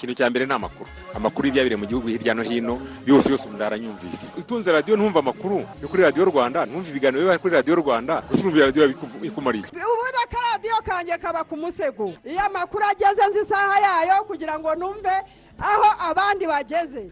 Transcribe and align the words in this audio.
ikintu 0.00 0.14
cya 0.16 0.30
mbere 0.32 0.46
ni 0.48 0.52
amakuru. 0.56 0.88
Amakuru 1.14 1.44
y'ibyabire 1.52 1.76
mu 1.76 1.84
gihugu 1.86 2.08
hirya 2.08 2.32
no 2.34 2.40
hino 2.42 2.80
yose 3.04 3.28
yose 3.30 3.44
umuntu 3.44 3.64
aranyumvise 3.68 4.32
utunze 4.40 4.72
radiyo 4.72 4.96
ntumva 4.96 5.18
amakuru. 5.20 5.60
Yo 5.82 5.88
kuri 5.92 6.02
radiyo 6.08 6.24
rwanda 6.24 6.64
ntumva 6.64 6.88
ibiganiro 6.88 7.20
biba 7.28 7.36
kuri 7.38 7.52
radiyo 7.60 7.74
rwanda 7.84 8.24
gusa 8.24 8.40
urumva 8.40 8.64
radiyo 8.72 8.84
ikumariye 9.28 9.64
ubundi 9.68 10.18
akaradiyo 10.24 10.76
kanjye 10.88 11.14
kaba 11.20 11.44
ku 11.44 11.54
musego. 11.60 12.16
Iyo 12.24 12.40
amakuru 12.48 12.84
ageze 12.88 13.22
nzi 13.28 13.40
isaha 13.44 13.76
yayo 13.84 14.24
kugira 14.24 14.56
ngo 14.58 14.72
numve 14.74 15.14
aho 15.60 15.88
abandi 16.08 16.44
bageze. 16.48 17.02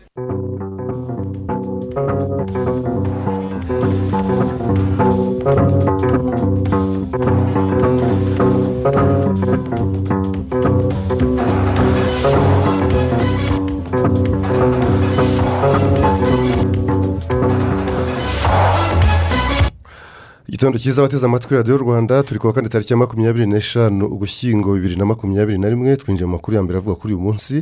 Igitondo 20.58 20.79
cyiza 20.79 21.00
abateze 21.03 21.26
amatwi 21.26 21.54
radiyo 21.57 21.76
rwanda 21.76 22.22
turi 22.22 22.40
kuwa 22.40 22.53
kane 22.53 22.68
tariki 22.68 22.93
ya 22.93 22.96
makumyabiri 22.96 23.46
n'eshanu 23.46 24.07
ugushyingo 24.07 24.75
bibiri 24.75 24.96
na 24.96 25.07
makumyabiri 25.07 25.58
na 25.58 25.68
rimwe 25.71 25.96
twinjiye 25.96 26.26
mu 26.26 26.32
makuru 26.32 26.57
ya 26.57 26.62
mbere 26.62 26.79
avuga 26.79 26.96
kuri 27.00 27.14
uyu 27.14 27.22
munsi. 27.22 27.54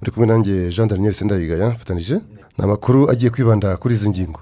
Muri 0.00 0.10
kumwe 0.12 0.26
nanjye 0.26 0.68
jean 0.74 0.88
daniel 0.88 1.12
sendayigaya 1.14 1.70
mfatanyije 1.70 2.14
ni 2.58 2.64
amakuru 2.64 3.10
agiye 3.10 3.30
kwibanda 3.30 3.76
kuri 3.76 3.94
izi 3.94 4.08
ngingo. 4.10 4.40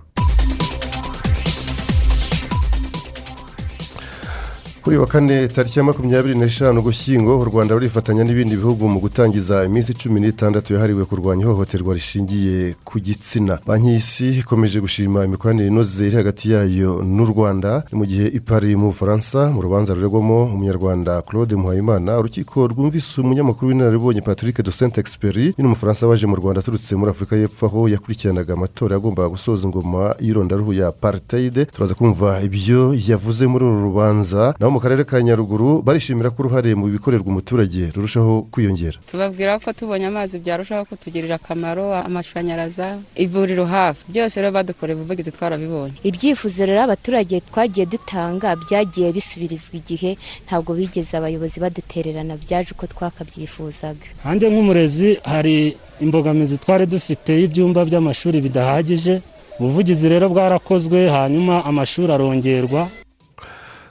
Kuri 4.89 4.99
wa 4.99 5.07
kane 5.07 5.49
tariki 5.49 5.79
ya 5.79 5.85
makumyabiri 5.85 6.35
n'eshanu 6.39 6.81
ugushyingo 6.81 7.39
u 7.41 7.45
rwanda 7.45 7.75
rurifatanya 7.75 8.25
n'ibindi 8.25 8.57
bihugu 8.57 8.89
mu 8.89 9.01
gutangiza 9.01 9.65
iminsi 9.65 9.93
cumi 9.95 10.21
n'itandatu 10.21 10.75
yahariwe 10.75 11.05
kurwanya 11.05 11.43
ihohoterwa 11.45 11.95
rishingiye 11.95 12.75
ku 12.85 12.97
gitsina. 13.01 13.59
Banki 13.67 13.89
y'isi 13.89 14.29
ikomeje 14.41 14.81
gushima 14.81 15.25
imikoranire 15.25 15.69
inoze 15.69 16.07
iri 16.07 16.17
hagati 16.17 16.51
yayo 16.53 17.03
n'u 17.05 17.25
rwanda. 17.27 17.85
Mu 17.93 18.05
gihe 18.07 18.27
ipari 18.39 18.77
mu 18.81 18.87
bufaransa 18.87 19.53
mu 19.55 19.61
rubanza 19.61 19.93
ruregwamo 19.95 20.45
umunyarwanda 20.45 21.23
claude 21.23 21.55
muhayimana 21.57 22.19
urukiko 22.19 22.67
rwumvise 22.67 23.21
umunyamakuru 23.21 23.69
w'inararibonye 23.69 24.21
patrick 24.21 24.63
de 24.65 24.73
saint 24.73 24.97
experi 24.99 25.53
ni 25.59 25.65
umufaransa 25.69 26.07
waje 26.09 26.27
mu 26.27 26.37
rwanda 26.37 26.61
aturutse 26.61 26.97
muri 26.97 27.11
afurika 27.11 27.37
y'epfo 27.37 27.67
aho 27.67 27.89
yakurikiranaga 27.93 28.53
amatora 28.55 28.95
yagombaga 28.97 29.29
gusoza 29.29 29.69
ingoma 29.69 30.17
y'irondaruhu 30.21 30.73
ya 30.73 30.89
apartheid. 30.89 31.67
Turaza 31.73 31.95
kumva 31.95 32.41
ibyo 32.41 32.97
yavuze 33.09 33.45
muri 33.47 33.65
uru 33.65 33.83
rubanza. 33.83 34.55
Naho 34.59 34.78
mu 34.79 34.83
karere 34.87 35.03
ka 35.05 35.19
nyaruguru 35.23 35.83
barishimira 35.83 36.31
ko 36.31 36.39
uruhare 36.47 36.71
mu 36.79 36.87
bikorerwa 36.87 37.27
umuturage 37.35 37.91
rurushaho 37.95 38.47
kwiyongera. 38.53 38.99
Tubabwira 39.11 39.59
ko 39.59 39.73
tubonye 39.75 40.07
amazi 40.07 40.39
byarushaho 40.39 40.85
kutugirira 40.87 41.35
akamaro 41.43 41.91
amashanyaraza 42.07 42.87
ivuriro 43.25 43.65
hafi. 43.67 44.07
Byose 44.07 44.39
rero 44.41 44.55
badukoreye 44.55 44.95
ubuvugizi 44.95 45.35
twarabibonye. 45.35 45.99
Ibyifuzo 46.09 46.63
rero 46.67 46.81
abaturage 46.87 47.41
twagiye 47.51 47.87
dutanga 47.91 48.49
byagiye 48.63 49.09
bisubirizwa 49.17 49.75
igihe 49.83 50.11
ntabwo 50.47 50.71
bigeze 50.79 51.11
abayobozi 51.19 51.59
badutererana 51.59 52.35
byaje 52.39 52.71
uko 52.79 52.87
twakabyifuzaga. 52.87 54.07
Hanze 54.23 54.47
nk'umurezi 54.47 55.19
hari 55.33 55.75
imbogamizi 56.05 56.55
twari 56.63 56.87
dufite 56.87 57.31
y'ibyumba 57.41 57.83
by'amashuri 57.89 58.39
bidahagije. 58.47 59.15
Ubuvugizi 59.59 60.07
rero 60.09 60.31
bwarakozwe 60.31 61.11
hanyuma 61.11 61.65
amashuri 61.67 62.11
arongerwa. 62.15 62.87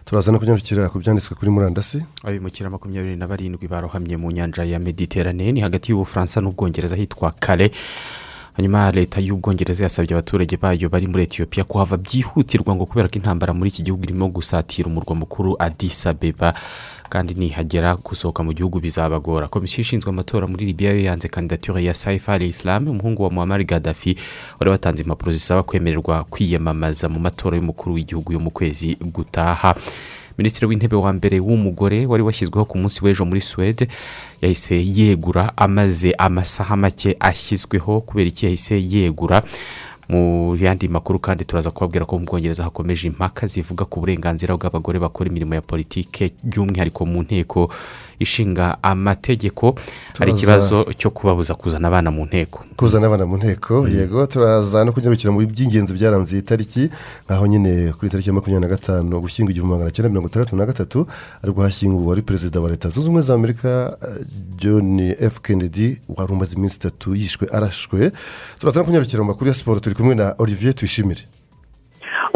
Turaza 0.08 0.32
no 0.32 0.40
kunyarukira 0.40 0.90
ku 0.90 1.00
byanditswe 1.00 1.36
kuri 1.36 1.52
murandasi. 1.52 2.00
Abimukira 2.24 2.70
makumyabiri 2.70 3.16
na 3.16 3.28
barindwi 3.28 3.68
barohamye 3.68 4.18
mu 4.18 4.32
nyanja 4.32 4.64
ya 4.64 4.80
mediterane 4.80 5.52
ni 5.52 5.60
hagati 5.62 5.92
y'ubufaransa 5.92 6.42
n'ubwongereza 6.42 6.96
hitwa 6.96 7.32
kare 7.40 7.72
hanyuma 8.56 8.92
leta 8.92 9.20
y'ubwongereza 9.22 9.84
yasabye 9.84 10.14
abaturage 10.16 10.58
bayo 10.58 10.90
bari 10.90 11.08
muri 11.08 11.24
etiyopiya 11.24 11.64
kuhava 11.68 11.98
byihutirwa 11.98 12.76
ngo 12.76 12.86
kubera 12.86 13.08
ko 13.12 13.16
intambara 13.20 13.54
muri 13.54 13.70
iki 13.70 13.84
gihugu 13.84 14.04
irimo 14.04 14.28
gusatira 14.32 14.88
umurwa 14.88 15.16
mukuru 15.16 15.56
adisabeba 15.60 16.54
kandi 17.10 17.34
nihagera 17.34 17.96
gusohoka 17.96 18.44
mu 18.44 18.54
gihugu 18.54 18.80
bizabagora. 18.80 19.48
Komisiyo 19.48 19.82
ishinzwe 19.82 20.10
amatora 20.10 20.48
muri 20.48 20.66
libiya 20.66 20.92
yo 20.94 21.00
yanze 21.00 21.28
kandidatire 21.28 21.84
ya 21.84 21.94
saifa 21.94 22.34
al 22.34 22.42
islam 22.44 22.88
umuhungu 22.88 23.24
wa 23.24 23.30
muhammad 23.30 23.66
gaddafi 23.68 24.18
wari 24.60 24.72
watanze 24.72 25.04
impapuro 25.04 25.32
zisaba 25.32 25.64
kwemererwa 25.64 26.24
kwiyamamaza 26.24 27.10
mu 27.10 27.20
matora 27.20 27.58
y'umukuru 27.58 27.96
w'igihugu 27.96 28.34
yo 28.34 28.40
mu 28.40 28.52
kwezi 28.52 28.96
gutaha. 28.96 29.76
Minisitiri 30.38 30.66
w'intebe 30.68 30.96
wa 30.96 31.14
mbere 31.14 31.40
w'umugore 31.40 32.06
wari 32.06 32.24
washyizweho 32.24 32.66
ku 32.66 32.78
munsi 32.78 33.02
w'ejo 33.06 33.26
muri 33.26 33.42
suwede 33.42 33.88
yahise 34.42 34.76
yegura 34.86 35.58
amaze 35.58 36.12
amasaha 36.18 36.76
make 36.78 37.16
ashyizweho 37.20 38.02
kubera 38.02 38.28
iki 38.30 38.46
yahise 38.46 38.82
yegura. 38.82 39.42
Mu 40.10 40.56
yandi 40.56 40.88
makuru 40.88 41.20
kandi 41.20 41.46
turaza 41.46 41.72
kubabwira 41.72 42.06
ko 42.06 42.18
mu 42.20 42.26
bwongereza 42.26 42.64
hakomeje 42.64 43.08
impaka 43.08 43.48
zivuga 43.48 43.86
ku 43.86 44.00
burenganzira 44.00 44.56
bw'abagore 44.56 45.00
bakora 45.00 45.30
imirimo 45.30 45.56
ya 45.56 45.62
politike 45.62 46.32
by'umwihariko 46.44 47.06
mu 47.06 47.22
nteko 47.28 47.70
ishinga 48.20 48.78
amategeko 48.84 49.76
hari 50.20 50.32
ikibazo 50.32 50.84
cyo 50.98 51.10
kubabuza 51.10 51.56
kuzana 51.56 51.88
abana 51.88 52.12
mu 52.12 52.26
nteko. 52.26 52.64
kuzana 52.78 53.08
abana 53.08 53.26
mu 53.26 53.38
nteko 53.38 53.88
yego 53.88 54.26
turaza 54.28 54.84
no 54.86 54.92
kunyarukira 54.92 55.32
mu 55.32 55.40
by'ingenzi 55.46 55.94
byaranze 55.94 56.36
iyi 56.36 56.42
tariki 56.46 56.90
nk'aho 57.26 57.48
nyine 57.48 57.94
kuri 57.98 58.12
tariki 58.12 58.30
ya 58.30 58.34
makumyabiri 58.34 58.66
na 58.70 58.74
gatanu 58.76 59.22
gushyingo 59.22 59.52
igihumbi 59.52 59.74
magana 59.74 59.92
cyenda 59.92 60.10
mirongo 60.10 60.28
itandatu 60.30 60.56
na 60.56 60.66
gatatu 60.66 61.08
ari 61.44 61.52
bwo 61.52 61.62
hashyinguwe 61.64 62.08
wari 62.10 62.22
perezida 62.22 62.60
wa 62.62 62.70
leta. 62.70 62.90
Zunze 62.90 63.08
ubumwe 63.10 63.22
za 63.22 63.34
amerika 63.34 63.98
john 64.58 65.00
f. 65.20 65.40
Kennedy 65.42 65.98
wari 66.10 66.32
umaze 66.34 66.56
iminsi 66.56 66.78
itatu 66.78 67.16
yishwe 67.16 67.48
arashwe. 67.52 68.12
Turaza 68.60 68.80
no 68.80 68.86
kunyarukira 68.86 69.22
mu 69.24 69.28
makuru 69.32 69.48
ya 69.48 69.54
siporo 69.54 69.80
turi 69.80 69.96
kumwe 69.96 70.16
na 70.16 70.36
olivier 70.38 70.74
tuyishimire. 70.76 71.22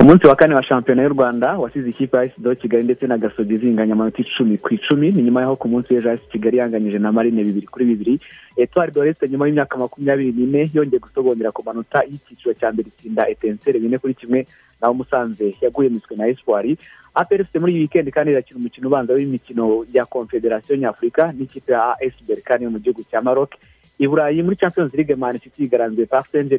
Umunsi 0.01 0.27
wa 0.27 0.35
kane 0.35 0.55
wa 0.55 0.63
shampiyona 0.63 1.03
y'u 1.03 1.09
rwanda 1.09 1.57
wasize 1.57 1.89
ikipe 1.89 2.17
ya 2.17 2.23
esido 2.23 2.55
kigali 2.55 2.83
ndetse 2.83 3.07
na 3.07 3.17
gasogi 3.17 3.57
zinganya 3.57 3.93
amanota 3.93 4.21
icumi 4.21 4.57
ku 4.57 4.73
icumi 4.73 5.11
ni 5.11 5.21
nyuma 5.23 5.41
y'aho 5.41 5.55
ku 5.55 5.67
munsi 5.67 5.93
w'ejo 5.93 6.09
hasi 6.09 6.23
kigali 6.31 6.57
yanganyije 6.57 6.99
na 6.99 7.11
marine 7.11 7.43
bibiri 7.43 7.67
kuri 7.67 7.85
bibiri. 7.85 8.19
Etuwari 8.57 8.91
doreste 8.91 9.29
nyuma 9.29 9.47
y'imyaka 9.47 9.77
makumyabiri 9.77 10.31
n'ine 10.31 10.69
yongeye 10.73 10.99
gusogongera 10.99 11.51
ku 11.51 11.63
manota 11.65 12.03
y'icyiciro 12.03 12.53
cya 12.53 12.71
mbere 12.71 12.87
itsinda 12.89 13.29
etenseri 13.29 13.79
bine 13.79 13.97
kuri 13.97 14.13
kimwe 14.13 14.47
naho 14.81 14.93
musanze 14.93 15.55
yaguye 15.61 15.89
miswe 15.89 16.15
na 16.17 16.27
espoir. 16.27 16.75
Aperefite 17.13 17.59
muri 17.59 17.73
iyi 17.73 17.81
wikendi 17.81 18.11
kandi 18.11 18.31
irakina 18.31 18.59
umukino 18.59 18.87
ubanza 18.87 19.13
w'imikino 19.13 19.85
ya 19.93 20.05
confederasiyo 20.05 20.77
nyafurika 20.77 21.31
n'ikipe 21.31 21.71
ya 21.73 21.93
as 22.01 22.13
berikani 22.27 22.63
yo 22.63 22.71
mu 22.71 22.79
gihugu 22.79 23.03
cya 23.11 23.21
maroc. 23.21 23.51
I 24.01 24.07
burayi 24.09 24.41
muri 24.43 24.57
champions 24.57 24.93
league 24.93 25.15
man 25.15 25.37
city 25.37 25.69
pa 26.09 26.23
saint 26.31 26.49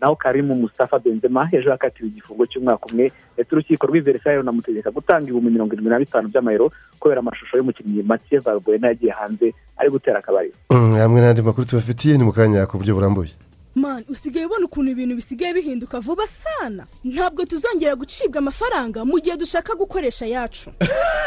naho 0.00 0.16
karimu 0.16 0.54
mustafa 0.54 0.98
benzema 0.98 1.48
ejo 1.52 1.70
yakatiwe 1.70 2.08
igifungo 2.08 2.46
cy'umwaka 2.46 2.86
umwe 2.88 3.12
ndetse 3.34 3.52
urukiko 3.54 3.86
rw'iveresayo 3.86 4.40
runamutegeka 4.40 4.90
gutanga 4.90 5.24
ibihumbi 5.28 5.50
mirongo 5.50 5.72
irindwi 5.72 5.90
na 5.92 5.98
bitanu 5.98 6.28
by'amayero 6.28 6.72
kubera 7.00 7.20
amashusho 7.20 7.56
y'umukinnyi 7.56 8.02
mathieu 8.02 8.40
valbuena 8.40 8.88
yagiye 8.88 9.12
hanze 9.12 9.54
ari 9.76 9.90
gutera 9.90 10.18
akabariro. 10.18 10.54
Hamwe 10.72 11.20
n'andi 11.20 11.42
makuru 11.42 11.66
tubafitiye 11.66 12.16
ni 12.18 12.24
mu 12.24 12.32
kanya 12.32 12.66
ku 12.66 12.78
buryo 12.78 12.94
burambuye. 12.94 13.30
Mani 13.74 14.04
usigaye 14.08 14.46
ubona 14.46 14.66
ukuntu 14.66 14.90
ibintu 14.90 15.14
bisigaye 15.16 15.54
bihinduka 15.54 16.00
vuba 16.00 16.26
sana. 16.26 16.86
Ntabwo 17.04 17.44
tuzongera 17.44 17.96
gucibwa 17.96 18.38
amafaranga 18.38 19.04
mu 19.04 19.20
gihe 19.20 19.36
dushaka 19.36 19.74
gukoresha 19.74 20.24
ayacu 20.24 20.70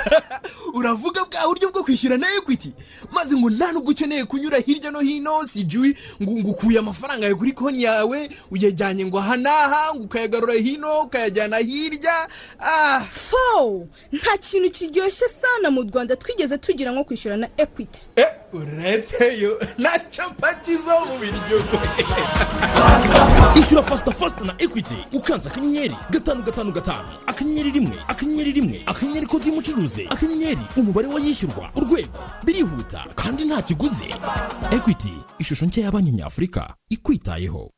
uravuga 0.78 1.26
bwa 1.26 1.48
buryo 1.48 1.72
bwo 1.72 1.84
kwishyura 1.84 2.18
na 2.18 2.28
ekwiti 2.36 2.74
maze 3.12 3.36
ngo 3.36 3.50
nta 3.50 3.72
nubwo 3.72 3.92
ukeneye 3.92 4.26
kunyura 4.26 4.58
hirya 4.58 4.92
no 4.92 5.00
hino 5.00 5.44
si 5.48 5.66
ngo 6.22 6.50
ukuye 6.52 6.80
amafaranga 6.80 7.26
yawe 7.26 7.36
kuri 7.36 7.52
konti 7.52 7.84
yawe 7.84 8.30
uyajyanye 8.52 9.06
ngo 9.06 9.20
aha 9.20 9.36
n'aha 9.38 9.96
ngo 9.96 10.04
ukayagarura 10.04 10.54
hino 10.54 11.02
ukayajyana 11.02 11.58
hirya. 11.58 12.28
Fowu 13.12 13.88
nta 14.12 14.38
kintu 14.38 14.70
kiryoshye 14.72 15.28
sana 15.28 15.72
mu 15.72 15.82
rwanda 15.82 16.16
twigeze 16.16 16.58
tugira 16.58 16.92
nko 16.92 17.04
kwishyura 17.04 17.38
na 17.38 17.48
ekwiti 17.58 18.10
uretse 18.54 19.26
na 19.78 19.90
capati 20.16 20.76
zo 20.76 20.96
mu 21.08 21.16
biryo 21.22 21.58
ishyura 23.56 23.84
fasita 23.84 24.12
fasita 24.12 24.46
na 24.46 24.54
ekwiti 24.58 24.96
ukanze 25.14 25.50
akanyenyeri 25.50 25.96
gatanu 26.10 26.44
gatanu 26.44 26.72
gatanu 26.72 27.10
akanyenyeri 27.28 27.72
rimwe 27.72 27.98
akanyenyeri 28.08 28.52
rimwe 28.52 28.84
akanyenyeri 28.86 29.26
kode 29.26 29.46
y'umucuruzi 29.48 30.08
akanyenyeri 30.10 30.62
umubare 30.78 31.08
w'ayishyurwa 31.08 31.70
urwego 31.76 32.20
birihuta 32.44 33.06
kandi 33.16 33.46
nta 33.46 33.62
kiguzi. 33.62 34.16
Ekwiti 34.72 35.14
ishusho 35.40 35.66
nshya 35.66 35.84
ya 35.84 35.92
banki 35.92 36.12
nyafurika 36.12 36.74
ikwitayeho. 36.90 37.70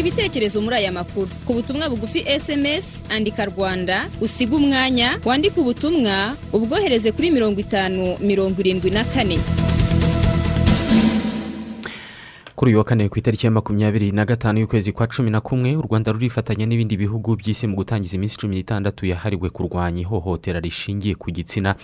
Tanga 0.00 0.08
ibitekerezo 0.08 0.60
muri 0.60 0.76
aya 0.76 0.92
makuru. 0.92 1.28
Ku 1.46 1.52
butumwa 1.54 1.88
bugufi 1.88 2.24
sms 2.40 3.02
andika 3.10 3.44
rwanda 3.44 4.08
usiga 4.20 4.56
umwanya 4.56 5.18
wandike 5.24 5.60
ubutumwa 5.60 6.36
ubwohereze 6.52 7.12
kuri 7.12 7.30
mirongo 7.30 7.60
itanu 7.60 8.16
mirongo 8.20 8.60
irindwi 8.60 8.90
na 8.90 9.04
kane. 9.04 9.38
Kuri 12.56 12.70
uyu 12.72 12.78
wa 12.78 12.84
kane 12.84 13.08
ku 13.08 13.18
itariki 13.18 13.46
ya 13.46 13.50
makumyabiri 13.52 14.10
na 14.12 14.24
gatanu 14.24 14.60
y'ukwezi 14.60 14.92
kwa 14.92 15.06
cumi 15.06 15.30
na 15.30 15.40
kumwe 15.40 15.76
u 15.76 15.82
rwanda 15.82 16.12
rurifatanya 16.12 16.66
n'ibindi 16.66 16.96
bihugu 16.96 17.36
by'isi 17.36 17.66
mu 17.66 17.76
gutangiza 17.76 18.16
iminsi 18.16 18.36
cumi 18.36 18.56
n'itandatu 18.56 19.06
yahariwe 19.06 19.50
kurwanya 19.50 20.00
ihohotera 20.00 20.60
rishingiye 20.60 21.14
ku 21.14 21.30
gitsina. 21.30 21.74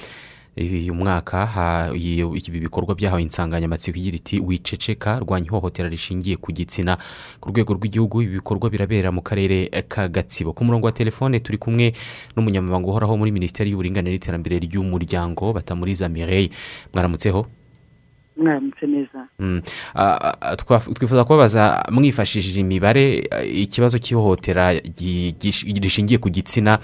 Uyu 0.56 0.94
mwaka 0.94 1.49
ibi 1.94 2.61
bikorwa 2.61 2.94
byahawe 2.94 3.23
insanganyamatsiko 3.23 3.99
igira 3.99 4.17
iti 4.17 4.41
wiceceka 4.41 5.19
rwanya 5.20 5.47
ihohotera 5.47 5.88
rishingiye 5.88 6.37
ku 6.37 6.53
gitsina. 6.53 6.97
Ku 7.41 7.50
rwego 7.53 7.75
rw'igihugu 7.76 8.23
ibi 8.23 8.32
bikorwa 8.41 8.70
birabera 8.70 9.12
mu 9.12 9.20
karere 9.20 9.69
ka 9.88 10.08
gatsibo. 10.08 10.53
Ku 10.56 10.64
murongo 10.64 10.87
wa 10.87 10.93
telefone 10.93 11.41
turi 11.41 11.58
kumwe 11.58 11.93
n'umunyamabanga 12.37 12.88
uhoraho 12.88 13.17
muri 13.20 13.32
minisiteri 13.32 13.70
y'uburinganire 13.70 14.17
n'iterambere 14.17 14.56
ry'umuryango 14.58 15.53
batamuriza 15.53 16.08
mireille. 16.08 16.50
Mwaramutseho 16.94 17.47
mwaramutse 18.37 18.87
neza. 18.87 19.29
Mm. 19.38 19.61
Twifuza 20.94 21.25
kubabaza 21.25 21.85
mwifashishije 21.93 22.61
imibare 22.61 23.29
ikibazo 23.53 23.99
cy'ihohotera 23.99 24.73
rishingiye 25.85 26.19
ku 26.19 26.29
gitsina 26.32 26.79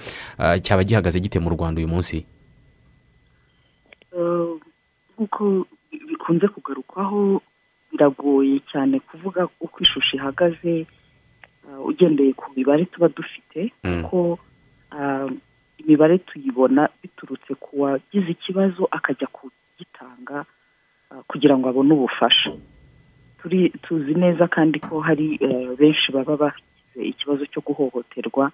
cyaba 0.61 0.83
gihagaze 0.83 1.19
gite 1.19 1.39
mu 1.39 1.49
rwanda 1.49 1.81
uyu 1.81 1.87
munsi? 1.89 2.25
Nk'uko 5.13 5.65
bikunze 6.09 6.47
kugarukwaho 6.47 7.41
biragoye 7.91 8.59
cyane 8.71 8.99
kuvuga 8.99 9.47
uko 9.61 9.77
ishusho 9.81 10.17
ihagaze 10.17 10.85
eh, 11.65 11.79
ugendeye 11.85 12.33
ku 12.33 12.51
mibare 12.55 12.85
tuba 12.85 13.07
dufite 13.09 13.71
kuko 13.81 14.39
ah, 14.91 15.27
imibare 15.77 16.17
tuyibona 16.17 16.89
biturutse 17.03 17.55
ku 17.55 17.81
wagize 17.81 18.29
ikibazo 18.31 18.87
akajya 18.91 19.27
kugitanga 19.27 20.45
kugira 21.27 21.57
ngo 21.57 21.69
abone 21.69 21.93
ubufasha. 21.93 22.51
Turi 23.41 23.69
tuzi 23.69 24.13
neza 24.17 24.47
kandi 24.47 24.79
ko 24.79 24.99
hari 24.99 25.37
eh, 25.41 25.69
benshi 25.77 26.09
baba 26.11 26.37
bagize 26.37 27.01
ikibazo 27.11 27.45
cyo 27.45 27.61
guhohoterwa 27.61 28.51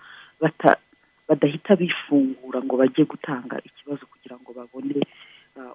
badahita 1.29 1.75
bifungura 1.75 2.59
ngo 2.63 2.73
bajye 2.77 3.05
gutanga 3.05 3.61
ikibazo 3.63 4.03
kugira 4.11 4.35
ngo 4.41 4.49
babone 4.53 4.99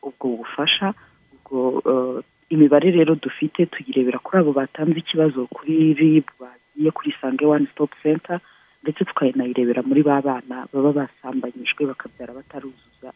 ubwo 0.03 0.37
bufasha 0.41 0.95
ubwo 1.35 1.83
eh, 1.91 2.23
imibare 2.49 2.91
rero 2.91 3.15
dufite 3.15 3.67
tuyirebera 3.67 4.19
kuri 4.19 4.39
abo 4.41 4.53
batanze 4.53 4.99
ikibazo 4.99 5.47
kuri 5.47 5.95
rib 5.95 6.25
bagiye 6.41 6.91
kuri 6.91 7.11
isange 7.17 7.45
wani 7.47 7.67
sitopu 7.67 7.97
senta 8.03 8.41
ndetse 8.83 9.05
tukanayirebera 9.05 9.83
muri 9.83 10.03
ba 10.03 10.21
bana 10.23 10.69
baba 10.73 10.93
basambanyijwe 10.93 11.87
bakabyara 11.89 12.35
bataruzuza 12.35 13.13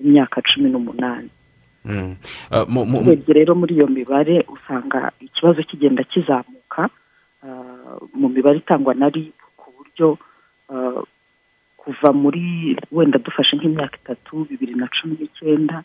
imyaka 0.00 0.42
cumi 0.42 0.70
n'umunani 0.70 1.30
Mm. 1.86 2.16
Ah, 2.50 2.64
mu- 2.64 2.86
mu- 2.88 3.04
urebye 3.04 3.34
rero 3.44 3.52
muri 3.54 3.74
iyo 3.76 3.84
mibare 3.86 4.40
usanga 4.48 5.12
ikibazo 5.20 5.60
kigenda 5.68 6.00
kizamuka 6.04 6.88
mu 8.16 8.28
mibare 8.32 8.58
itangwa 8.64 8.94
na 8.96 9.08
rib 9.12 9.36
ku 9.60 9.68
buryo 9.76 10.16
kuva 11.76 12.08
muri 12.16 12.72
wenda 12.92 13.18
dufashe 13.20 13.56
nk'imyaka 13.56 13.96
itatu 14.00 14.48
bibiri 14.48 14.74
na 14.74 14.88
cumi 14.88 15.16
n'icyenda 15.20 15.84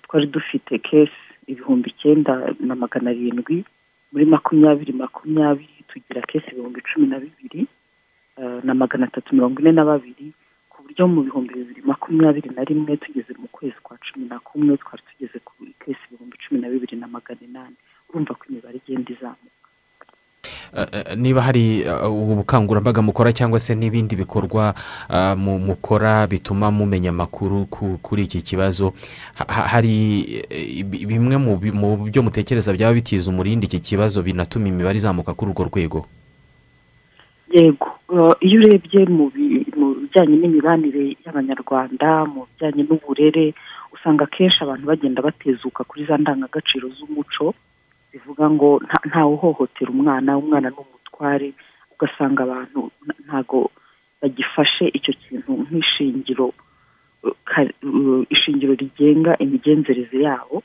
twari 0.00 0.26
dufite 0.26 0.78
kesi 0.78 1.22
ibihumbi 1.46 1.90
icyenda 1.90 2.54
na 2.60 2.74
magana 2.74 3.10
arindwi 3.10 3.64
muri 4.12 4.24
makumyabiri 4.26 4.92
makumyabiri 4.92 5.84
tugira 5.88 6.20
kesi 6.22 6.48
ibihumbi 6.52 6.80
cumi 6.88 7.06
na 7.06 7.18
bibiri 7.20 7.66
ah, 8.40 8.60
na 8.64 8.74
magana 8.74 9.06
atatu 9.06 9.34
mirongo 9.34 9.60
ine 9.60 9.72
na 9.72 9.84
babiri 9.84 10.32
ku 10.70 10.82
buryo 10.82 11.04
mu 11.08 11.20
bihumbi 11.26 11.52
bibiri 11.54 11.82
makumyabiri 11.82 12.48
na 12.56 12.64
rimwe 12.64 12.96
tugeze 12.96 13.32
mu 13.38 13.48
kwezi 13.48 13.76
kwa 13.82 13.96
cumi 14.04 14.24
na 14.28 14.38
kumwe 14.40 14.76
twari 14.76 15.02
tugeze 15.08 15.38
kuri 15.44 15.72
kesi 15.80 16.00
ibihumbi 16.08 16.36
cumi 16.42 16.60
na 16.60 16.68
bibiri 16.68 16.96
na 16.96 17.06
magana 17.08 17.40
inani. 17.48 17.76
Urumva 18.08 18.34
ko 18.34 18.42
imibare 18.48 18.76
igenda 18.80 19.12
izamuka. 19.12 19.61
Niba 21.16 21.40
hari 21.42 21.84
ah, 21.88 22.08
ubu 22.08 22.34
bukangurambaga 22.36 23.02
mukora 23.02 23.32
cyangwa 23.32 23.60
se 23.60 23.74
n'ibindi 23.74 24.16
bikorwa 24.16 24.74
mu- 25.36 25.58
mukora 25.58 26.26
bituma 26.26 26.70
mumenya 26.70 27.10
amakuru 27.10 27.66
ku- 27.66 27.98
kuri 28.02 28.22
iki 28.24 28.42
kibazo 28.42 28.92
Ha- 29.34 29.46
ha- 29.48 29.68
hari 29.68 30.42
bi- 30.84 31.06
bimwe 31.06 31.36
mu 31.36 31.56
byo 32.08 32.22
mutekereza 32.22 32.72
byaba 32.72 32.94
bitiza 32.94 33.30
umurindi 33.30 33.66
iki 33.66 33.80
kibazo 33.80 34.22
binatuma 34.22 34.68
imibare 34.68 34.96
izamuka 34.96 35.34
kuri 35.34 35.50
urwo 35.52 35.64
rwego? 35.68 36.06
Yego 37.52 37.88
eh, 38.12 38.32
iyo 38.40 38.60
urebye 38.60 39.06
mu 39.12 39.28
bijyanye 39.30 40.36
n'imibanire 40.40 41.16
y'abanyarwanda 41.24 42.24
mu 42.24 42.46
bijyanye 42.48 42.82
n'uburere 42.88 43.54
usanga 43.92 44.24
akenshi 44.24 44.64
abantu 44.64 44.86
bagenda 44.88 45.22
batezuka 45.22 45.84
kuri 45.84 46.04
za 46.08 46.16
ndangagaciro 46.18 46.88
z'umuco. 46.96 47.54
Bivuga 48.12 48.44
ngo 48.50 48.68
nta- 48.86 49.04
ntawe 49.08 49.32
uhohotera 49.34 49.90
umwana 49.90 50.30
umwana 50.38 50.68
ni 50.70 50.76
umutware 50.84 51.48
ugasanga 51.94 52.40
abantu 52.46 52.80
nta- 53.06 53.18
ntago 53.26 53.70
bagifashe 54.20 54.84
icyo 54.98 55.12
kintu 55.22 55.52
nk'ishingiro 55.66 56.46
ishingiro 58.30 58.74
rigenga 58.74 59.38
imigenzereze 59.38 60.18
yabo. 60.22 60.62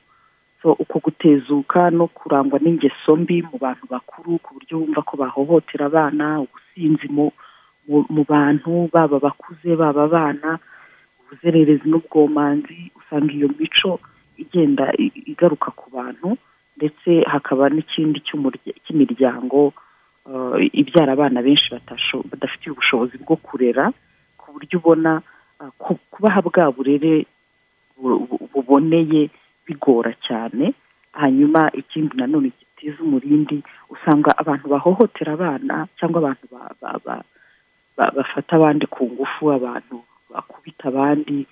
Uko 0.68 1.00
gutezuka 1.00 1.90
no 1.96 2.08
kurangwa 2.08 2.60
n'ingeso 2.60 3.16
mbi 3.16 3.40
mu 3.46 3.56
bantu 3.62 3.86
bakuru 3.90 4.36
ku 4.44 4.50
buryo 4.60 4.76
bumva 4.84 5.02
ko 5.08 5.14
bahohotera 5.18 5.86
abana 5.88 6.42
ubusinzi 6.44 7.08
mu 7.14 7.32
bantu 8.28 8.90
baba 8.94 9.16
bakuze 9.22 9.76
baba 9.80 10.04
abana 10.12 10.60
ubuzererezi 11.24 11.88
n'ubwomanzi 11.88 12.92
usanga 13.00 13.32
iyo 13.38 13.48
mico 13.60 14.00
igenda 14.36 14.92
igaruka 15.32 15.72
ku 15.72 15.88
bantu. 15.96 16.36
Ndetse 16.78 17.10
hakaba 17.26 17.70
n'ikindi 17.74 18.20
cy'imiryango 18.86 19.74
eh, 20.30 20.70
ibyara 20.74 21.14
abana 21.14 21.42
benshi 21.42 21.70
badafitiye 22.30 22.72
ubushobozi 22.72 23.18
bwo 23.18 23.36
kurera 23.36 23.92
ku 24.38 24.54
buryo 24.54 24.80
ubona 24.80 25.22
ku- 25.82 26.00
kubaha 26.12 26.42
bwa 26.46 26.72
burere 26.72 27.26
bu- 27.98 28.22
bu- 28.30 28.46
buboneye 28.54 29.30
bigora 29.66 30.14
cyane. 30.28 30.74
Hanyuma 31.18 31.72
ikindi 31.74 32.14
nanone 32.18 32.52
gitiza 32.60 33.02
umurindi 33.04 33.64
usanga 33.90 34.38
abantu 34.38 34.70
bahohotera 34.70 35.34
abana 35.34 35.88
cyangwa 35.98 36.18
abantu 36.22 36.46
ba- 36.54 36.76
ba- 36.82 37.00
ba- 37.06 37.26
ba- 37.98 38.12
bafata 38.16 38.56
abandi 38.56 38.86
ku 38.86 39.10
ngufu 39.12 39.50
abantu 39.52 40.04
bakubita 40.30 40.88
abandi 40.94 41.48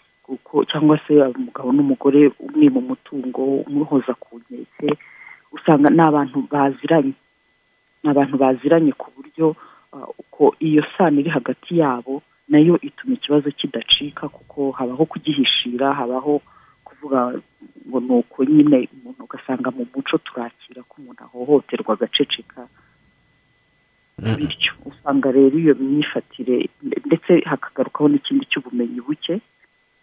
cyangwa 0.69 0.99
se 1.07 1.13
umugabo 1.17 1.71
n'umugore 1.73 2.29
umwima 2.39 2.77
umutungo 2.79 3.41
umuhoza 3.65 4.13
ku 4.13 4.37
nkeke 4.45 4.97
usanga 5.55 5.89
ni 5.89 6.01
abantu 6.01 6.37
baziranye. 6.51 7.13
Ni 8.03 8.07
abantu 8.11 8.35
baziranye 8.37 8.91
ku 8.91 9.07
buryo 9.15 9.55
ah, 9.95 10.07
uko 10.21 10.55
iyo 10.59 10.83
sano 10.97 11.19
iri 11.19 11.29
hagati 11.31 11.79
yabo 11.79 12.21
na 12.49 12.59
yo 12.59 12.75
ituma 12.81 13.13
ikibazo 13.17 13.49
kidacika 13.51 14.29
kuko 14.29 14.71
habaho 14.77 15.05
kugihishira 15.05 15.93
habaho 15.93 16.41
kuvuga 16.85 17.33
ngo 17.87 17.99
ni 17.99 18.11
uko 18.21 18.43
nyine 18.45 18.89
umuntu 18.93 19.23
ugasanga 19.25 19.71
mu 19.71 19.83
muco 19.93 20.17
turakira 20.21 20.83
ko 20.89 20.93
umuntu 21.01 21.23
ahohoterwa 21.25 21.93
agaceceka. 21.97 22.67
Bityo 24.37 24.71
usanga 24.85 25.31
rero 25.31 25.57
iyo 25.59 25.75
myifatire 25.75 26.69
ndetse 27.05 27.31
hakagarukaho 27.49 28.07
n'ikindi 28.09 28.45
cy'ubumenyi 28.51 29.01
buke 29.03 29.35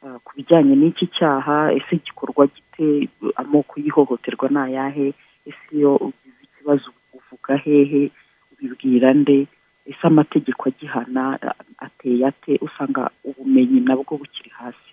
ah, 0.04 0.18
ku 0.24 0.30
bijyanye 0.36 0.74
n'iki 0.76 1.06
cyaha 1.16 1.72
ese 1.72 1.96
gikorwa 2.04 2.44
gite 2.54 3.08
amoko 3.40 3.80
y'ihohoterwa 3.80 4.46
ni 4.52 4.58
ayahe 4.66 5.06
ese 5.46 5.66
iyo 5.76 5.96
ugize 5.96 6.40
ikibazo 6.42 6.90
uvuga 7.14 7.56
hehe 7.56 8.10
ubibwira 8.52 9.14
nde? 9.14 9.46
Ese 9.86 10.02
amategeko 10.06 10.68
agihana 10.68 11.38
ateye 11.78 12.26
ate? 12.26 12.58
Usanga 12.62 13.10
ubumenyi 13.24 13.80
nabwo 13.80 14.16
bukiri 14.18 14.50
hasi 14.50 14.92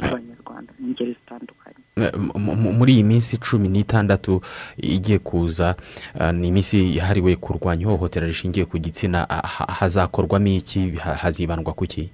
abanyarwanda 0.00 0.72
mu 0.78 0.88
ngeri 0.92 1.12
zitandukanye. 1.12 1.82
Eh, 1.96 2.12
mu- 2.16 2.56
mu- 2.56 2.72
muri 2.72 2.92
iyi 2.94 3.04
minsi 3.04 3.36
cumi 3.40 3.68
n'itandatu 3.68 4.40
igiye 4.76 5.18
kuza 5.18 5.76
ah, 6.20 6.32
ni 6.32 6.48
iminsi 6.48 6.96
yahariwe 6.96 7.36
kurwanya 7.36 7.82
ihohotera 7.88 8.26
rishingiye 8.26 8.64
ku 8.68 8.76
gitsina. 8.78 9.24
Ah, 9.28 9.44
ha- 9.46 9.72
hazakorwamo 9.78 10.48
iki? 10.48 10.96
Ha- 11.00 11.16
hazibandwa 11.22 11.72
ku 11.72 11.84
ki 11.84 12.08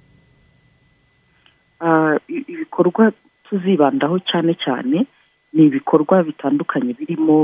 Ah, 1.79 2.15
ibikorwa 2.27 3.11
tuzibandaho 3.43 4.19
cyane 4.19 4.55
cyane 4.55 5.03
ni 5.53 5.65
ibikorwa 5.69 6.23
bitandukanye 6.23 6.93
birimo 6.93 7.37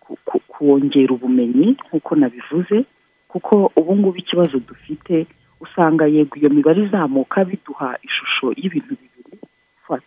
ku- 0.00 0.40
kongera 0.48 1.12
ubumenyi 1.14 1.76
nk'uko 1.86 2.14
nabivuze 2.16 2.84
kuko 3.28 3.72
ubu 3.76 3.96
ngubu 3.96 4.18
ikibazo 4.18 4.58
dufite 4.58 5.26
usanga 5.60 6.06
yego 6.06 6.36
iyo 6.38 6.50
mibare 6.50 6.82
izamuka 6.86 7.44
biduha 7.44 7.98
ishusho 8.02 8.52
y'ibintu 8.56 8.94
bibiri. 9.00 9.38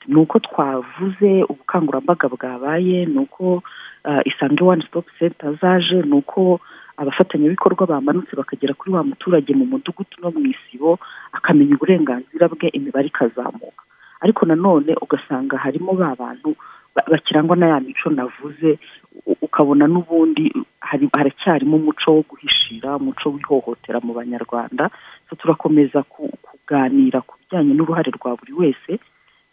Ni 0.08 0.16
uko 0.20 0.40
twavuze 0.40 1.44
ubukangurambaga 1.50 2.28
bwabaye 2.30 3.06
ni 3.06 3.18
uko 3.20 3.64
ah, 4.04 4.22
isange 4.26 4.64
wani 4.64 4.84
sitopu 4.84 5.10
senta 5.20 5.54
zaje 5.54 6.02
ni 6.02 6.14
uko 6.14 6.60
abafatanyabikorwa 6.98 7.88
bamanutse 7.88 8.36
bakagera 8.36 8.74
kuri 8.74 8.92
wa 8.96 9.04
muturage 9.04 9.54
mu 9.54 9.66
mudugudu 9.66 10.18
no 10.22 10.32
mu 10.32 10.42
isibo 10.50 11.00
akamenya 11.32 11.76
uburenganzira 11.76 12.48
bwe 12.50 12.68
imibare 12.74 13.08
ikazamuka. 13.08 13.84
Ariko 14.22 14.46
nanone 14.46 14.96
ugasanga 15.02 15.58
harimo 15.58 15.94
ba 15.94 16.16
bantu 16.16 16.56
ba- 16.96 17.06
bakirangwa 17.12 17.56
na 17.56 17.68
ya 17.68 17.80
mico 17.80 18.10
navuze 18.10 18.80
ukabona 19.42 19.88
n'ubundi 19.88 20.54
haracyarimo 20.82 21.78
umuco 21.78 22.12
wo 22.16 22.22
guhishira 22.30 22.96
umuco 22.98 23.30
w'ihohotera 23.34 24.00
mu 24.04 24.14
banyarwanda. 24.14 24.90
Turakomeza 25.38 26.04
ku- 26.04 26.32
kuganira 26.42 27.22
ku 27.22 27.36
bijyanye 27.40 27.74
n'uruhare 27.74 28.12
rwa 28.18 28.36
buri 28.40 28.54
wese 28.54 29.00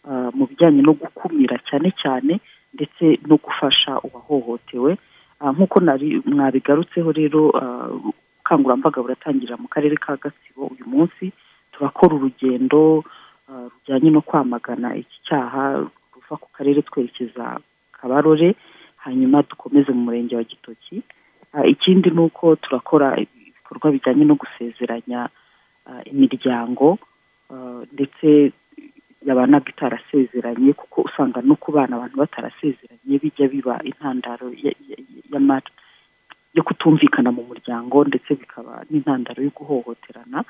ah, 0.09 0.29
mu 0.33 0.45
bijyanye 0.47 0.81
no 0.81 0.93
gukumira 0.93 1.57
cyane 1.67 1.91
cyane 2.01 2.39
ndetse 2.73 3.19
no 3.27 3.35
gufasha 3.37 3.99
uwahohotewe. 4.03 4.97
Ah, 5.39 5.51
nk'uko 5.51 5.79
mwabigarutseho 6.25 7.11
rero 7.11 7.51
ah, 7.57 7.89
ubukangurambaga 7.91 9.01
buratangira 9.01 9.57
mu 9.57 9.67
karere 9.67 9.95
ka 9.97 10.15
gatsibo 10.17 10.67
uyu 10.71 10.85
munsi 10.87 11.31
turakora 11.71 12.15
urugendo 12.15 13.03
rujyanye 13.47 14.09
no 14.11 14.21
kwamagana 14.21 14.95
iki 14.95 15.17
cyaha 15.27 15.63
ruva 16.13 16.35
ku 16.41 16.47
karere 16.55 16.81
twerekeza 16.81 17.59
kabarore 17.97 18.55
hanyuma 19.03 19.41
dukomeze 19.49 19.91
mu 19.93 20.01
murenge 20.09 20.35
wa 20.35 20.43
gitoki. 20.43 21.03
Ah, 21.53 21.65
ikindi 21.65 22.09
ni 22.09 22.19
uko 22.19 22.55
turakora 22.55 23.17
ibikorwa 23.21 23.91
bijyanye 23.91 24.23
no 24.25 24.35
gusezeranya 24.35 25.29
ah, 25.85 26.01
imiryango 26.11 26.97
ah, 27.53 27.81
ndetse 27.93 28.51
yabanaga 29.25 29.69
itarasezeranye 29.69 30.73
kuko 30.73 31.01
usanga 31.01 31.41
no 31.41 31.55
ku 31.55 31.71
bana 31.71 31.95
abantu 31.95 32.17
batarasezeranye 32.17 33.15
bijya 33.21 33.47
biba 33.47 33.79
intandaro 33.83 34.51
yo 36.55 36.63
kutumvikana 36.63 37.31
mu 37.31 37.43
muryango 37.49 38.03
ndetse 38.09 38.33
bikaba 38.35 38.85
n'intandaro 38.89 39.43
yo 39.43 39.51
guhohoterana. 39.57 40.43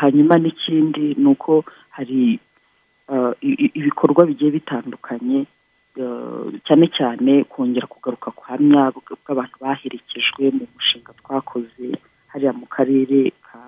Hanyuma 0.00 0.34
n'ikindi 0.42 1.14
ni 1.18 1.28
uko 1.28 1.64
hari 1.90 2.38
i- 3.42 3.70
ibikorwa 3.78 4.26
bigiye 4.26 4.50
bitandukanye 4.50 5.46
ah, 6.02 6.44
cyane 6.66 6.86
cyane 6.96 7.44
kongera 7.46 7.86
kugaruka 7.86 8.30
ku 8.34 8.42
buhamya 8.42 8.90
bw- 8.94 9.16
bw'abantu 9.22 9.56
baherekejwe 9.62 10.42
mu 10.56 10.64
mushinga 10.74 11.12
twakoze 11.20 11.86
hariya 12.32 12.52
mu 12.52 12.66
karere 12.66 13.32
ka, 13.46 13.58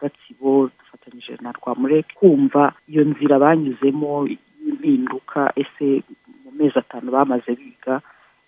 gatsibo 0.00 0.70
dufatanyije 0.78 1.36
na 1.42 1.52
rwamure 1.52 2.04
kumva 2.16 2.72
iyo 2.88 3.02
nzira 3.04 3.36
banyuzemo 3.38 4.24
y'impinduka 4.64 5.52
ese 5.62 6.02
mu 6.44 6.50
mezi 6.56 6.78
atanu 6.78 7.10
bamaze 7.12 7.52
biga 7.60 8.00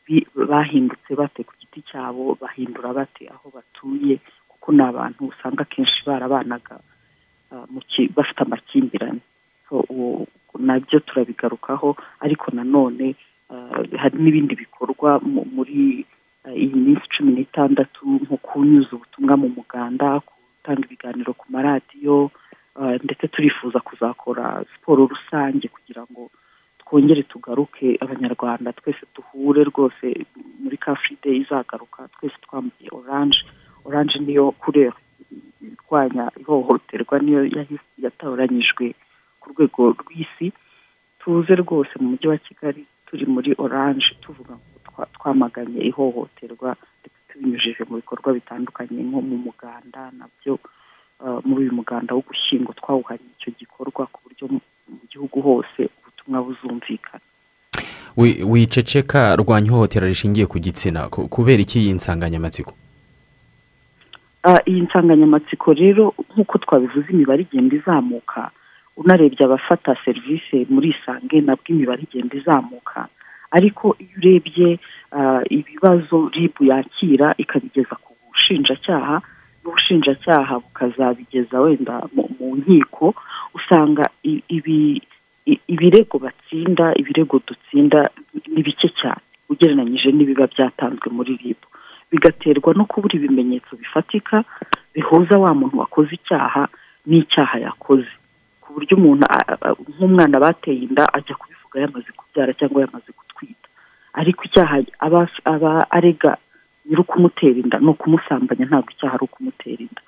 bi- 0.06 0.24
bahindutse 0.50 1.10
bate 1.18 1.42
ku 1.44 1.52
giti 1.60 1.82
cyabo 1.90 2.38
bahindura 2.40 2.92
bate 2.96 3.28
aho 3.34 3.50
batuye 3.54 4.16
kuko 4.48 4.72
ni 4.72 4.80
abantu 4.82 5.20
usanga 5.28 5.62
akenshi 5.66 6.00
barabanaga. 6.08 6.78
Bafite 8.16 8.40
amakimbirane. 8.42 9.20
Nabyo 10.58 11.00
turabigarukaho 11.00 11.96
ariko 12.20 12.50
nanone 12.50 13.14
ah, 13.50 13.82
hari 14.00 14.16
n'ibindi 14.18 14.54
bikorwa 14.56 15.20
mu- 15.20 15.44
muri 15.56 16.06
ah, 16.44 16.54
iyi 16.56 16.72
minsi 16.74 17.04
cumi 17.12 17.32
n'itandatu 17.36 18.06
nko 18.24 18.36
kunyuza 18.40 18.96
ubutumwa 18.96 19.36
mu 19.36 19.48
muganda 19.56 20.20
gutanga 20.24 20.82
ibiganiro 20.88 21.32
ku 21.36 21.44
maradiyo 21.52 22.30
ndetse 23.04 23.28
turifuza 23.28 23.80
kuzakora 23.80 24.64
siporo 24.72 25.06
rusange 25.12 25.68
kugira 25.68 26.02
ngo 26.10 26.30
twongere 26.80 27.22
tugaruke 27.22 27.96
abanyarwanda 28.00 28.72
twese 28.72 29.04
duhure 29.14 29.64
rwose 29.64 30.06
muri 30.62 30.76
ka 30.76 30.96
izagaruka 31.24 32.08
twese 32.16 32.36
twambaye 32.44 32.88
oranje 32.92 33.40
oranje 33.84 34.18
niyo 34.24 34.50
kurera. 34.60 34.96
Irwanya 35.62 36.30
ihohoterwa 36.40 37.18
niyo 37.18 37.40
yatoranyijwe 37.98 38.94
ku 39.40 39.46
rwego 39.52 39.82
rw'isi. 40.00 40.52
Tuze 41.20 41.54
rwose 41.54 41.90
mu 42.00 42.08
mujyi 42.10 42.28
wa 42.28 42.38
kigali 42.38 42.86
turi 43.06 43.26
muri 43.26 43.54
oranje 43.58 44.14
tuvuga 44.20 44.54
ngo 44.54 44.78
twa- 44.86 45.06
twamaganye 45.14 45.80
ihohoterwa 45.90 46.76
ndetse 47.00 47.18
tubinyujije 47.28 47.82
mu 47.90 47.96
bikorwa 47.96 48.32
bitandukanye 48.34 49.02
nko 49.02 49.20
mu 49.22 49.36
muganda 49.46 50.10
na 50.18 50.26
byo 50.38 50.58
ah, 51.20 51.40
muri 51.44 51.60
uyu 51.66 51.72
muganda 51.72 52.14
w'ugushyingo 52.14 52.72
twawuhariye 52.72 53.30
icyo 53.38 53.50
gikorwa 53.58 54.06
ku 54.06 54.18
buryo 54.24 54.44
mu 54.54 54.60
gihugu 55.10 55.40
hose 55.42 55.80
ubutumwa 55.98 56.42
buzumvikana. 56.46 57.24
Wi- 58.16 58.42
wiceceka 58.50 59.36
rwanya 59.36 59.66
ihohotera 59.66 60.06
rishingiye 60.08 60.46
ku 60.46 60.58
gitsina. 60.58 61.08
Ku- 61.08 61.28
kubera 61.28 61.60
iki 61.62 61.78
iyi 61.80 61.92
nsanganyamatsiko? 61.98 62.72
Iyi 64.66 64.80
nsanganyamatsiko 64.86 65.72
rero 65.72 66.04
nk'uko 66.32 66.54
twabivuze 66.58 67.08
imibare 67.12 67.42
igenda 67.42 67.76
izamuka. 67.76 68.50
Unarebye 68.96 69.42
abafata 69.46 69.96
serivisi 70.04 70.66
muri 70.70 70.88
isange 70.94 71.40
nabwo 71.40 71.66
imibare 71.74 72.02
igenda 72.06 72.34
izamuka. 72.36 73.08
Ariko 73.50 73.96
iyo 73.98 74.14
urebye 74.18 74.68
ah, 75.18 75.42
ibibazo 75.58 76.28
ribu 76.34 76.64
yakira 76.70 77.34
ikabigeza 77.42 77.94
ku 78.04 78.10
bushinjacyaha 78.30 79.16
n'ubushinjacyaha 79.62 80.54
bukazabigeza 80.64 81.56
wenda 81.60 81.94
mu, 82.14 82.24
nkiko 82.60 83.14
usanga 83.54 84.04
ibirego 85.74 86.18
batsinda 86.18 86.94
ibirego 87.00 87.40
dutsinda 87.46 88.00
ni 88.52 88.62
bike 88.66 88.88
cyane 89.00 89.22
ugereranyije 89.50 90.08
n'ibiba 90.12 90.46
byatanzwe 90.54 91.06
muri 91.16 91.32
rib. 91.42 91.60
Bigaterwa 92.10 92.74
no 92.74 92.84
kubura 92.84 93.14
ibimenyetso 93.18 93.76
bifatika 93.76 94.44
bihuza 94.94 95.38
wa 95.38 95.54
muntu 95.54 95.78
wakoze 95.78 96.14
icyaha 96.14 96.68
n'icyaha 97.06 97.58
yakoze. 97.58 98.10
Ku 98.60 98.72
buryo 98.74 98.96
umuntu 98.96 99.24
nk'umwana 99.94 100.36
bateye 100.40 100.78
inda 100.86 101.04
ajya 101.14 101.34
kubivuga 101.38 101.80
yamaze 101.80 102.10
kubyara 102.16 102.52
cyangwa 102.58 102.80
yamaze 102.82 103.10
gutwita 103.18 103.68
ariko 104.16 104.40
icyaha 104.48 104.82
aba 105.44 105.70
arega 105.90 106.36
nyiri 106.86 107.00
ukumutera 107.00 107.58
inda 107.62 107.78
ni 107.78 107.88
ukumusambanya 107.92 108.64
ntabwo 108.66 108.90
icyaha 108.94 109.14
ari 109.14 109.24
ukumutera 109.28 109.80
inda. 109.86 110.02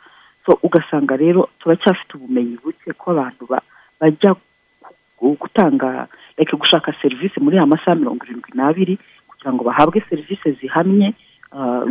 So 0.46 0.58
ugasanga 0.62 1.16
rero 1.16 1.48
turacyafite 1.60 2.10
ubumenyi 2.16 2.56
buke 2.62 2.92
ko 2.96 3.10
abantu 3.12 3.42
ba- 3.50 3.66
bajya 4.00 4.32
gu- 5.18 5.36
gutanga 5.40 6.08
gushaka 6.58 6.94
serivisi 7.02 7.36
muri 7.40 7.56
ya 7.60 7.66
masaha 7.66 7.94
mirongo 7.94 8.24
irindwi 8.24 8.50
n'abiri 8.54 8.94
kugira 9.28 9.52
ngo 9.52 9.62
bahabwe 9.68 10.00
serivisi 10.08 10.52
zihamye 10.58 11.12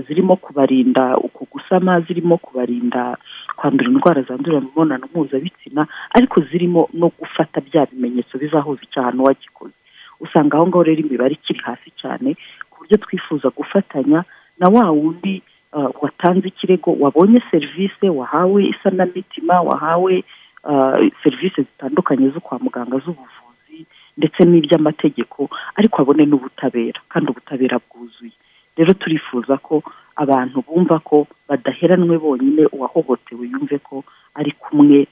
zirimo 0.08 0.36
kubarinda 0.36 1.18
uku 1.18 1.48
gusama 1.52 2.02
zirimo 2.02 2.38
kubarinda 2.38 3.18
kwandura 3.56 3.90
indwara 3.90 4.22
zandurira 4.22 4.62
mu 4.62 4.68
mibonano 4.68 5.06
mpuzabitsina 5.06 5.88
ariko 6.18 6.42
zirimo 6.52 6.90
no 6.94 7.08
gufata 7.20 7.62
bya 7.62 7.86
bimenyetso 7.90 8.38
bizahuza 8.38 8.82
icyaha 8.84 9.12
n'uwagikoze 9.12 9.74
usanga 10.20 10.58
aho 10.58 10.68
ngaho 10.68 10.84
rero 10.84 11.02
imibare 11.02 11.34
ikiri 11.34 11.60
hasi 11.66 11.90
cyane 12.02 12.30
ku 12.70 12.76
buryo 12.86 12.98
twifuza 12.98 13.50
gufatanya 13.50 14.24
na 14.60 14.70
wa 14.70 14.90
wundi 14.92 15.42
ah, 15.74 15.90
watanze 16.02 16.48
ikirego 16.48 16.90
wabonye 17.00 17.42
serivisi 17.52 18.10
wahawe 18.10 18.60
isanamitima 18.74 19.62
wahawe 19.62 20.24
ah, 20.70 20.94
serivisi 21.24 21.62
zitandukanye 21.62 22.30
zo 22.30 22.40
kwa 22.40 22.60
muganga 22.60 22.98
z'ubuvuzi 22.98 23.86
ndetse 24.18 24.44
n'iby'amategeko 24.46 25.50
ariko 25.76 26.02
abone 26.02 26.26
n'ubutabera 26.26 27.02
kandi 27.10 27.28
ubutabera 27.32 27.78
bwuzuye. 27.86 28.37
Rero 28.78 28.94
turifuza 28.94 29.58
ko 29.58 29.84
abantu 30.16 30.62
bumva 30.68 31.00
ko 31.00 31.28
badaheranwe 31.50 32.18
bonyine 32.18 32.66
uwahohotewe 32.72 33.48
yumve 33.52 33.78
ko 33.80 34.04
ari 34.36 34.52
kumwe 34.52 35.08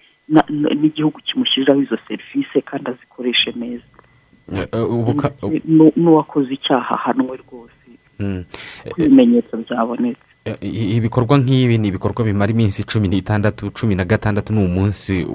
n'igihugu 0.82 1.20
kimushyiriraho 1.26 1.82
izo 1.82 1.98
serivisi 2.08 2.62
kandi 2.62 2.90
azikoreshe 2.92 3.52
neza 3.56 3.84
Eh, 4.54 4.68
eh, 4.74 5.62
n'uwakoze 5.98 6.54
icyaha 6.54 6.94
ahanwe 6.96 7.38
rwose 7.44 7.74
Mm. 8.20 8.44
ibimenyetso 8.98 9.58
byabonetse 9.58 10.22
Eh, 10.30 10.35
ibikorwa 10.62 11.38
nk'ibi 11.38 11.78
ni 11.78 11.88
ibikorwa 11.88 12.24
bimara 12.26 12.52
iminsi 12.52 12.84
cumi 12.86 13.08
n'itandatu 13.08 13.72
cumi 13.74 13.96
na 13.96 14.06
gatandatu 14.06 14.54
ni 14.54 14.62
umunsi 14.66 15.26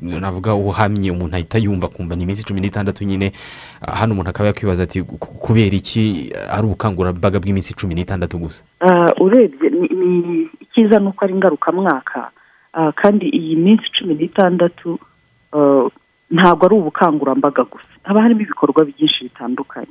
navuga 0.00 0.54
uhamye 0.54 1.10
umuntu 1.10 1.36
ahita 1.36 1.58
yumva 1.58 1.86
akumva 1.86 2.16
ni 2.16 2.22
iminsi 2.22 2.44
cumi 2.44 2.60
n'itandatu 2.60 3.04
nyine. 3.04 3.32
Ah, 3.82 3.96
hano 3.96 4.12
umuntu 4.14 4.30
akaba 4.30 4.46
yakwibaza 4.46 4.82
ati 4.82 5.02
"Ku- 5.02 5.34
kubera 5.42 5.76
iki 5.76 6.30
ari 6.50 6.62
ubukangurambaga 6.66 7.40
bw'iminsi 7.40 7.74
cumi 7.74 7.94
n'itandatu 7.94 8.38
gusa? 8.38 8.62
Ah, 8.80 9.10
urebye 9.20 9.70
ni 9.70 10.48
icyiza 10.60 10.98
ni 10.98 11.06
uko 11.10 11.24
ari 11.24 11.34
ngarukamwaka. 11.34 12.30
Ah, 12.72 12.92
kandi 12.92 13.26
iyi 13.34 13.56
minsi 13.56 13.84
cumi 13.98 14.14
n'itandatu 14.14 14.98
ntabwo 16.30 16.66
ari 16.66 16.74
ubukangurambaga 16.74 17.64
gusa. 17.66 17.90
Haba 18.02 18.22
harimo 18.22 18.40
ibikorwa 18.40 18.84
byinshi 18.84 19.24
bitandukanye. 19.26 19.90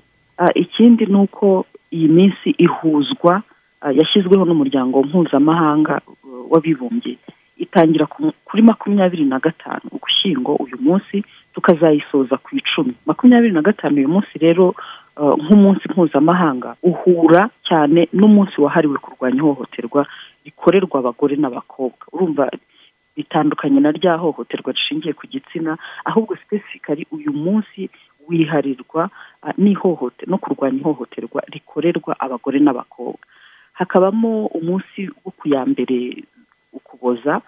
Ikindi 0.56 1.06
ni 1.06 1.16
uko 1.16 1.66
iyi 1.92 2.08
minsi 2.08 2.50
ihuzwa 2.58 3.44
yashyizweho 3.90 4.46
n'umuryango 4.46 5.04
mpuzamahanga 5.04 6.02
uh, 6.08 6.52
w'abibumbye. 6.52 7.18
Itangira 7.58 8.06
ku- 8.06 8.34
kuri 8.46 8.62
makumyabiri 8.64 9.26
na 9.26 9.40
gatanu 9.40 9.86
ugushyingo 9.92 10.56
uyu 10.56 10.78
munsi 10.82 11.24
tukazayisoza 11.54 12.38
ku 12.38 12.56
icumi. 12.58 12.94
Makumyabiri 13.06 13.54
na 13.54 13.62
gatanu 13.62 13.98
uyu 13.98 14.10
munsi 14.10 14.34
rero 14.40 14.74
uh, 15.18 15.36
nk'umunsi 15.44 15.86
mpuzamahanga 15.90 16.76
uhura 16.84 17.50
cyane 17.68 18.08
n'umunsi 18.14 18.62
wahariwe 18.62 18.98
kurwanya 18.98 19.38
ihohoterwa 19.42 20.06
rikorerwa 20.46 21.00
abagore 21.00 21.36
n'abakobwa. 21.38 22.04
Urumva 22.14 22.50
bitandukanye 23.18 23.80
na 23.80 23.92
rya 23.92 24.18
hohoterwa 24.18 24.72
rishingiye 24.74 25.14
ku 25.14 25.28
gitsina 25.28 25.78
ahubwo 26.06 26.36
specifically 26.42 27.06
uyu 27.12 27.34
munsi 27.34 27.90
wiharirwa 28.28 29.10
n'ihohote 29.58 30.26
no 30.28 30.38
kurwanya 30.38 30.80
ihohoterwa 30.80 31.44
rikorerwa 31.54 32.16
abagore 32.20 32.60
n'abakobwa. 32.60 33.22
Hakabamo 33.82 34.46
umunsi 34.54 35.10
wo 35.26 35.32
ku 35.38 35.48
ya 35.50 35.66
mbere 35.66 36.24
ukuboza 36.74 37.42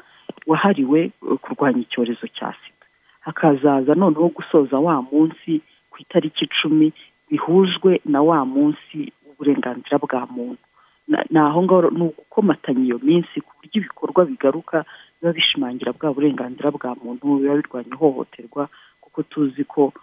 wahariwe 0.49 1.11
kurwanya 1.41 1.81
icyorezo 1.85 2.25
cya 2.27 2.49
sida. 2.59 2.85
Hakazaza 3.21 3.93
noneho 3.95 4.27
gusoza 4.33 4.79
wa 4.81 4.97
munsi 5.01 5.61
ku 5.93 5.95
itariki 6.01 6.45
icumi 6.49 6.89
bihujwe 7.29 8.01
na 8.05 8.21
wa 8.25 8.41
munsi 8.45 9.13
w'uburenganzira 9.25 9.97
bwa 10.01 10.25
muntu. 10.35 10.63
Ni 11.07 11.37
aho 11.39 11.59
ngaho 11.63 11.89
ni 11.93 12.01
ugukomatanya 12.09 12.83
iyo 12.87 12.97
minsi 13.03 13.35
ku 13.45 13.51
buryo 13.59 13.77
ibikorwa 13.81 14.25
bigaruka 14.25 14.85
biba 15.21 15.33
bishimangira 15.37 15.91
bwa 15.93 16.13
burenganzira 16.15 16.71
bwa 16.73 16.95
muntu 17.03 17.37
biba 17.39 17.55
birwanya 17.61 17.93
ihohoterwa 17.93 18.69
kuko 19.03 19.23
tuzi 19.23 19.63
ko 19.69 19.93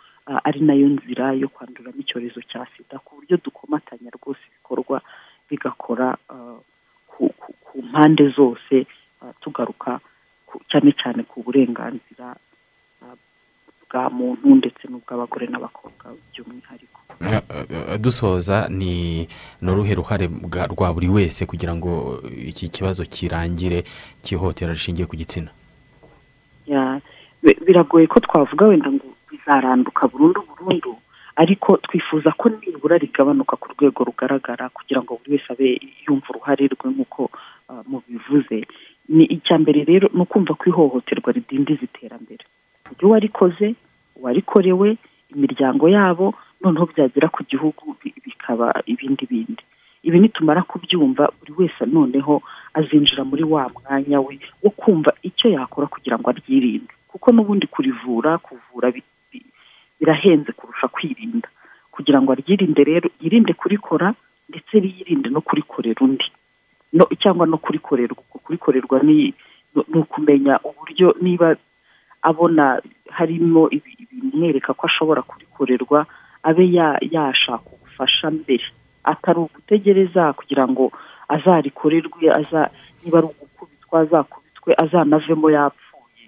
ari 0.44 0.60
na 0.60 0.74
yo 0.78 0.86
nzira 0.94 1.32
yo 1.34 1.48
kwanduramo 1.48 1.98
icyorezo 2.04 2.38
cya 2.50 2.62
sida 2.76 2.98
ku 3.04 3.16
buryo 3.18 3.36
dukomatanya 3.44 4.10
rwose 4.14 4.40
ibikorwa 4.48 5.00
bigakora 5.50 6.16
ah, 6.28 6.58
ku, 7.06 7.30
mpande 7.82 8.28
zose 8.28 8.86
ah, 9.22 9.32
tugaruka 9.40 10.00
cyane 10.70 10.92
cyane 10.92 11.22
ku 11.22 11.42
burenganzira 11.42 12.36
ah, 13.02 13.16
bwa 13.90 14.10
muntu 14.10 14.54
ndetse 14.54 14.86
n'ubw'abagore 14.88 15.46
n'abakobwa 15.50 16.14
by'umwihariko. 16.30 17.00
Dusoza 17.98 18.68
ni 18.68 19.26
ni 19.60 19.70
uruhe 19.70 19.94
ruhare 19.94 20.30
rwa 20.70 20.94
buri 20.94 21.08
wese 21.08 21.46
kugira 21.46 21.74
ngo 21.74 22.22
iki 22.46 22.68
kibazo 22.68 23.02
kirangire 23.04 23.84
cy'ihohotera 24.22 24.72
rishingiye 24.72 25.06
ku 25.06 25.16
gitsina? 25.16 25.50
Biragoye 27.66 28.06
ko 28.06 28.20
twavuga 28.20 28.66
wenda 28.66 28.92
ngo 28.92 29.06
bizaranduka 29.30 30.08
burundu 30.08 30.40
burundu 30.48 30.96
ariko 31.36 31.76
twifuza 31.76 32.30
ko 32.32 32.48
nibura 32.48 32.98
rigabanuka 32.98 33.56
ku 33.56 33.68
rwego 33.74 34.04
rugaragara 34.04 34.68
kugira 34.68 35.02
ngo 35.02 35.16
buri 35.18 35.30
wese 35.38 35.48
abe 35.52 35.80
yumva 36.06 36.26
uruhare 36.30 36.66
rwe 36.68 36.86
nk'uko 36.90 37.30
ah, 37.70 37.82
mubivuze. 37.88 38.66
Ni 39.08 39.24
icya 39.26 39.58
mbere 39.58 39.84
rero 39.84 40.08
ni 40.14 40.20
ukumva 40.22 40.54
ko 40.54 40.64
ihohoterwa 40.70 41.32
ridindiza 41.32 41.82
iterambere. 41.86 42.44
Ibyo 42.92 43.08
warikoze 43.10 43.74
uwarikorewe 44.16 44.96
imiryango 45.34 45.88
yabo 45.88 46.34
noneho 46.60 46.86
byagera 46.92 47.28
ku 47.28 47.42
gihugu 47.46 47.96
bi- 48.02 48.14
bikaba 48.24 48.82
ibindi 48.86 49.26
bindi. 49.26 49.62
Ibi 50.02 50.18
nitumara 50.20 50.62
kubyumva 50.62 51.28
buri 51.38 51.52
wese 51.58 51.86
noneho 51.86 52.42
azinjira 52.74 53.24
muri 53.24 53.44
wa 53.44 53.68
mwanya 53.74 54.20
we 54.20 54.38
wo 54.62 54.70
kumva 54.70 55.12
icyo 55.22 55.50
yakora 55.50 55.86
kugira 55.86 56.18
ngo 56.18 56.30
aryirinde 56.30 56.92
kuko 57.08 57.32
n'ubundi 57.32 57.66
kurivura 57.66 58.38
kuvura 58.38 58.88
birahenze 60.00 60.52
kurusha 60.52 60.88
kwirinda. 60.88 61.48
Kugira 61.92 62.22
ngo 62.22 62.32
aryirinde 62.32 62.84
rero 62.84 63.10
yirinde 63.20 63.52
kurikora 63.52 64.14
ndetse 64.48 64.74
yirinde 64.78 65.28
no 65.30 65.40
kurikorera 65.40 66.00
undi. 66.00 66.24
Cyangwa 67.22 67.46
no 67.46 67.58
kurikorerwa 67.58 68.16
kurikorerwa 68.44 68.98
ni 69.02 69.34
ukumenya 69.94 70.58
uburyo 70.64 71.14
niba 71.22 71.56
abona 72.22 72.82
harimo 73.10 73.68
ibi- 73.70 73.96
ibimwereka 74.10 74.74
ko 74.74 74.86
ashobora 74.86 75.22
kurikorerwa 75.22 76.06
abe 76.42 76.64
ya- 76.72 76.98
yashaka 77.14 77.68
ubufasha 77.76 78.30
mbere. 78.30 78.64
Atari 79.04 79.38
ugutegereza 79.40 80.32
kugira 80.32 80.64
ngo 80.68 80.90
azarikorerwe 81.28 82.26
aza 82.40 82.70
niba 83.04 83.18
ari 83.18 83.26
ugukubitwa 83.30 84.00
azakubitwe 84.00 84.70
azanavemo 84.82 85.46
yapfuye 85.50 86.24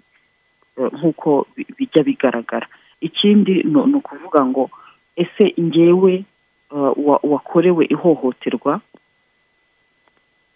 eh, 0.77 0.89
nk'uko 0.95 1.45
bi- 1.55 1.67
bijya 1.77 2.01
bigaragara. 2.03 2.67
Ikindi 3.07 3.63
ni 3.67 3.95
ukuvuga 3.99 4.39
ngo 4.45 4.63
ese 5.15 5.53
ngewe 5.59 6.23
wa- 7.07 7.19
wakorewe 7.23 7.83
ihohoterwa? 7.93 8.81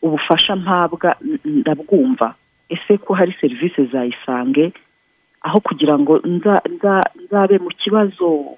Ubufasha 0.01 0.55
mpabwa 0.55 1.15
ndabwumva. 1.45 2.35
Ese 2.69 2.97
ko 2.97 3.13
hari 3.13 3.33
serivisi 3.41 3.85
zayisange 3.85 4.73
aho 5.41 5.59
kugira 5.59 5.99
ngo 5.99 6.19
nza- 6.25 6.63
nza- 6.69 7.09
nzabe 7.23 7.57
mu 7.63 7.69
kibazo 7.69 8.57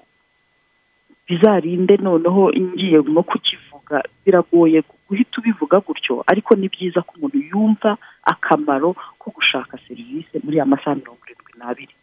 bizarinde 1.28 1.96
noneho 1.96 2.50
ngiye 2.52 2.98
no 3.06 3.22
kukivuga. 3.22 4.02
Biragoye 4.24 4.82
guhita 5.08 5.38
ubivuga 5.40 5.80
gutyo. 5.80 6.24
Ariko 6.26 6.54
ni 6.56 6.68
byiza 6.68 7.02
ko 7.02 7.12
umuntu 7.16 7.38
yumva 7.50 7.96
akamaro 8.24 8.94
ko 9.18 9.30
gushaka 9.30 9.78
serivisi 9.88 10.40
muri 10.44 10.56
ya 10.58 10.66
masaha 10.66 10.96
mirongo 10.98 11.22
irindwi 11.26 11.52
n'abiri. 11.58 11.94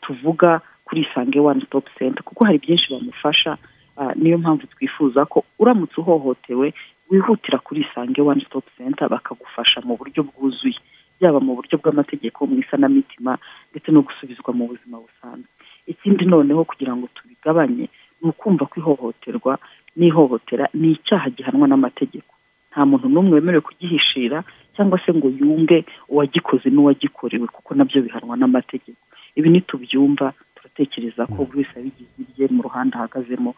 Tuvuga 0.00 0.60
kuri 0.94 1.06
isange 1.10 1.40
wani 1.40 1.60
sitopu 1.60 1.90
senta 1.98 2.22
kuko 2.22 2.44
hari 2.44 2.58
byinshi 2.58 2.92
bamufasha 2.92 3.58
Ah, 3.96 4.10
niyo 4.14 4.38
mpamvu 4.38 4.66
twifuza 4.66 5.24
ko 5.24 5.44
uramutse 5.58 6.00
uhohotewe 6.00 6.74
wihutira 7.10 7.58
kuri 7.58 7.80
isange 7.86 8.22
wani 8.22 8.40
sitopu 8.42 8.70
senta 8.76 9.08
bakagufasha 9.08 9.80
mu 9.86 9.94
buryo 9.96 10.22
bwuzuye. 10.26 10.74
Byaba 11.20 11.38
mu 11.40 11.54
buryo 11.54 11.78
bw'amategeko 11.78 12.42
mu 12.46 12.58
isanamitima 12.58 13.38
ndetse 13.70 13.92
no 13.94 14.02
gusubizwa 14.02 14.50
mu 14.54 14.66
buzima 14.66 14.98
busanzwe. 14.98 15.46
Ikindi 15.86 16.24
noneho 16.26 16.64
kugira 16.66 16.90
ngo 16.96 17.06
tubigabanye 17.14 17.86
ni 18.22 18.26
ukumva 18.28 18.66
ko 18.66 18.74
ihohoterwa 18.82 19.58
n'ihohotera 19.96 20.68
ni 20.74 20.90
icyaha 20.98 21.30
gihanwa 21.30 21.68
n'amategeko. 21.70 22.34
Nta 22.74 22.82
muntu 22.86 23.06
n'umwe 23.08 23.34
wemerewe 23.38 23.62
kugihishira 23.62 24.42
cyangwa 24.76 24.98
se 25.06 25.14
ngo 25.14 25.28
yunge 25.30 25.84
uwagikoze 26.10 26.66
n'uwagikorewe 26.70 27.46
kuko 27.46 27.74
na 27.78 27.84
byo 27.86 28.02
bihanwa 28.02 28.34
n'amategeko. 28.36 28.98
Ibi 29.38 29.48
nitubyumva 29.54 30.32
turatekereza 30.74 31.26
ko 31.26 31.44
buri 31.46 31.58
wese 31.58 31.78
abigize 31.78 32.10
ibye 32.18 32.48
mu 32.50 32.62
ruhande 32.62 32.96
ahagazemo 32.98 33.54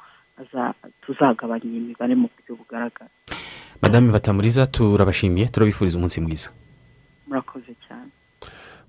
tuzagabanya 1.07 1.65
iyi 1.65 1.81
mibare 1.81 2.15
mu 2.15 2.29
buryo 2.29 2.53
bugaragara. 2.61 3.11
Madame 3.83 4.13
batamuriza 4.13 4.67
turabashimiye 4.67 5.49
turabifuriza 5.49 5.99
umunsi 5.99 6.21
mwiza. 6.21 6.49
Murakoze 7.27 7.73
cyane. 7.89 8.11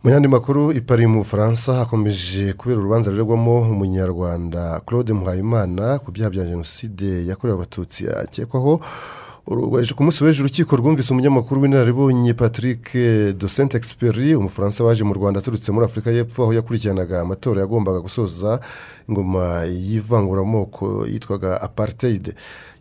Mu 0.03 0.09
yandi 0.11 0.27
makuru 0.27 0.71
i 0.71 0.81
Paris 0.81 1.07
mu 1.07 1.17
bufaransa 1.23 1.73
hakomeje 1.73 2.53
kubera 2.53 2.79
urubanza 2.79 3.11
ruregwamo 3.11 3.61
umunyarwanda 3.61 4.79
claude 4.85 5.13
muhayimana 5.13 5.99
ku 5.99 6.11
byaha 6.11 6.29
bya 6.29 6.45
jenoside 6.45 7.25
yakorewe 7.27 7.55
abatutsi 7.57 8.07
akekwaho 8.09 8.79
ku 9.47 10.03
munsi 10.03 10.23
w'ejo 10.23 10.43
urukiko 10.43 10.75
rwumvise 10.75 11.13
umunyamakuru 11.13 11.61
w'inararibonye 11.61 12.33
patrick 12.33 12.91
de 13.39 13.47
saint 13.47 13.75
experi 13.75 14.35
umufaransa 14.35 14.83
waje 14.83 15.03
mu 15.03 15.13
rwanda 15.13 15.39
aturutse 15.39 15.71
muri 15.71 15.85
afurika 15.85 16.11
y'epfo 16.11 16.43
aho 16.43 16.53
yakurikiranaga 16.53 17.21
amatora 17.21 17.61
yagombaga 17.61 17.99
gusoza 17.99 18.59
ingoma 19.07 19.63
y'ivanguramoko 19.65 21.07
yitwaga 21.07 21.61
apartheid. 21.61 22.35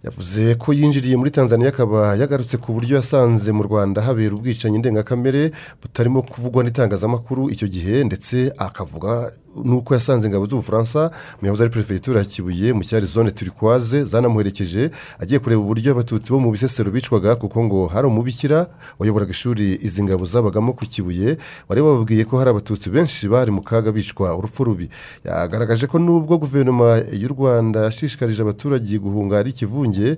Yavuze 0.05 0.55
ko 0.55 0.73
yinjiriye 0.73 1.17
muri 1.17 1.31
tanzania 1.31 1.69
akaba 1.69 2.17
yagarutse 2.19 2.57
ku 2.59 2.73
buryo 2.75 2.97
yasanze 2.97 3.53
mu 3.53 3.63
rwanda 3.63 4.03
habera 4.03 4.35
ubwicanyi 4.35 4.79
ndengakamere 4.79 5.53
butarimo 5.83 6.23
kuvugwa 6.23 6.65
n'itangazamakuru 6.65 7.51
icyo 7.51 7.69
gihe 7.69 8.05
ndetse 8.05 8.51
akavuga 8.59 9.31
nuko 9.65 9.95
yasanze 9.95 10.27
ingabo 10.29 10.47
z'ubufaransa 10.47 11.11
mu 11.41 11.47
yahoze 11.47 11.63
ari 11.65 11.73
perefegitura 11.73 12.21
ya 12.21 12.27
kibuye 12.27 12.73
mu 12.73 12.83
cyari 12.85 13.07
zone 13.07 13.31
turikwaze 13.31 14.05
zanamuherekeje 14.05 14.91
agiye 15.19 15.39
kureba 15.41 15.61
uburyo 15.63 15.93
abatutsi 15.93 16.33
bo 16.33 16.39
mu 16.41 16.51
bisesero 16.51 16.91
bicwaga 16.91 17.37
kuko 17.37 17.65
ngo 17.65 17.87
hari 17.87 18.07
umubikira 18.07 18.67
wayoboraga 18.99 19.31
ishuri 19.31 19.79
izi 19.83 20.03
ngabo 20.05 20.25
zabagamo 20.25 20.73
ku 20.73 20.85
kibuye 20.87 21.39
wari 21.69 21.81
wababwiye 21.81 22.25
ko 22.25 22.39
hari 22.39 22.51
abatutsi 22.51 22.91
benshi 22.91 23.29
bari 23.29 23.51
mu 23.51 23.63
kaga 23.63 23.93
bicwa 23.93 24.37
urupfu 24.37 24.65
rubi. 24.65 24.89
Yagaragaje 25.25 25.87
ko 25.87 25.99
nubwo 25.99 26.39
guverinoma 26.39 26.99
y'u 27.13 27.29
rwanda 27.29 27.81
yashishikarije 27.87 28.43
abaturage 28.43 28.99
guhunga 28.99 29.39
ari 29.39 29.51
ikivunge 29.51 30.17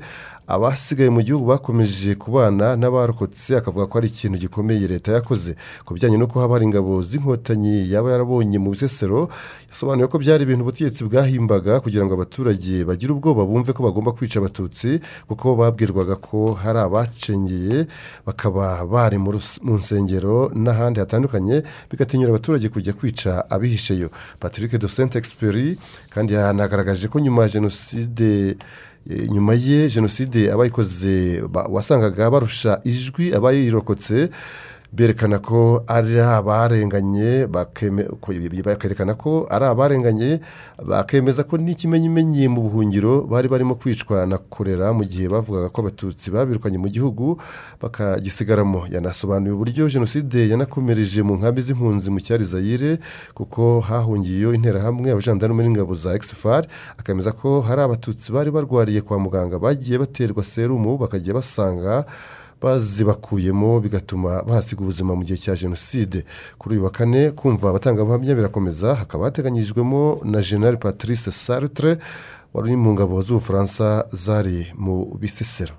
abasigaye 0.49 1.11
mu 1.13 1.21
gihugu 1.23 1.45
bakomeje 1.47 2.15
kubana 2.17 2.73
n'abarokotse 2.77 3.57
akavuga 3.61 3.87
ko 3.87 3.99
ari 3.99 4.09
ikintu 4.09 4.39
gikomeye 4.39 4.89
leta 4.89 5.13
yakoze. 5.13 5.57
Ku 5.85 5.95
bijyanye 5.95 6.17
no 6.17 6.27
kuba 6.27 6.49
hari 6.49 6.65
ingabo 6.65 7.03
z'inkotanyi 7.05 7.85
yaba 7.93 8.11
yarabonye 8.17 8.57
mu 8.59 8.73
bisesero 8.73 9.29
yasobanuye 9.69 10.09
ko 10.09 10.17
byari 10.19 10.43
ibintu 10.49 10.63
ubutegetsi 10.65 11.05
bwahimbaga 11.05 11.81
kugira 11.85 12.05
ngo 12.09 12.13
abaturage 12.17 12.85
bagire 12.89 13.13
ubwoba 13.13 13.45
bumve 13.45 13.73
ko 13.77 13.85
bagomba 13.85 14.17
kwica 14.17 14.41
abatutsi 14.41 15.01
kuko 15.29 15.53
babwirwaga 15.61 16.17
ko 16.17 16.57
hari 16.57 16.79
abacengeye 16.81 17.85
bakaba 18.25 18.81
bari 18.89 19.19
mu 19.21 19.37
nsengero 19.77 20.49
n'ahandi 20.57 21.01
hatandukanye 21.05 21.63
bigatinyura 21.93 22.33
abaturage 22.33 22.69
kujya 22.73 22.93
kwica 22.97 23.45
abihisheyo. 23.53 24.09
Patrick 24.41 24.81
de 24.81 24.89
saint 24.89 25.13
experi 25.17 25.77
kandi 26.09 26.33
yanagaragaje 26.35 27.09
ko 27.13 27.21
nyuma 27.21 27.43
ya 27.45 27.49
jenoside 27.61 28.57
nyuma 29.09 29.55
ye 29.55 29.89
jenoside 29.89 30.53
abayikoze 30.53 31.41
ba- 31.49 31.67
wasangaga 31.71 32.31
barusha 32.31 32.81
ijwi 32.85 33.35
abayirokotse 33.35 34.29
berekana 34.93 35.39
ko 35.39 35.85
ari 35.87 36.17
abarenganye 36.21 37.47
bakerekana 38.65 39.15
ko 39.15 39.47
ari 39.51 39.65
abarenganye 39.69 40.41
bakemeza 40.81 41.45
ko 41.45 41.57
n'ikimenyimenyi 41.61 42.49
mu 42.49 42.63
buhungiro 42.65 43.29
bari 43.29 43.49
barimo 43.49 43.75
kwicwa 43.77 44.27
na 44.27 44.39
korera 44.39 44.93
mu 44.97 45.05
gihe 45.05 45.29
bavugaga 45.29 45.69
ko 45.69 45.79
abatutsi 45.85 46.31
babirukanye 46.33 46.79
mu 46.81 46.89
gihugu 46.89 47.37
bakagisigaramo. 47.81 48.89
Yanasobanuye 48.89 49.53
uburyo 49.53 49.89
jenoside 49.89 50.49
yanakomereje 50.49 51.23
mu 51.23 51.37
nkambi 51.37 51.63
z'impunzi 51.63 52.09
mu 52.11 52.21
cyari 52.21 52.45
zayire 52.45 52.99
kuko 53.37 53.81
hahungiyeyo 53.85 54.55
interahamwe 54.57 55.13
abajandarume 55.13 55.63
n'ingabo 55.69 55.95
za 55.95 56.15
exfar 56.17 56.65
akemeza 56.97 57.33
ko 57.37 57.61
hari 57.61 57.83
abatutsi 57.83 58.33
bari 58.33 58.51
barwariye 58.51 59.01
kwa 59.05 59.19
muganga 59.21 59.59
bagiye 59.61 59.99
baterwa 60.01 60.45
serumu 60.45 60.97
bakajya 60.97 61.35
basanga 61.35 62.05
bazibakuyemo 62.63 63.81
bigatuma 63.81 64.43
bahasiga 64.43 64.81
ubuzima 64.83 65.15
mu 65.15 65.23
gihe 65.25 65.39
cya 65.39 65.55
jenoside. 65.57 66.25
Kuri 66.59 66.75
uyu 66.75 66.85
wa 66.85 66.91
kane 66.91 67.31
kumva 67.31 67.71
abatangabuhamya 67.71 68.35
birakomeza 68.35 68.95
hakaba 68.95 69.25
hateganyijwemo 69.25 70.21
na 70.25 70.41
general 70.43 70.77
patrice 70.79 71.31
sartre 71.31 71.99
wari 72.55 72.77
mu 72.77 72.93
ngabo 72.93 73.23
z'ubufaransa 73.23 74.07
zari 74.13 74.67
mu 74.75 75.15
bisesero. 75.21 75.75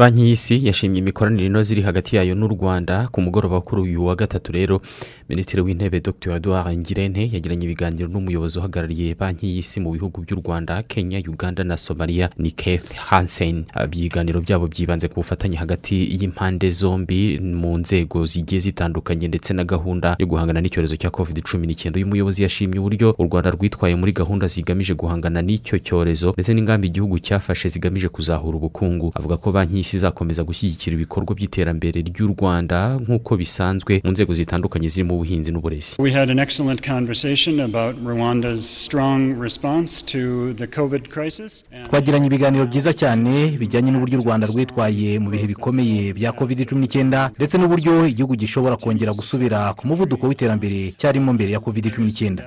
Banki 0.00 0.20
y'isi 0.20 0.66
yashimye 0.66 0.98
imikoranire 0.98 1.46
inoze 1.46 1.74
iri 1.74 1.82
hagati 1.82 2.16
yayo 2.16 2.34
n'u 2.34 2.48
rwanda 2.48 3.08
ku 3.12 3.20
mugoroba 3.20 3.60
kuri 3.60 3.82
uyu 3.82 4.06
wa 4.06 4.16
gatatu 4.16 4.52
rero. 4.52 4.80
Minisitiri 5.28 5.62
w'intebe 5.62 6.00
dr. 6.00 6.32
Edouard 6.36 6.78
ngirente 6.78 7.30
yagiranye 7.32 7.64
ibiganiro 7.64 8.08
n'umuyobozi 8.08 8.58
uhagarariye 8.58 9.14
banki 9.14 9.46
y'isi 9.46 9.80
mu 9.80 9.92
bihugu 9.92 10.20
by'u 10.24 10.40
rwanda 10.40 10.82
kenya 10.82 11.18
uganda 11.28 11.64
na 11.64 11.76
somalia 11.76 12.30
ni 12.38 12.50
keith 12.50 12.94
hansen. 12.96 13.64
Ibiganiro 13.84 14.40
byabo 14.40 14.66
byibanze 14.72 15.08
ku 15.08 15.14
bufatanye 15.20 15.56
hagati 15.56 16.08
y'impande 16.20 16.70
zombi 16.70 17.38
mu 17.38 17.78
nzego 17.78 18.26
zigiye 18.26 18.60
zitandukanye 18.60 19.28
ndetse 19.28 19.52
na 19.54 19.64
gahunda 19.64 20.16
yo 20.18 20.26
guhangana 20.26 20.60
n'icyorezo 20.64 20.96
cya 20.96 21.10
covid 21.12 21.42
cumi 21.44 21.66
n'icyenda. 21.66 21.98
Uyu 22.00 22.06
muyobozi 22.08 22.42
yashimye 22.42 22.78
uburyo 22.80 23.14
u 23.18 23.24
rwanda 23.28 23.50
rwitwaye 23.52 23.94
muri 24.00 24.12
gahunda 24.16 24.46
zigamije 24.48 24.94
guhangana 24.96 25.42
n'icyo 25.44 25.76
cyorezo 25.78 26.32
ndetse 26.32 26.54
n'ingamba 26.56 26.86
igihugu 26.88 27.18
cyafashe 27.20 27.68
zigamije 27.68 28.08
kuzahura 28.08 28.56
ubukungu. 28.56 29.12
Avuga 29.14 29.36
ko 29.36 29.52
banki 29.52 29.78
y'isi 29.90 29.96
izakomeza 29.96 30.44
gushyigikira 30.44 30.94
ibikorwa 30.94 31.34
by'iterambere 31.34 31.98
ry'u 32.02 32.28
rwanda 32.34 32.98
nk'uko 33.02 33.36
bisanzwe 33.36 34.00
mu 34.04 34.10
nzego 34.14 34.34
zitandukanye 34.34 34.88
zirimo 34.88 35.14
ubuhinzi 35.14 35.50
n'uburezi 35.52 35.96
We 35.98 36.12
had 36.12 36.30
an 36.30 36.38
excellent 36.38 36.80
conversation 36.86 37.60
about 37.60 37.96
Rwanda's 38.04 38.62
strong 38.84 39.34
response 39.40 40.02
to 40.12 40.54
the 40.54 40.66
COVID 40.66 41.08
crisis. 41.08 41.64
twagiranye 41.88 42.26
ibiganiro 42.26 42.66
byiza 42.66 42.92
cyane 42.94 43.56
bijyanye 43.58 43.90
n'uburyo 43.90 44.18
u 44.18 44.22
rwanda 44.22 44.46
rwitwaye 44.46 45.18
mu 45.18 45.30
bihe 45.30 45.46
bikomeye 45.46 46.12
bya 46.14 46.32
covid 46.32 46.66
cumi 46.68 46.80
n'icyenda 46.86 47.30
ndetse 47.36 47.58
n'uburyo 47.58 48.06
igihugu 48.06 48.34
gishobora 48.36 48.76
kongera 48.76 49.12
gusubira 49.12 49.74
ku 49.74 49.86
muvuduko 49.86 50.26
w'iterambere 50.28 50.94
cyarimo 50.96 51.32
mbere 51.32 51.50
ya 51.52 51.60
covid 51.60 51.90
cumi 51.94 52.06
n'icyenda 52.06 52.46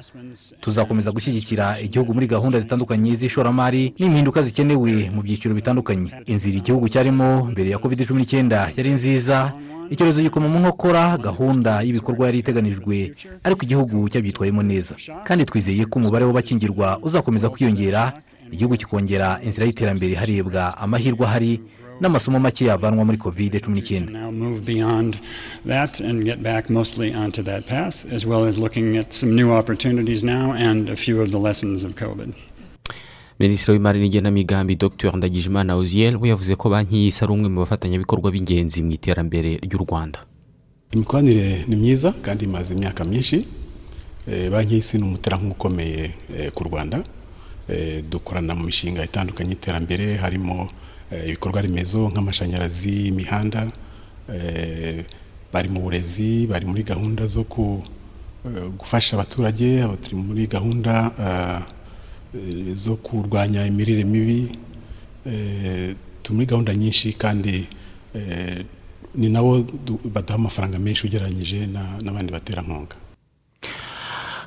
tuzakomeza 0.61 1.11
gushyigikira 1.11 1.79
igihugu 1.79 2.13
muri 2.13 2.27
gahunda 2.27 2.59
zitandukanye 2.59 3.15
z'ishoramari 3.15 3.93
n'impinduka 3.99 4.41
zikenewe 4.41 5.11
mu 5.15 5.21
byiciro 5.21 5.55
bitandukanye 5.55 6.09
inzira 6.25 6.57
igihugu 6.57 6.85
cyarimo 6.89 7.32
mbere 7.51 7.69
ya 7.69 7.77
covid 7.77 8.05
cumi 8.07 8.21
n'icyenda 8.21 8.69
yari 8.77 8.91
nziza. 8.91 9.53
Icyorezo 9.89 10.21
gikoma 10.21 10.47
mu 10.47 10.59
nkokora 10.59 11.17
gahunda 11.17 11.81
y'ibikorwa 11.85 12.25
yari 12.25 12.39
iteganijwe 12.39 13.13
ariko 13.43 13.61
igihugu 13.65 14.09
cyabyitwayemo 14.09 14.63
neza. 14.63 14.95
Kandi 15.27 15.45
twizeye 15.45 15.85
ko 15.85 15.99
umubare 15.99 16.25
w'abakingirwa 16.25 16.99
uzakomeza 17.03 17.49
kwiyongera 17.49 18.13
igihugu 18.51 18.75
kikongera 18.77 19.39
inzira 19.43 19.65
y'iterambere 19.67 20.13
harebwa 20.15 20.77
amahirwe 20.77 21.25
ahari 21.25 21.61
n'amasomo 22.01 22.39
make 22.39 22.65
yavanwa 22.65 23.05
muri 23.05 23.17
covid 23.17 23.59
cumi 23.61 23.75
n'icyenda. 23.81 24.11
Well 28.25 28.45
as 28.47 28.57
looking 28.57 28.97
at 28.97 29.13
some 29.13 29.35
new 29.35 29.51
opportunities 29.51 30.23
now 30.23 30.51
and 30.53 30.89
a 30.89 30.95
few 30.95 31.21
of 31.21 31.31
the 31.31 31.39
lessons 31.39 31.83
of 31.83 31.91
COVID. 31.95 32.33
Minisitiri 33.39 33.73
w'imari 33.73 33.99
n'igenamigambi 33.99 34.75
dr. 34.75 35.17
Ndagijimana 35.17 35.77
uziel 35.77 36.15
we 36.17 36.29
yavuze 36.29 36.55
ko 36.55 36.69
banki 36.69 36.95
y'isi 36.95 37.23
ari 37.23 37.33
umwe 37.33 37.49
mu 37.49 37.59
bafatanyabikorwa 37.65 38.31
b'ingenzi 38.31 38.83
mu 38.83 38.91
iterambere 38.91 39.57
ry'u 39.65 39.79
rwanda. 39.85 40.19
Imikoranire 40.93 41.65
ni 41.67 41.75
myiza 41.75 42.13
kandi 42.21 42.45
imaze 42.45 42.73
imyaka 42.73 43.03
myinshi. 43.05 43.47
Eh, 44.27 44.51
banki 44.51 44.73
y'isi 44.75 44.97
ni 44.97 45.03
umuterankunga 45.03 45.55
ukomeye 45.55 46.11
eh, 46.37 46.51
ku 46.51 46.63
rwanda. 46.63 47.03
Eh, 47.67 48.03
dukorana 48.09 48.55
mu 48.55 48.63
mishinga 48.65 49.03
itandukanye 49.03 49.49
y'iterambere 49.49 50.15
harimo 50.17 50.67
ibikorwa 51.27 51.61
remezo 51.61 52.09
nk'amashanyarazi 52.09 53.07
imihanda 53.13 53.69
bari 55.53 55.69
mu 55.69 55.79
burezi 55.81 56.47
bari 56.47 56.65
muri 56.65 56.83
gahunda 56.83 57.27
zo 57.27 57.45
gufasha 58.79 59.13
abaturage 59.15 59.83
aba 59.83 59.95
turi 59.97 60.15
muri 60.15 60.47
gahunda 60.47 61.13
ah, 61.19 61.61
zo 62.73 62.95
kurwanya 62.95 63.65
imirire 63.65 64.03
mibi 64.03 64.57
Eh, 65.25 65.95
muri 66.31 66.45
gahunda 66.45 66.75
nyinshi 66.75 67.13
kandi 67.13 67.67
eh, 68.15 68.65
ni 69.15 69.29
nabo 69.29 69.63
baduha 70.13 70.35
amafaranga 70.35 70.79
menshi 70.79 71.07
ugereranyije 71.07 71.67
na- 71.67 71.95
n'abandi 72.03 72.31
baterankunga 72.31 72.95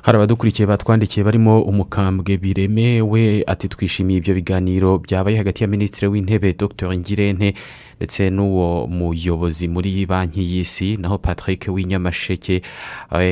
hari 0.01 0.15
abadukurikiye 0.17 0.67
batwandikiye 0.67 1.23
barimo 1.23 1.61
umukambwe 1.61 2.37
biremewe 2.37 3.43
ati 3.47 3.67
twishimiye 3.67 4.17
ibyo 4.19 4.33
biganiro 4.35 4.99
byabaye 4.99 5.37
hagati 5.37 5.63
ya 5.63 5.67
minisitiri 5.69 6.07
w'intebe 6.07 6.53
dr. 6.53 6.93
Ngirente 6.97 7.53
ndetse 7.97 8.29
n'uwo 8.29 8.87
muyobozi 8.87 9.67
muri 9.67 10.05
banki 10.05 10.41
y'isi 10.41 10.97
naho 10.97 11.17
patrick 11.17 11.65
w'inyamasheke 11.67 12.61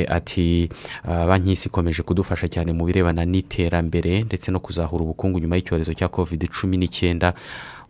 ati 0.08 0.68
"Ah, 1.04 1.26
banki 1.26 1.48
y'isi 1.50 1.68
ikomeje 1.68 2.02
kudufasha 2.02 2.48
cyane 2.48 2.72
mu 2.72 2.84
birebana 2.84 3.24
n'iterambere 3.24 4.22
ndetse 4.26 4.50
no 4.50 4.60
kuzahura 4.60 5.04
ubukungu 5.04 5.38
nyuma 5.38 5.56
y'icyorezo 5.56 5.94
cya 5.94 6.08
covid 6.08 6.48
cumi 6.50 6.76
n'icyenda. 6.76 7.34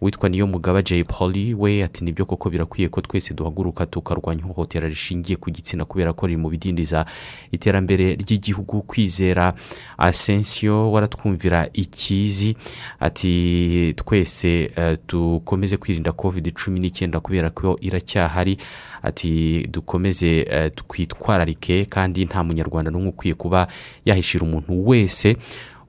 Witwa 0.00 0.28
niyo 0.28 0.46
mugaba 0.46 0.82
jay 0.82 1.04
polly 1.04 1.54
we 1.54 1.85
ati 1.85 2.04
ni 2.04 2.12
byo 2.12 2.26
koko 2.26 2.50
birakwiye 2.50 2.88
ko 2.88 3.00
twese 3.00 3.35
duhaguruka 3.35 3.87
tukarwanya 3.87 4.40
ihohotera 4.44 4.88
rishingiye 4.88 5.37
ku 5.37 5.50
gitsina 5.50 5.85
kubera 5.85 6.12
ko 6.12 6.26
riri 6.26 6.37
mu 6.37 6.48
bidindiza 6.50 7.06
iterambere 7.52 8.14
ry'igihugu 8.14 8.82
kwizera 8.82 9.54
asensiyo 9.98 10.92
waratwumvira 10.92 11.68
ikizi 11.72 12.56
ati 13.00 13.94
twese 13.96 14.70
eh, 14.76 14.98
dukomeze 15.09 15.76
kwirinda 15.76 16.12
covid 16.12 16.52
cumi 16.52 16.80
n'icyenda 16.80 17.20
kubera 17.20 17.50
ko 17.50 17.78
iracyahari. 17.80 18.59
Ati 19.02 19.66
dukomeze 19.70 20.40
eh, 20.50 20.70
twitwararike 20.74 21.85
kandi 21.85 22.24
nta 22.24 22.44
munyarwanda 22.44 22.90
n'umwe 22.90 23.09
ukwiye 23.09 23.35
kuba 23.35 23.66
yahishira 24.04 24.44
umuntu 24.44 24.88
wese. 24.88 25.37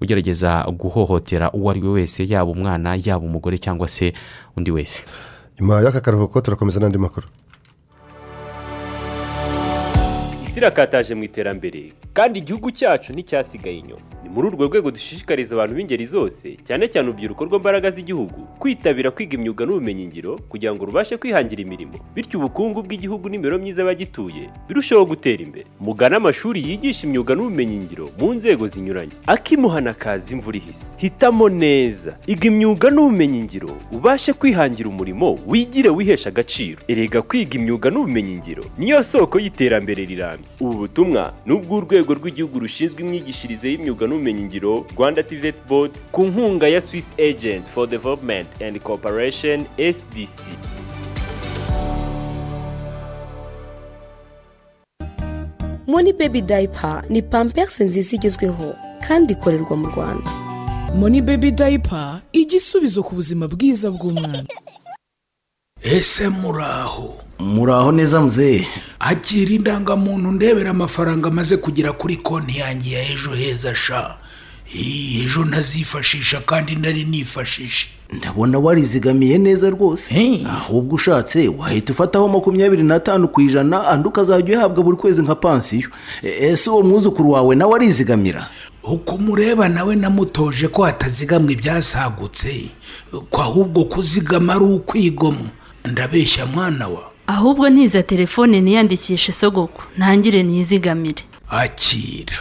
Ugerageza 0.02 0.64
guhohotera 0.72 1.52
uwo 1.52 1.72
ari 1.72 1.82
we 1.82 1.90
wese 1.90 2.26
yaba 2.28 2.52
umwana 2.52 2.96
yaba 2.96 3.26
umugore 3.26 3.58
cyangwa 3.58 3.88
se 3.88 4.14
undi 4.58 4.72
wese. 4.72 5.04
Nyuma 5.60 5.82
y'aka 5.82 6.02
karuhuko 6.02 6.42
turakomeza 6.42 6.80
n'andi 6.80 6.98
makuru. 6.98 7.28
Isi 10.58 10.66
irakataje 10.66 11.16
mu 11.16 11.24
iterambere. 11.24 11.94
Kandi 12.14 12.40
igihugu 12.40 12.72
cyacu 12.72 13.14
nticyasigaye 13.14 13.78
inyuma. 13.78 14.02
Ni 14.24 14.30
muri 14.30 14.48
urwo 14.48 14.66
rwego 14.66 14.92
dushishikariza 14.92 15.54
abantu 15.56 15.76
b'ingeri 15.76 16.06
zose 16.06 16.58
cyane 16.66 16.88
cyane 16.90 17.10
urubyiruko 17.10 17.46
rw'imbaraga 17.46 17.92
z'igihugu 17.94 18.48
kwitabira 18.60 19.12
kwiga 19.14 19.38
imyuga 19.38 19.66
n'ubumenyingiro 19.66 20.40
kugira 20.50 20.74
ngo 20.74 20.86
rubashe 20.86 21.18
kwihangira 21.18 21.62
imirimo. 21.62 21.94
Bityo 22.16 22.40
ubukungu 22.42 22.82
bw'igihugu 22.84 23.30
n'imibereho 23.30 23.62
myiza 23.62 23.82
y'abagituye 23.86 24.50
birusheho 24.68 25.06
gutera 25.06 25.44
imbere. 25.46 25.66
Mugane 25.80 26.16
amashuri 26.18 26.60
yigisha 26.70 27.06
imyuga 27.08 27.36
n'ubumenyingiro 27.38 28.10
mu 28.20 28.34
nzego 28.34 28.66
zinyuranye. 28.68 29.14
Akimuhana 29.30 29.94
kaza 29.94 30.34
imvura 30.34 30.58
ihise. 30.58 30.86
Hitamo 30.98 31.50
neza. 31.54 32.18
Iga 32.28 32.48
imyuga 32.50 32.90
n'ubumenyingiro 32.90 33.70
ubashe 33.94 34.34
kwihangira 34.34 34.90
umurimo 34.90 35.38
wigire 35.48 35.90
wihesha 35.94 36.30
agaciro. 36.34 36.82
Erega 36.90 37.22
kwiga 37.22 37.54
imyuga 37.62 37.90
n'ubumenyingiro 37.94 38.64
niyo 38.82 39.04
soko 39.06 39.38
y'iterambere 39.40 40.02
rirambye. 40.06 40.47
Ubu 40.60 40.74
butumwa 40.78 41.34
ni 41.46 41.54
ubw'urwego 41.54 42.14
rw'igihugu 42.14 42.60
rushinzwe 42.60 43.00
imyigishirize 43.04 43.66
y'imyuga 43.72 44.08
n'ubumenyingiro 44.08 44.86
rwanda 44.94 45.24
tivet 45.24 45.56
board 45.70 45.92
ku 46.12 46.22
nkunga 46.30 46.68
ya 46.68 46.82
swiss 46.82 47.08
agent 47.30 47.66
for 47.74 47.88
development 47.90 48.48
and 48.62 48.80
cooperation 48.82 49.66
sdc 49.96 50.40
moni 55.88 56.14
bebi 56.14 56.42
dayipa 56.42 57.04
ni 57.10 57.22
pampegisi 57.22 57.84
nziza 57.84 58.16
igezweho 58.16 58.76
kandi 59.08 59.34
ikorerwa 59.34 59.78
mu 59.78 59.88
rwanda. 59.88 60.32
Moni 60.96 61.22
bebi 61.22 61.52
dayipa 61.52 62.22
igisubizo 62.34 63.04
ku 63.04 63.16
buzima 63.16 63.48
bwiza 63.48 63.92
bw'umwana. 63.92 64.44
Ese 65.82 66.30
muraho. 66.30 67.14
Muraho 67.40 67.92
neza 67.92 68.22
muzehe 68.22 68.68
akira 69.00 69.52
indangamuntu 69.52 70.32
ndebera 70.32 70.70
amafaranga 70.70 71.30
amaze 71.30 71.58
kugera 71.58 71.92
kuri 71.92 72.16
konti 72.18 72.60
yanjye 72.60 72.92
ya 72.96 73.12
ejo 73.12 73.32
heza 73.32 73.76
sha. 73.76 74.18
Ejo 75.24 75.46
ntazifashisha 75.46 76.40
kandi 76.42 76.76
nari 76.76 77.04
nifashishe. 77.06 77.88
Ndabona 78.14 78.60
warizigamiye 78.60 79.38
neza 79.38 79.70
rwose. 79.70 80.42
Ahubwo 80.50 80.96
ushatse 80.96 81.48
wahita 81.48 81.94
ufataho 81.94 82.28
makumyabiri 82.28 82.84
n'atanu 82.84 83.28
ku 83.28 83.42
ijana 83.42 83.88
andi 83.88 84.08
ukazajya 84.08 84.46
uyahabwa 84.56 84.84
buri 84.84 84.98
kwezi 84.98 85.22
nka 85.22 85.36
pansiyo 85.36 85.90
E- 86.24 86.48
ese 86.48 86.70
uwo 86.70 86.84
mwuzukuru 86.84 87.32
wawe 87.32 87.56
nawe 87.56 87.76
arizigamira? 87.76 88.50
Uko 88.84 89.16
umureba 89.16 89.70
nawe 89.70 89.96
namutoje 89.96 90.68
ko 90.68 90.84
hatazigamwa 90.84 91.52
ibyasagutse. 91.52 92.70
Ko 93.30 93.42
ahubwo 93.42 93.86
kuzigama 93.86 94.54
ari 94.56 94.64
ukwigomwa. 94.66 95.50
Ndabeshya 95.88 96.46
mwana 96.46 96.88
wa. 96.88 97.04
Ahubwo 97.28 97.70
ntiza 97.70 98.04
telefone 98.04 98.62
niyandikishe 98.62 99.32
sogoko 99.32 99.84
ntangire 99.98 100.44
niyizigamire 100.44 101.24
akira. 101.50 102.38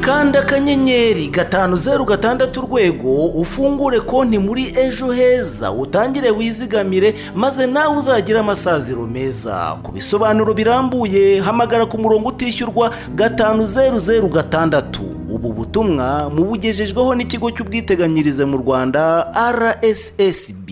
Kanda 0.00 0.40
akanyenyeri 0.40 1.28
gatanu 1.28 1.76
zeru 1.76 2.04
gatandatu 2.04 2.60
urwego 2.60 3.26
ufungure 3.26 4.00
konti 4.00 4.38
muri 4.38 4.72
ejo 4.78 5.12
heza 5.12 5.72
utangire 5.72 6.30
wizigamire 6.30 7.14
maze 7.34 7.66
nawe 7.66 7.96
uzagire 7.96 8.38
amasaziro 8.38 9.06
meza. 9.06 9.76
Ku 9.82 9.92
bisobanuro 9.92 10.54
birambuye 10.54 11.40
hamagara 11.40 11.86
ku 11.86 11.98
murongo 11.98 12.28
utishyurwa 12.28 12.94
gatanu 13.14 13.66
zeru 13.66 13.98
zeru 13.98 14.28
gatandatu. 14.28 15.02
Ubu 15.30 15.52
butumwa 15.52 16.30
mubugejejweho 16.30 17.14
n'ikigo 17.14 17.50
cy'ubwiteganyirize 17.50 18.44
mu 18.44 18.56
rwanda 18.56 19.26
rssb 19.52 20.68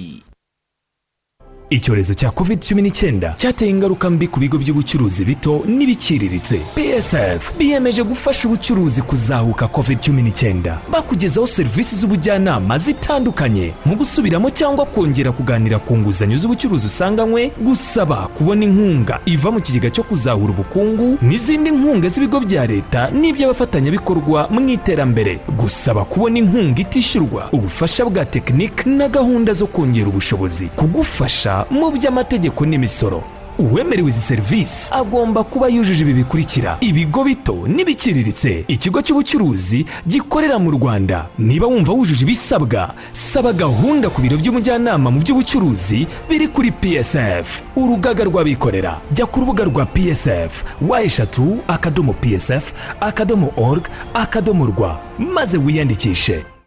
icyorezo 1.71 2.15
cya 2.15 2.31
covid 2.31 2.59
cumi 2.69 2.83
n'icyenda 2.83 3.35
cyateye 3.37 3.71
ingaruka 3.71 4.11
mbi 4.11 4.27
ku 4.29 4.41
bigo 4.41 4.59
by'ubucuruzi 4.59 5.25
bito 5.25 5.63
n'ibiciriritse. 5.67 6.61
Psf 6.75 7.53
biyemeje 7.59 8.03
gufasha 8.03 8.49
ubucuruzi 8.49 9.03
kuzahuka 9.03 9.69
covid 9.69 9.99
cumi 10.01 10.23
n'icyenda 10.23 10.81
bakugezaho 10.93 11.47
serivisi 11.47 11.97
z'ubujyanama 11.97 12.79
zitandukanye 12.79 13.73
nko 13.87 13.95
gusubiramo 13.95 14.51
cyangwa 14.51 14.87
kongera 14.87 15.33
kuganira 15.33 15.79
ku 15.79 15.97
nguzanyo 15.99 16.37
z'ubucuruzi 16.37 16.87
usanganywe 16.87 17.53
gusaba 17.61 18.17
kubona 18.33 18.65
inkunga. 18.65 19.21
Iva 19.27 19.51
mu 19.53 19.61
kigega 19.61 19.91
cyo 19.91 20.03
kuzahura 20.09 20.53
ubukungu 20.53 21.19
n'izindi 21.23 21.71
nkunga 21.71 22.09
z'ibigo 22.09 22.41
bya 22.41 22.65
leta 22.67 23.11
n'iby'abafatanyabikorwa 23.13 24.49
mu 24.51 24.61
iterambere. 24.69 25.41
Gusaba 25.57 26.05
kubona 26.09 26.39
inkunga 26.39 26.81
itishyurwa 26.81 27.49
ubufasha 27.53 28.05
bwa 28.09 28.25
tekinike 28.25 28.89
na 28.91 29.09
gahunda 29.09 29.53
zo 29.53 29.67
kongera 29.67 30.09
ubushobozi. 30.09 30.67
Kugufasha 30.77 31.58
mu 31.71 31.91
by'amategeko 31.91 32.67
n'imisoro. 32.67 33.23
Uwemerewe 33.59 34.09
izi 34.09 34.21
serivisi 34.21 34.89
agomba 34.95 35.45
kuba 35.45 35.69
yujuje 35.69 36.03
ibi 36.03 36.13
bikurikira. 36.15 36.77
Ibigo 36.81 37.25
bito 37.25 37.67
n'ibiciriritse. 37.67 38.65
Ikigo 38.69 39.03
cy'ubucuruzi 39.03 39.87
gikorera 40.07 40.59
mu 40.59 40.71
rwanda. 40.71 41.29
Niba 41.39 41.67
wumva 41.67 41.93
wujuje 41.93 42.23
ibisabwa 42.23 42.95
saba 43.13 43.53
gahunda 43.53 44.11
ku 44.15 44.23
biro 44.23 44.37
by'umujyanama 44.39 45.11
mu 45.11 45.19
by'ubucuruzi 45.21 46.07
biri 46.31 46.47
kuri 46.55 46.71
psf 46.71 47.63
urugaga 47.77 48.25
rw'abikorera. 48.31 49.01
Jya 49.13 49.27
ku 49.27 49.41
rubuga 49.41 49.65
rwa 49.67 49.87
psf 49.87 50.63
wa 50.81 51.03
eshatu 51.03 51.59
akadomo 51.69 52.13
psf 52.15 52.95
akadomo 53.01 53.51
org 53.57 53.89
akadomo 54.15 54.67
rwa. 54.71 55.01
Maze 55.19 55.59
wiyandikishe. 55.59 56.58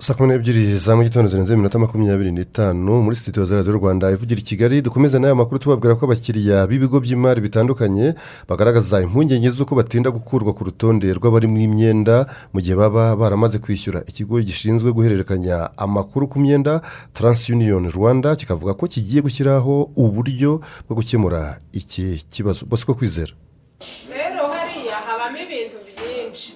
Saa 0.00 0.14
kumi 0.14 0.28
n'ebyiri 0.28 0.76
za 0.78 0.96
mu 0.96 1.02
gitondo 1.02 1.28
zirenze 1.28 1.52
iminota 1.54 1.78
makumyabiri 1.78 2.30
n'itanu 2.32 3.02
muri 3.02 3.16
sitidiyo 3.16 3.44
za 3.44 3.56
radiyo 3.56 3.72
rwanda 3.72 4.10
ivugira 4.10 4.40
i 4.40 4.44
kigali. 4.44 4.82
Dukomeze 4.82 5.18
n'aya 5.18 5.34
makuru 5.34 5.58
tubabwira 5.58 5.94
ko 5.98 6.06
abakiriya 6.06 6.66
b'ibigo 6.70 7.00
by'imari 7.00 7.40
bitandukanye 7.42 8.14
bagaragaza 8.48 9.02
impungenge 9.02 9.50
z'uko 9.50 9.74
batinda 9.74 10.10
gukurwa 10.10 10.54
ku 10.54 10.64
rutonde 10.64 11.10
rw'abari 11.12 11.46
mu 11.50 11.58
imyenda 11.58 12.26
mu 12.54 12.60
gihe 12.62 12.76
baba 12.78 13.16
baramaze 13.16 13.58
kwishyura. 13.58 14.02
Ikigo 14.06 14.38
gishinzwe 14.40 14.92
guhererekanya 14.94 15.70
amakuru 15.76 16.28
ku 16.30 16.38
myenda 16.38 16.80
taransi 17.12 17.50
yuniyoni 17.52 17.90
rwanda 17.90 18.36
kikavuga 18.38 18.74
ko 18.78 18.86
kigiye 18.86 19.18
gushyiraho 19.22 19.90
uburyo 19.98 20.62
bwo 20.86 20.94
gukemura 20.94 21.58
iki 21.74 22.22
kibazo. 22.30 22.66
Bose 22.70 22.86
ko 22.86 22.94
kwizera 22.94 23.34
rero 24.14 24.46
hariya 24.46 24.94
habamo 25.06 25.38
ibintu 25.42 25.78
byinshi 25.90 26.54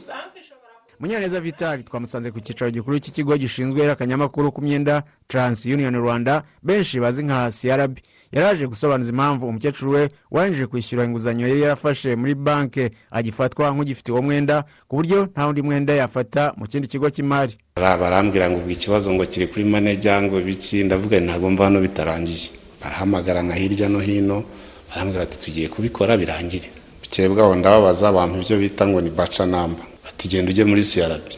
munyaneza 1.02 1.40
vitali 1.40 1.82
twamusanze 1.82 2.30
ku 2.30 2.38
cyicaro 2.40 2.70
gikuru 2.70 2.98
cy'ikigo 3.02 3.34
gishinzwe 3.36 3.78
ihererekanyamakuru 3.82 4.52
ku 4.54 4.62
myenda 4.62 5.02
taransi 5.26 5.70
yuniyoni 5.70 5.98
rwanda 5.98 6.42
benshi 6.62 7.00
bazi 7.02 7.22
nka 7.26 7.50
crb 7.50 7.98
yaraje 8.32 8.66
gusobanuza 8.70 9.10
impamvu 9.10 9.46
umukecuru 9.50 9.90
we 9.92 10.08
warangije 10.30 10.66
kwishyura 10.66 11.04
inguzanyo 11.04 11.48
yari 11.48 11.60
yarafashe 11.60 12.16
muri 12.16 12.34
banki 12.34 12.90
agifatwa 13.10 13.70
nk'ugifite 13.74 14.12
uwo 14.12 14.22
mwenda 14.22 14.64
ku 14.88 14.96
buryo 14.96 15.26
nta 15.34 15.46
wundi 15.46 15.62
mwenda 15.62 15.92
yafata 15.94 16.54
mu 16.56 16.66
kindi 16.70 16.86
kigo 16.88 17.10
cy'imari. 17.10 17.58
Barambwira 17.76 18.46
ngo 18.50 18.58
ubwo 18.62 18.70
ikibazo 18.70 19.10
ngo 19.12 19.26
kiri 19.26 19.46
kuri 19.46 19.64
manejya 19.64 20.22
ngo 20.22 20.38
biki? 20.40 20.84
Ndavuga 20.86 21.20
ntabwo 21.20 21.50
mva 21.50 21.64
hano 21.64 21.80
bitarangiye 21.80 22.50
barahamagarana 22.82 23.54
hirya 23.58 23.88
no 23.90 23.98
hino 24.00 24.44
barambwira 24.90 25.22
ati 25.26 25.38
tugiye 25.38 25.68
kubikora 25.68 26.16
birangire. 26.16 26.70
Bukeye 27.02 27.28
bwaho 27.28 27.54
ndababaza 27.58 28.08
abantu 28.08 28.38
ibyo 28.40 28.56
bita 28.58 28.86
ngo 28.86 29.00
ni 29.00 29.10
baca 29.10 29.44
namba 29.46 29.82
bati 30.22 30.28
genda 30.28 30.50
ujye 30.50 30.64
muri 30.64 30.84
siyarabi 30.84 31.34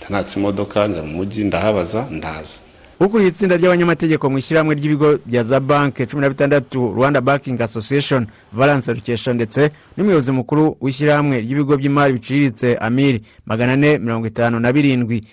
ntanatse 0.00 0.38
imodoka 0.40 0.86
njya 0.88 1.02
mu 1.02 1.12
mujyi 1.12 1.44
ndahabaza 1.44 2.06
ndaza. 2.10 2.58
Ukuriye 3.00 3.28
itsinda 3.30 3.56
ry'abanyamategeko 3.56 4.30
mu 4.30 4.38
ishyirahamwe 4.38 4.74
ry'ibigo 4.74 5.18
bya 5.26 5.42
za 5.42 5.60
banki 5.60 6.06
cumi 6.06 6.22
na 6.22 6.28
bitandatu 6.28 6.92
rwanda 6.96 7.20
banking 7.20 7.60
association 7.60 8.26
valence 8.52 8.92
rukesha 8.92 9.32
ndetse 9.32 9.70
n'umuyobozi 9.96 10.32
mukuru 10.32 10.76
w'ishyirahamwe 10.80 11.40
ry'ibigo 11.40 11.76
by'imari 11.76 12.12
biciriritse 12.12 12.76
amiri 12.80 13.22
magana 13.46 13.72
ane 13.72 13.98
mirongo 13.98 14.26
itanu 14.26 14.60
na 14.60 14.72
birindwi. 14.72 15.24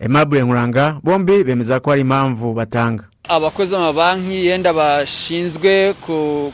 Aimable 0.00 0.42
nkuranga 0.42 0.98
bombi 1.02 1.44
bemeza 1.44 1.80
ko 1.80 1.90
hari 1.90 2.00
impamvu 2.02 2.54
batanga. 2.54 3.04
Abakozi 3.28 3.74
b'amabanki 3.74 4.46
yenda 4.46 4.72
bashinzwe 4.72 5.94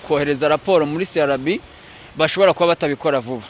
kohereza 0.09 0.49
raporo 0.49 0.87
muri 0.87 1.07
crb 1.07 1.47
bashobora 2.19 2.53
kuba 2.53 2.67
batabikora 2.67 3.21
vuba. 3.21 3.47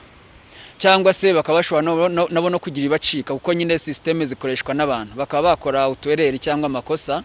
Cyangwa 0.79 1.13
se 1.13 1.33
bakaba 1.35 1.59
bashobora 1.59 2.09
nabo 2.31 2.51
no 2.51 2.59
kugira 2.59 2.87
ibacika 2.87 3.35
kuko 3.35 3.53
nyine 3.53 3.79
sisiteme 3.79 4.27
zikoreshwa 4.27 4.75
n'abantu. 4.75 5.15
Bakaba 5.17 5.43
bakora 5.57 5.89
utuereri 5.89 6.39
cyangwa 6.39 6.67
amakosa. 6.67 7.23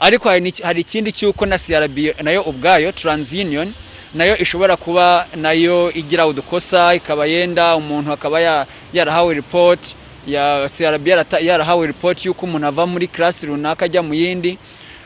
Ariko 0.00 0.28
hari 0.28 0.80
ikindi 0.80 1.12
cy'uko 1.12 1.46
na 1.46 1.58
crb 1.58 1.98
na 2.22 2.30
yo 2.30 2.42
ubwayo 2.42 2.92
taranziyuniyoni 2.92 3.72
na 4.14 4.24
yo 4.24 4.36
ishobora 4.38 4.76
kuba 4.76 5.26
na 5.36 5.52
yo 5.52 5.92
igira 5.94 6.26
udukosa 6.26 6.94
ikaba 6.94 7.26
yenda 7.26 7.76
umuntu 7.76 8.12
akaba 8.12 8.66
yarahawe 8.92 9.34
ripoti 9.34 9.94
ya 10.26 10.68
crb 10.76 11.06
yarahawe 11.40 11.86
ripoti 11.86 12.28
y'uko 12.28 12.46
umuntu 12.46 12.66
ava 12.66 12.86
muri 12.86 13.06
karasi 13.08 13.46
runaka 13.46 13.84
ajya 13.84 14.02
mu 14.02 14.14
yindi. 14.14 14.58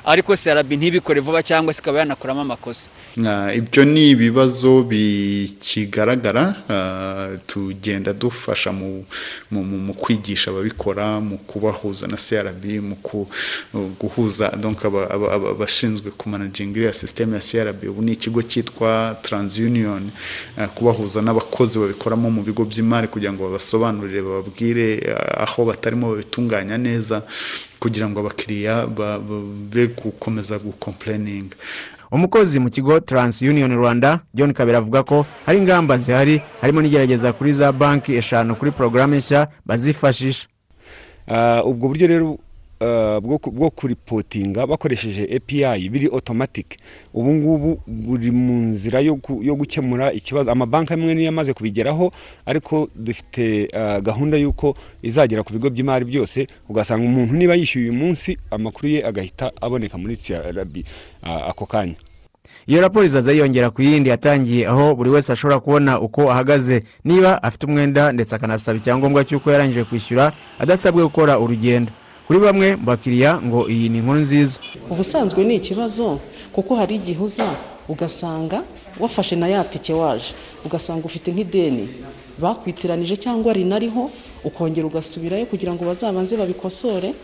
Ariko 0.07 0.37
crb 0.37 0.73
ntibikore 0.73 1.21
vuba 1.21 1.43
cyangwa 1.43 1.73
se 1.73 1.81
ikaba 1.83 1.99
yanakuramo 1.99 2.41
amakosa. 2.41 2.91
Ibyo 3.55 3.85
ni 3.85 4.11
ibibazo 4.11 4.83
bikigaragara 4.83 6.55
tugenda 7.47 8.13
dufasha 8.13 8.73
mu 8.73 9.95
kwigisha 9.99 10.51
ababikora 10.51 11.21
mu 11.21 11.39
kubahuza 11.39 12.07
na 12.07 12.17
crb 12.17 12.65
mu 12.89 12.97
guhuza 14.01 14.53
abashinzwe 14.53 16.11
kumanaginga 16.11 16.77
iriya 16.79 16.93
sisiteme 16.93 17.35
ya 17.37 17.43
crb 17.43 17.85
ubu 17.91 18.03
ni 18.03 18.13
ikigo 18.13 18.43
cyitwa 18.43 19.17
taranziyuniyoni 19.23 20.11
kubahuza 20.75 21.23
n'abakozi 21.23 21.79
babikoramo 21.79 22.31
mu 22.31 22.43
bigo 22.43 22.65
by'imari 22.65 23.09
kugira 23.09 23.33
ngo 23.33 23.45
babasobanurire 23.51 24.23
bababwire 24.23 24.87
aho 25.37 25.65
batarimo 25.65 26.11
babitunganya 26.15 26.79
neza 26.79 27.23
kugira 27.81 28.09
ngo 28.09 28.21
abakiriya 28.21 28.87
be 29.73 29.87
gukomeza 29.87 30.59
gukompureninga 30.59 31.57
umukozi 32.11 32.59
mu 32.61 32.71
kigo 32.71 33.01
taransi 33.01 33.47
yuniyoni 33.47 33.75
rwanda 33.75 34.21
john 34.35 34.53
kabera 34.53 34.79
avuga 34.79 35.03
ko 35.03 35.27
hari 35.47 35.59
ingamba 35.59 35.99
zihari 35.99 36.41
harimo 36.61 36.81
n'igerageza 36.83 37.33
kuri 37.33 37.53
za 37.53 37.73
banki 37.73 38.15
eshanu 38.15 38.57
kuri 38.57 38.71
porogaramu 38.71 39.15
nshya 39.15 39.49
bazifashisha. 39.67 40.47
Ubwo 41.65 41.89
buryo 41.89 42.07
rero 42.07 42.39
bwo 42.81 43.71
kuripotinga 43.71 44.67
bakoresheje 44.67 45.23
API 45.37 45.89
biri 45.89 46.09
otomatike 46.13 46.77
ubu 47.15 47.35
ngubu 47.35 47.81
buri 47.87 48.31
mu 48.31 48.53
nzira 48.69 49.01
yo 49.01 49.55
gukemura 49.57 50.13
ikibazo. 50.13 50.51
Amabanki 50.51 50.93
amwe 50.93 51.15
niyo 51.15 51.29
amaze 51.29 51.53
kubigeraho 51.53 52.13
ariko 52.47 52.89
dufite 52.97 53.69
gahunda 54.03 54.37
y'uko 54.37 54.77
izagera 55.03 55.43
ku 55.43 55.53
bigo 55.53 55.71
by'imari 55.71 56.05
byose 56.05 56.47
ugasanga 56.69 57.05
umuntu 57.05 57.35
niba 57.35 57.55
yishyuye 57.55 57.91
uyu 57.91 57.99
munsi 57.99 58.39
amakuru 58.51 58.89
ye 58.89 59.07
agahita 59.07 59.53
aboneka 59.61 59.99
muri 59.99 60.17
crb 60.17 60.77
ako 61.23 61.67
kanya. 61.67 61.95
Iyo 62.67 62.81
raporo 62.81 63.05
izaza 63.05 63.33
yiyongera 63.33 63.71
ku 63.71 63.83
yindi 63.83 64.11
yatangiye 64.11 64.67
aho 64.67 64.95
buri 64.95 65.11
wese 65.11 65.33
ashobora 65.33 65.61
kubona 65.61 66.01
uko 66.01 66.31
ahagaze. 66.31 66.83
Niba 67.05 67.43
afite 67.43 67.67
umwenda 67.67 68.13
ndetse 68.13 68.35
akanasaba 68.35 68.79
icyangombwa 68.79 69.25
cy'uko 69.25 69.51
yarangije 69.51 69.85
kwishyura 69.85 70.33
adasabwe 70.59 71.03
gukora 71.03 71.39
urugendo. 71.39 71.93
Kuri 72.27 72.39
bamwe 72.39 72.77
mu 72.77 72.85
bakiriya 72.87 73.41
ngo 73.43 73.69
iyi 73.69 73.89
ni 73.89 73.99
inkuru 73.99 74.21
nziza. 74.21 74.61
Ubusanzwe 74.91 75.45
ni 75.45 75.55
ikibazo 75.61 76.19
kuko 76.53 76.75
hari 76.77 76.95
igihe 77.01 77.21
uza 77.23 77.49
ugasanga 77.89 78.63
wafashe 79.01 79.37
na 79.37 79.49
ya 79.49 79.65
tike 79.65 79.93
waje. 79.95 80.35
Ugasanga 80.65 81.05
ufite 81.07 81.29
nk'ideni 81.33 81.89
bakwitiranije 82.39 83.17
cyangwa 83.17 83.53
rinariho 83.53 84.11
ukongera 84.45 84.87
ugasubirayo 84.87 85.47
kugira 85.47 85.73
ngo 85.73 85.85
bazabanze 85.85 86.37
babikosore 86.37 87.15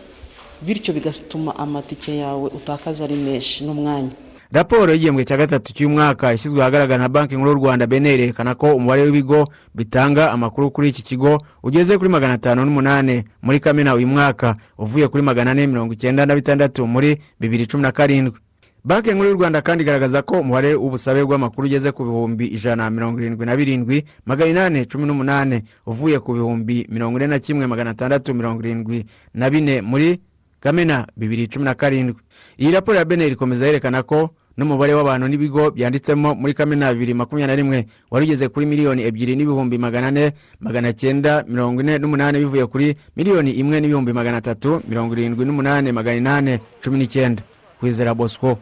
bityo 0.63 0.95
bigatuma 0.95 1.51
amatike 1.59 2.17
yawe 2.23 2.47
utakaza 2.59 3.05
ari 3.05 3.15
menshi 3.19 3.65
n'umwanya 3.65 4.15
raporo 4.53 4.93
y'igihembwe 4.93 5.25
cya 5.25 5.37
gatatu 5.37 5.73
cy'umwaka 5.73 6.27
yashyizwe 6.31 6.61
ahagaragara 6.61 7.03
na 7.03 7.09
banki 7.09 7.35
nkuru 7.37 7.51
y'u 7.51 7.57
rwanda 7.59 7.87
bene 7.87 8.09
yerekana 8.11 8.55
ko 8.55 8.75
umubare 8.77 9.03
w'ibigo 9.03 9.49
bitanga 9.75 10.33
amakuru 10.33 10.71
kuri 10.71 10.89
iki 10.89 11.03
kigo 11.03 11.39
ugeze 11.63 11.99
kuri 11.99 12.11
magana 12.11 12.35
atanu 12.35 12.65
n'umunani 12.65 13.25
muri 13.43 13.61
kamena 13.61 13.95
uyu 13.95 14.07
mwaka 14.07 14.57
uvuye 14.79 15.09
kuri 15.09 15.23
magana 15.23 15.51
ane 15.51 15.67
mirongo 15.67 15.93
icyenda 15.95 16.27
na 16.27 16.35
bitandatu 16.35 16.87
muri 16.87 17.17
bibiri 17.41 17.67
cumi 17.67 17.83
na 17.83 17.93
karindwi. 17.93 18.39
Banki 18.85 19.11
nkuru 19.13 19.29
y'u 19.29 19.37
rwanda 19.37 19.63
kandi 19.63 19.83
igaragaza 19.85 20.23
ko 20.23 20.41
umubare 20.41 20.75
w'ubusabe 20.75 21.25
bw'amakuru 21.25 21.67
ugeze 21.67 21.93
ku 21.93 22.05
bihumbi 22.05 22.47
ijana 22.47 22.85
na 22.85 22.91
mirongo 22.91 23.21
irindwi 23.21 23.47
na 23.47 23.57
birindwi 23.57 24.05
magana 24.27 24.51
inani 24.51 24.85
cumi 24.87 25.07
n'umunani 25.07 25.63
uvuye 25.87 26.19
ku 26.19 26.33
bihumbi 26.33 26.87
mirongo 26.91 27.17
ine 27.19 27.27
na 27.27 27.39
kimwe 27.39 27.67
magana 27.67 27.91
atandatu 27.91 28.35
mirongo 28.35 28.61
irindwi 28.63 29.07
na 29.35 29.51
bine 29.51 29.81
muri 29.83 30.21
kamena 30.61 31.07
bibiri 31.17 31.49
cumi 31.49 31.65
na 31.65 31.75
karindwi. 31.75 32.21
Iyi 32.59 32.71
raporo 32.71 32.99
ya 32.99 33.05
beneri 33.05 33.33
ikomeza 33.33 33.67
yerekana 33.67 34.03
ko 34.03 34.31
n'umubare 34.57 34.95
w'abantu 34.95 35.29
n'ibigo 35.29 35.71
byanditsemo 35.71 36.35
muri 36.35 36.55
kamena 36.55 36.93
bibiri 36.93 37.15
makumyabiri 37.15 37.47
na 37.47 37.57
rimwe 37.57 37.79
wari 38.11 38.27
ugeze 38.27 38.49
kuri 38.49 38.67
miliyoni 38.67 39.03
ebyiri 39.03 39.37
n'ibihumbi 39.37 39.79
magana 39.79 40.09
ane 40.09 40.33
magana 40.61 40.93
cyenda 40.93 41.45
mirongo 41.49 41.81
ine 41.81 41.99
n'umunani 41.99 42.39
bivuye 42.39 42.67
kuri 42.67 42.97
miliyoni 43.17 43.51
imwe 43.51 43.81
n'ibihumbi 43.81 44.13
magana 44.13 44.37
atatu 44.39 44.83
mirongo 44.89 45.15
irindwi 45.15 45.45
n'umunani 45.45 45.93
magana 45.93 46.17
inani 46.17 46.59
cumi 46.85 46.99
n'icyenda. 46.99 47.43
Kwizera 47.81 48.15
bosco 48.15 48.59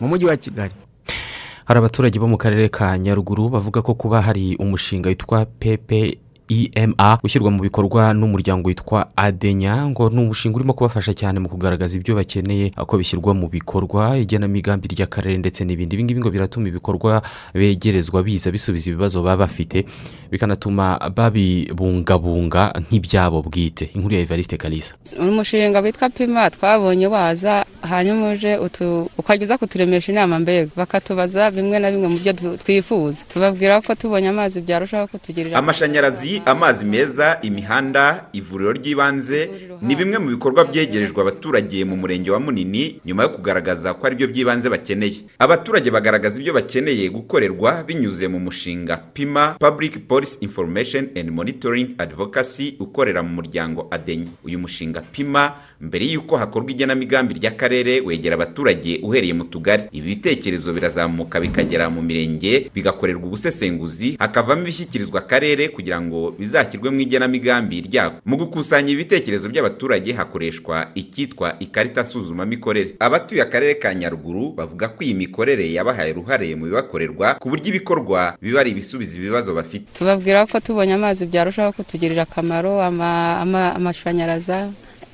mu 0.00 0.08
mujyi 0.08 0.26
wa 0.26 0.36
kigali. 0.36 0.74
Hari 1.64 1.78
abaturage 1.78 2.18
bo 2.18 2.26
mu 2.28 2.36
karere 2.38 2.68
ka 2.68 2.98
nyaruguru 2.98 3.48
bavuga 3.48 3.82
ko 3.82 3.94
kuba 3.94 4.22
hari 4.22 4.56
umushinga 4.56 5.08
witwa 5.08 5.44
pepe 5.46 6.18
ema 6.74 7.18
ushyirwa 7.22 7.50
mu 7.50 7.60
bikorwa 7.62 8.14
n'umuryango 8.14 8.68
witwa 8.68 9.06
adenya 9.16 9.86
ngo 9.90 10.10
ni 10.10 10.20
umushinga 10.20 10.56
urimo 10.56 10.72
kubafasha 10.74 11.14
cyane 11.14 11.40
mu 11.40 11.48
kugaragaza 11.48 11.96
ibyo 11.96 12.14
bakeneye 12.14 12.72
ako 12.76 12.98
bishyirwa 12.98 13.34
mu 13.34 13.48
bikorwa 13.48 14.16
igenamigambi 14.18 14.88
ry'akarere 14.88 15.38
ndetse 15.38 15.64
n'ibindi. 15.64 15.94
Ibi 15.96 16.04
ngibi 16.04 16.20
ngo 16.20 16.30
biratuma 16.30 16.68
ibikorwa 16.68 17.22
begerezwa 17.54 18.22
biza 18.22 18.50
bisubiza 18.50 18.90
ibibazo 18.90 19.22
baba 19.22 19.44
bafite 19.46 19.84
bikanatuma 20.30 20.98
babibungabunga 21.14 22.72
nk'ibyabo 22.80 23.42
bwite. 23.42 23.90
Inkuru 23.94 24.14
ya 24.14 24.20
evariste 24.20 24.56
kalisa. 24.56 24.94
Umushinga 25.18 25.80
witwa 25.80 26.08
pima 26.08 26.50
twabonye 26.50 27.06
waza 27.06 27.64
hanyuma 27.82 28.30
uje 28.32 28.58
ukajya 29.18 29.44
uza 29.44 29.58
kuturemesha 29.58 30.12
inama 30.12 30.38
mbega. 30.38 30.70
Bakatubaza 30.76 31.50
bimwe 31.50 31.78
na 31.78 31.90
bimwe 31.90 32.08
mu 32.08 32.18
byo 32.18 32.32
twifuza. 32.56 33.24
Tubabwira 33.32 33.80
ko 33.80 33.94
tubonye 33.94 34.28
amazi 34.28 34.60
byarushaho 34.60 35.06
kutugirira 35.06 35.58
amashanyarazi 35.58 36.41
amazi 36.46 36.84
meza 36.84 37.38
imihanda 37.42 38.24
ivuriro 38.32 38.72
ry'ibanze 38.72 39.50
ni 39.82 39.96
bimwe 39.96 40.18
mu 40.18 40.28
bikorwa 40.30 40.64
byegerejwe 40.64 41.20
abaturage 41.22 41.84
mu 41.84 41.96
murenge 41.96 42.30
wa 42.30 42.40
munini 42.40 43.00
nyuma 43.04 43.22
yo 43.22 43.28
kugaragaza 43.28 43.94
ko 43.94 44.06
ari 44.06 44.16
byo 44.16 44.26
by'ibanze 44.28 44.68
bakeneye. 44.68 45.24
Abaturage 45.38 45.90
bagaragaza 45.90 46.40
ibyo 46.40 46.52
bakeneye 46.54 47.08
gukorerwa 47.10 47.82
binyuze 47.86 48.28
mu 48.28 48.38
mushinga. 48.40 48.96
Pima 49.14 49.54
public 49.60 50.06
policy 50.08 50.38
information 50.40 51.08
and 51.16 51.30
monitoring 51.30 51.94
advocacy 51.98 52.76
ukorera 52.80 53.22
mu 53.22 53.28
muryango 53.42 53.86
adenya. 53.90 54.30
Uyu 54.44 54.58
mushinga 54.58 55.00
pima 55.00 55.54
mbere 55.82 56.04
y'uko 56.06 56.36
hakorwa 56.36 56.70
igenamigambi 56.70 57.34
ry'akarere 57.34 58.00
wegera 58.00 58.34
abaturage 58.34 59.00
uhereye 59.02 59.34
mu 59.34 59.44
tugari. 59.44 59.82
Ibi 59.92 60.08
bitekerezo 60.14 60.72
birazamuka 60.72 61.40
bikagera 61.40 61.90
mu 61.90 62.02
mirenge 62.02 62.70
bigakorerwa 62.74 63.26
ubusesenguzi 63.26 64.16
hakavamo 64.18 64.62
ibishyikirizwa 64.62 65.20
akarere 65.20 65.68
kugira 65.68 66.00
ngo 66.00 66.30
bizashyirwe 66.38 66.90
mu 66.90 67.00
igenamigambi 67.00 67.80
ryako. 67.80 68.16
Mu 68.24 68.36
gukusanya 68.36 68.90
ibitekerezo 68.92 69.48
by'abaturage 69.48 70.12
hakoreshwa 70.12 70.88
icyitwa 70.94 71.56
ikarita 71.60 72.00
nsuzumamikorere. 72.02 72.94
Abatuye 72.98 73.42
akarere 73.42 73.74
ka 73.74 73.94
nyaruguru 73.94 74.52
bavuga 74.54 74.88
ko 74.88 75.02
iyi 75.04 75.14
mikorere 75.14 75.66
yabahaye 75.72 76.12
uruhare 76.12 76.54
mu 76.54 76.64
bibakorerwa 76.70 77.34
ku 77.42 77.48
buryo 77.50 77.68
ibikorwa 77.74 78.36
biba 78.42 78.60
ari 78.60 78.70
ibisubiza 78.70 79.18
ibibazo 79.18 79.54
bafite. 79.54 79.90
Tubabwira 79.98 80.46
ko 80.46 80.60
tubonye 80.60 80.94
amazi 80.94 81.26
byarushaho 81.26 81.72
kutugirira 81.72 82.22
akamaro 82.22 82.78
amashanyarazi 82.82 84.52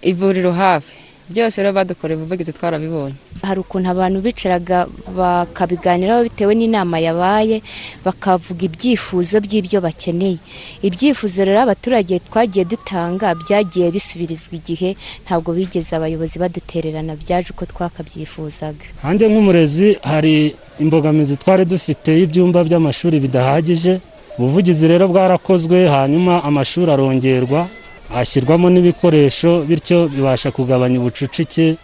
ivuriro 0.02 0.52
hafi. 0.52 0.94
Byose 1.28 1.60
rero 1.62 1.74
badukoreye 1.74 2.16
ubuvugizi 2.16 2.52
twarabibonye. 2.52 3.12
Hari 3.44 3.60
ukuntu 3.60 3.88
abantu 3.92 4.18
bicaraga 4.24 4.86
bakabiganiraho 5.18 6.22
bitewe 6.24 6.52
n'inama 6.56 6.96
yabaye 7.06 7.60
bakavuga 8.04 8.62
ibyifuzo 8.68 9.36
by'ibyo 9.44 9.78
bakeneye. 9.84 10.40
Ibyifuzo 10.82 11.44
rero 11.44 11.60
abaturage 11.60 12.16
twagiye 12.26 12.64
dutanga 12.64 13.34
byagiye 13.42 13.86
bisubirizwa 13.92 14.54
igihe 14.60 14.90
ntabwo 15.28 15.52
bigeze 15.52 15.92
abayobozi 15.96 16.36
badutererana 16.42 17.12
byaje 17.22 17.48
uko 17.52 17.64
twakabyifuzaga. 17.72 18.84
Hanze 19.04 19.28
nk'umurezi 19.28 19.88
hari 20.10 20.56
imbogamizi 20.80 21.36
twari 21.36 21.64
dufite 21.68 22.08
y'ibyumba 22.18 22.64
by'amashuri 22.64 23.20
bidahagije. 23.20 24.00
Ubuvugizi 24.38 24.88
rero 24.88 25.04
bwarakozwe 25.12 25.76
hanyuma 25.92 26.40
amashuri 26.48 26.88
arongerwa. 26.92 27.68
Hashyirwamo 28.12 28.70
n'ibikoresho 28.70 29.62
bityo 29.68 30.08
bibasha 30.08 30.50
kugabanya 30.50 31.00
ubucucike 31.00 31.76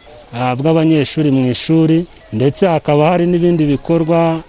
bw'abanyeshuri 0.58 1.30
mu 1.30 1.50
ishuri 1.50 2.06
ndetse 2.32 2.66
hakaba 2.66 3.08
hari 3.10 3.26
n'ibindi 3.26 3.64
bikorwa 3.64 4.40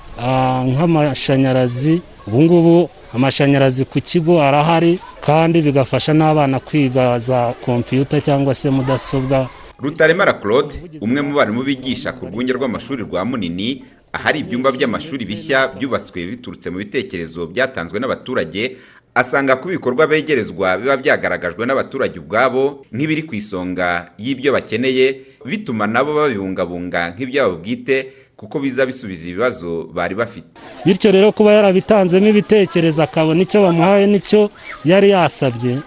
nk'amashanyarazi. 0.66 2.02
Ubu 2.28 2.42
ngubu 2.42 2.90
amashanyarazi 3.14 3.86
ku 3.86 4.02
kigo 4.02 4.42
arahari 4.42 5.00
kandi 5.26 5.62
bigafasha 5.62 6.14
n'abana 6.14 6.60
kwiga 6.60 7.20
za 7.20 7.54
kompiyuta 7.66 8.22
cyangwa 8.22 8.56
se 8.56 8.70
mudasobwa. 8.70 9.48
Rutaremara 9.80 10.34
claude 10.34 10.76
umwe 11.02 11.22
mu 11.22 11.36
barimu 11.36 11.64
bigisha 11.64 12.14
ku 12.14 12.26
rwunge 12.26 12.54
rw'amashuri 12.54 13.04
rwa 13.04 13.26
munini 13.26 13.84
ahari 14.14 14.40
ibyumba 14.40 14.72
by'amashuri 14.72 15.26
bishya 15.26 15.68
byubatswe 15.78 16.24
biturutse 16.26 16.70
mu 16.72 16.78
bitekerezo 16.78 17.48
byatanzwe 17.52 18.00
n'abaturage 18.00 18.78
asanga 19.16 19.56
ko 19.56 19.70
ibikorwa 19.70 20.08
begerezwa 20.08 20.78
biba 20.78 20.98
byagaragajwe 20.98 21.66
n'abaturage 21.66 22.20
ubwabo 22.20 22.86
nk'ibiri 22.92 23.24
ku 23.24 23.36
isonga 23.36 24.12
y'ibyo 24.20 24.52
bakeneye 24.54 25.22
bituma 25.46 25.88
nabo 25.88 26.14
babibungabunga 26.16 27.16
nk'ibyabo 27.16 27.56
bwite 27.64 28.12
kuko 28.36 28.60
biza 28.60 28.86
bisubiza 28.86 29.24
ibibazo 29.30 29.88
bari 29.96 30.16
bafite. 30.16 30.52
Bityo 30.86 31.12
rero 31.12 31.32
kuba 31.32 31.56
yarabitanzemo 31.56 32.28
ibitekerezo 32.28 33.04
akabona 33.04 33.42
icyo 33.48 33.64
bamuhaye 33.64 34.04
n'icyo 34.08 34.52
yari 34.84 35.10
yasabye 35.16 35.80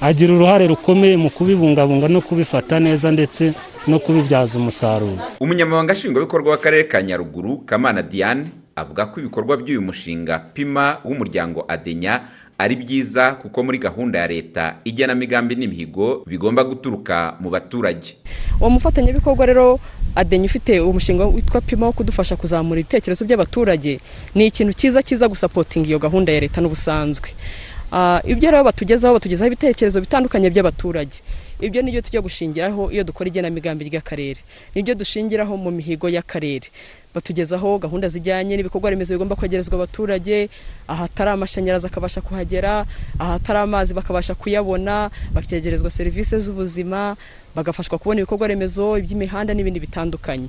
agira 0.00 0.36
uruhare 0.36 0.68
rukomeye 0.68 1.16
mu 1.16 1.30
kubibungabunga 1.32 2.08
no 2.12 2.20
kubifata 2.20 2.76
neza 2.76 3.08
ndetse 3.08 3.56
no 3.88 3.96
kubibyaza 3.98 4.58
umusaruro. 4.60 5.16
Umunyamabanga 5.40 5.92
nshingwabikorwa 5.96 6.50
w'akarere 6.52 6.84
ka 6.84 7.00
nyaruguru 7.02 7.64
kamana 7.64 8.02
diane 8.04 8.52
avuga 8.76 9.06
ko 9.06 9.20
ibikorwa 9.20 9.56
by'uyu 9.56 9.80
mushinga 9.82 10.38
pima 10.52 10.98
w'umuryango 11.04 11.64
adenya 11.68 12.20
ari 12.58 12.76
byiza 12.76 13.34
kuko 13.34 13.62
muri 13.62 13.78
gahunda 13.78 14.18
ya 14.18 14.26
leta 14.26 14.76
igenamigambi 14.84 15.54
n'imihigo 15.56 16.22
bigomba 16.26 16.64
guturuka 16.64 17.36
mu 17.40 17.50
baturage. 17.50 18.14
Uwo 18.60 18.70
mufatanyabikorwa 18.70 19.46
rero 19.46 19.80
adenya 20.14 20.46
ufite 20.46 20.80
umushinga 20.80 21.26
witwa 21.26 21.60
pima 21.60 21.86
wo 21.86 21.92
kudufasha 21.92 22.36
kuzamura 22.36 22.80
ibitekerezo 22.80 23.24
by'abaturage 23.26 23.98
ni 24.34 24.46
ikintu 24.46 24.72
cyiza 24.72 25.02
cyiza 25.02 25.28
gusapotinga 25.28 25.88
iyo 25.88 25.98
gahunda 25.98 26.32
ya 26.32 26.40
leta 26.40 26.60
n'ubusanzwe. 26.60 27.34
Ibyo 28.24 28.50
rero 28.50 28.64
batugezaho 28.64 29.14
batugezaho 29.14 29.46
ibitekerezo 29.50 30.00
bitandukanye 30.00 30.50
by'abaturage. 30.50 31.18
Ibyo 31.60 31.82
ni 31.82 31.90
byo 31.90 32.00
tujya 32.02 32.20
gushingiraho 32.22 32.90
iyo 32.90 33.04
dukora 33.04 33.28
igenamigambi 33.30 33.84
ry'akarere. 33.90 34.40
Nibyo 34.74 34.94
dushingiraho 34.94 35.54
mu 35.56 35.70
mihigo 35.70 36.08
y'akarere. 36.10 36.66
Batugezaho 37.14 37.78
gahunda 37.78 38.08
zijyanye 38.08 38.56
n'ibikorwa 38.56 38.90
remezo 38.90 39.14
bigomba 39.14 39.36
kwegerezwa 39.36 39.74
abaturage 39.74 40.48
ahatari 40.88 41.30
amashanyarazi 41.30 41.86
akabasha 41.86 42.20
kuhagera 42.20 42.86
ahatari 43.18 43.58
amazi 43.58 43.94
bakabasha 43.94 44.34
kuyabona 44.34 45.10
bakegerezwa 45.34 45.90
serivisi 45.90 46.40
z'ubuzima 46.40 47.16
bagafashwa 47.54 47.98
kubona 47.98 48.20
ibikorwa 48.20 48.48
remezo 48.48 48.98
iby'imihanda 48.98 49.54
n'ibindi 49.54 49.80
bitandukanye. 49.80 50.48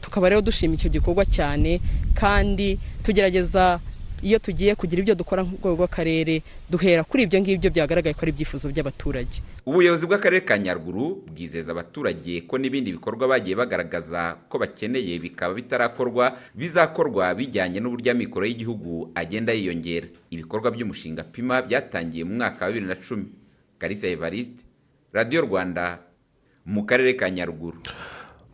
Tukaba 0.00 0.28
rero 0.28 0.40
dushima 0.40 0.74
icyo 0.74 0.88
gikorwa 0.90 1.24
cyane 1.28 1.80
kandi 2.14 2.78
tugerageza 3.02 3.80
iyo 4.22 4.38
tugiye 4.38 4.74
kugira 4.74 5.00
ibyo 5.02 5.14
dukora 5.14 5.44
mu 5.44 5.56
rwego 5.60 5.84
rw'akarere 5.84 6.42
duhera 6.70 7.04
kuri 7.04 7.28
ibyo 7.28 7.38
ngibyo 7.40 7.68
byagaragaye 7.70 8.14
ko 8.16 8.22
ari 8.24 8.32
ibyifuzo 8.32 8.68
by'abaturage. 8.72 9.44
Ubuyobozi 9.66 10.06
bw'akarere 10.06 10.40
ka 10.46 10.56
nyaruguru 10.58 11.26
bwizeza 11.28 11.72
abaturage 11.76 12.40
ko 12.48 12.54
n'ibindi 12.58 12.96
bikorwa 12.96 13.28
bagiye 13.36 13.56
bagaragaza 13.58 14.38
ko 14.48 14.56
bakeneye 14.62 15.18
bikaba 15.20 15.52
bitarakorwa 15.58 16.38
bizakorwa 16.56 17.34
bijyanye 17.34 17.82
n'uburyo 17.82 18.12
amikoro 18.16 18.46
y'igihugu 18.46 19.10
agenda 19.14 19.52
yiyongera. 19.52 20.08
Ibikorwa 20.32 20.70
by'umushinga 20.72 21.22
pima 21.28 21.60
byatangiye 21.62 22.24
mu 22.24 22.40
mwaka 22.40 22.64
wa 22.64 22.70
bibiri 22.72 22.86
na 22.88 22.96
cumi. 22.96 23.26
Karisa 23.78 24.08
evariste 24.08 24.64
radiyo 25.12 25.44
rwanda 25.44 26.00
mu 26.64 26.82
karere 26.88 27.12
ka 27.14 27.28
nyaruguru. 27.30 27.78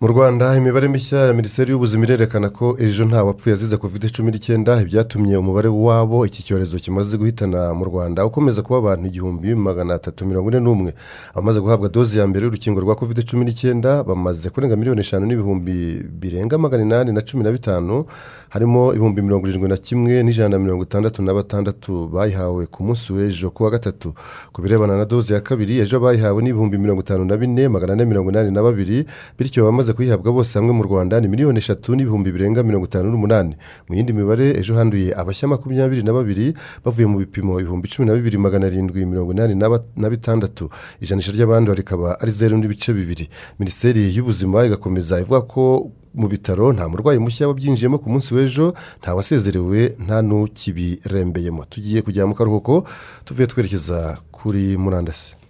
Mu 0.02 0.08
rwanda 0.08 0.56
imibare 0.56 0.88
mishya 0.88 1.18
ya 1.18 1.32
minisiteri 1.34 1.70
y'ubuzima 1.70 2.04
irerekana 2.04 2.48
ko 2.50 2.76
ejo 2.78 3.04
nta 3.04 3.24
wapfuye 3.24 3.52
azize 3.54 3.76
covid 3.76 4.10
cumi 4.16 4.30
n'icyenda 4.30 4.82
ibyatumye 4.82 5.36
umubare 5.36 5.68
wabo 5.68 6.26
iki 6.26 6.42
cyorezo 6.42 6.78
kimaze 6.78 7.16
guhitana 7.16 7.74
mu 7.74 7.84
rwanda 7.84 8.26
ukomeza 8.26 8.62
kuba 8.62 8.78
abantu 8.78 9.06
igihumbi 9.06 9.54
magana 9.54 9.94
atatu 9.94 10.26
mirongo 10.26 10.50
ine 10.50 10.61
n'umwe. 10.61 10.90
Abamaze 11.34 11.61
guhabwa 11.61 11.88
doze 11.88 12.18
ya 12.18 12.26
mbere 12.26 12.44
y'urukingo 12.46 12.80
rwa 12.80 12.94
covid 12.98 13.22
cumi 13.30 13.44
n'icyenda 13.44 14.03
bamaze 14.03 14.50
kurenga 14.50 14.76
miliyoni 14.76 15.00
eshanu 15.00 15.26
n'ibihumbi 15.26 16.03
birenga 16.20 16.59
magana 16.59 16.82
inani 16.82 17.12
na 17.12 17.20
cumi 17.22 17.44
na 17.44 17.53
bitanu 17.53 18.05
harimo 18.50 18.90
ibihumbi 18.90 19.22
mirongo 19.22 19.46
irindwi 19.48 19.68
na 19.68 19.76
kimwe 19.76 20.22
n'ijana 20.22 20.48
na 20.48 20.59
mirongo 20.59 20.82
itandatu 20.82 21.22
na 21.22 21.30
batandatu 21.34 22.09
bayihawe 22.11 22.66
ku 22.66 22.82
munsi 22.82 23.12
w'ejo 23.12 23.50
kuwa 23.55 23.70
gatatu. 23.70 24.14
Ku 24.53 24.62
birebana 24.62 24.96
na 24.98 25.05
doze 25.05 25.34
ya 25.34 25.40
kabiri 25.40 25.78
ejo 25.78 26.00
bayihawe 26.00 26.42
n'ibihumbi 26.42 26.78
mirongo 26.78 27.00
itanu 27.07 27.24
na 27.24 27.36
bine 27.38 27.68
magana 27.68 27.92
ane 27.92 28.05
mirongo 28.05 28.30
inani 28.30 28.50
na 28.50 28.62
babiri 28.62 29.07
bityo 29.38 29.62
abamaze 29.62 29.91
abamaze 29.93 29.97
kuyihabwa 29.97 30.32
bose 30.32 30.59
hamwe 30.59 30.72
mu 30.72 30.82
rwanda 30.82 31.20
ni 31.20 31.28
miliyoni 31.28 31.59
eshatu 31.59 31.95
n'ibihumbi 31.97 32.32
birenga 32.32 32.62
mirongo 32.62 32.86
itanu 32.86 33.11
n'umunani. 33.11 33.57
Mu 33.88 33.95
yindi 33.95 34.12
mibare 34.12 34.57
ejo 34.59 34.74
handuye 34.74 35.12
abashya 35.14 35.49
makumyabiri 35.49 36.03
na 36.03 36.12
babiri 36.12 36.55
bavuye 36.84 37.07
mu 37.07 37.18
bipimo 37.18 37.61
ibihumbi 37.61 37.88
cumi 37.88 38.09
na 38.09 38.14
bibiri 38.14 38.38
magana 38.38 38.66
arindwi 38.66 39.05
mirongo 39.07 39.32
inani 39.32 39.55
na 39.97 40.09
bitandatu. 40.11 40.70
Ijanisha 41.01 41.32
ry'abandura 41.32 41.74
rikaba 41.76 42.16
ari 42.20 42.30
zeru 42.32 42.57
n'ibice 42.57 42.93
bibiri. 42.93 43.28
Minisiteri 43.59 44.14
y'ubuzima 44.16 44.64
igakomeza 44.66 45.20
ivuga 45.20 45.40
ko 45.45 45.90
mu 46.14 46.28
bitaro 46.28 46.72
nta 46.72 46.88
murwayi 46.88 47.18
mushya 47.18 47.49
wabyinjiyemo 47.49 47.99
ku 47.99 48.09
munsi 48.12 48.34
w'ejo 48.34 48.74
nta 49.03 49.14
wasezerewe 49.14 49.97
nta 50.05 50.22
n'ukibirembeyemo. 50.22 51.64
Tugiye 51.68 52.03
kujya 52.03 52.26
mu 52.26 52.34
karuhuko 52.34 52.84
tuvuye 53.24 53.47
twerekeza 53.47 54.18
kuri 54.32 54.76
murandasi. 54.76 55.41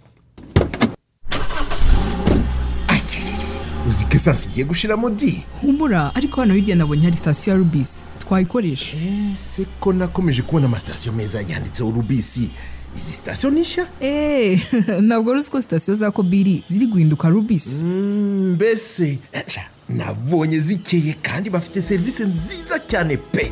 Uzi 3.87 4.05
ko 4.05 4.15
esansi 4.15 4.49
igiye 4.49 4.65
gushiramo 4.65 5.09
di 5.09 5.43
humura 5.61 6.15
ariko 6.15 6.41
hano 6.41 6.53
hirya 6.53 6.75
nabonye 6.75 7.03
hari 7.03 7.15
sitasiyo 7.17 7.51
ya 7.53 7.57
rubisi 7.59 8.09
twayikoresha 8.19 8.97
ese 9.33 9.65
ko 9.79 9.93
nakomeje 9.93 10.41
kubona 10.41 10.65
amasitasiyo 10.65 11.13
meza 11.13 11.41
yanditseho 11.41 11.91
rubisi 11.91 12.51
izi 12.97 13.13
sitasiyo 13.13 13.51
ni 13.51 13.61
nshya? 13.61 13.87
Eee 14.01 14.59
ntabwo 15.07 15.29
wari 15.29 15.39
uzi 15.39 15.51
ko 15.51 15.61
sitasiyo 15.61 15.95
za 15.95 16.11
kobiri 16.11 16.63
ziri 16.67 16.87
guhinduka 16.87 17.29
rubisi 17.29 17.83
mbese 17.83 19.19
sha, 19.47 19.61
nabonye 19.89 20.59
zikeye 20.59 21.13
kandi 21.21 21.49
bafite 21.49 21.81
serivisi 21.81 22.23
nziza 22.23 22.79
cyane 22.79 23.17
pe. 23.17 23.51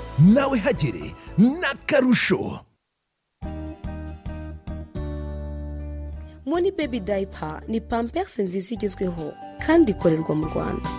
Nawe 0.19 0.57
hagere 0.59 1.15
n'akarusho. 1.37 2.59
Moni 6.45 6.71
bebi 6.71 6.99
dayipa 6.99 7.61
ni 7.67 7.81
pamperisi 7.81 8.43
nziza 8.43 8.73
igezweho 8.73 9.33
kandi 9.67 9.91
ikorerwa 9.91 10.35
mu 10.35 10.45
rwanda. 10.45 10.89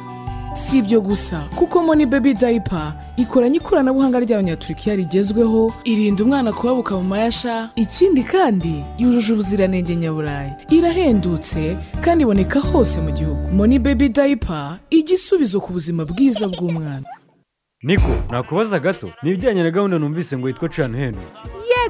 Si 0.55 0.79
ibyo 0.79 1.01
gusa 1.01 1.49
kuko 1.59 1.83
moni 1.83 2.07
bebi 2.07 2.35
dayipa 2.35 2.95
ikoranye 3.17 3.57
ikoranabuhanga 3.57 4.21
ry'abanyaturikiya 4.21 4.97
rigezweho 4.97 5.73
irinda 5.85 6.25
umwana 6.25 6.53
kubabuka 6.53 6.95
mu 6.97 7.03
mayasha 7.03 7.71
ikindi 7.77 8.23
kandi 8.23 8.85
yujuje 8.99 9.33
ubuziranenge 9.33 9.97
nyaburayi. 9.97 10.53
Irahendutse 10.71 11.77
kandi 12.05 12.23
iboneka 12.25 12.61
hose 12.61 13.01
mu 13.01 13.11
gihugu. 13.13 13.49
Moni 13.53 13.79
bebi 13.79 14.09
dayipa 14.09 14.79
igisubizo 14.91 15.61
ku 15.61 15.73
buzima 15.73 16.05
bwiza 16.05 16.49
bw'umwana. 16.49 17.05
Niko 17.83 18.09
nakubaza 18.31 18.79
gato. 18.81 19.11
Ni 19.23 19.31
ibijyanye 19.31 19.63
na 19.63 19.71
gahunda 19.71 19.99
numvise 19.99 20.39
ngo 20.39 20.49
yitwa 20.49 20.69
cana 20.69 20.99
henduki 20.99 21.27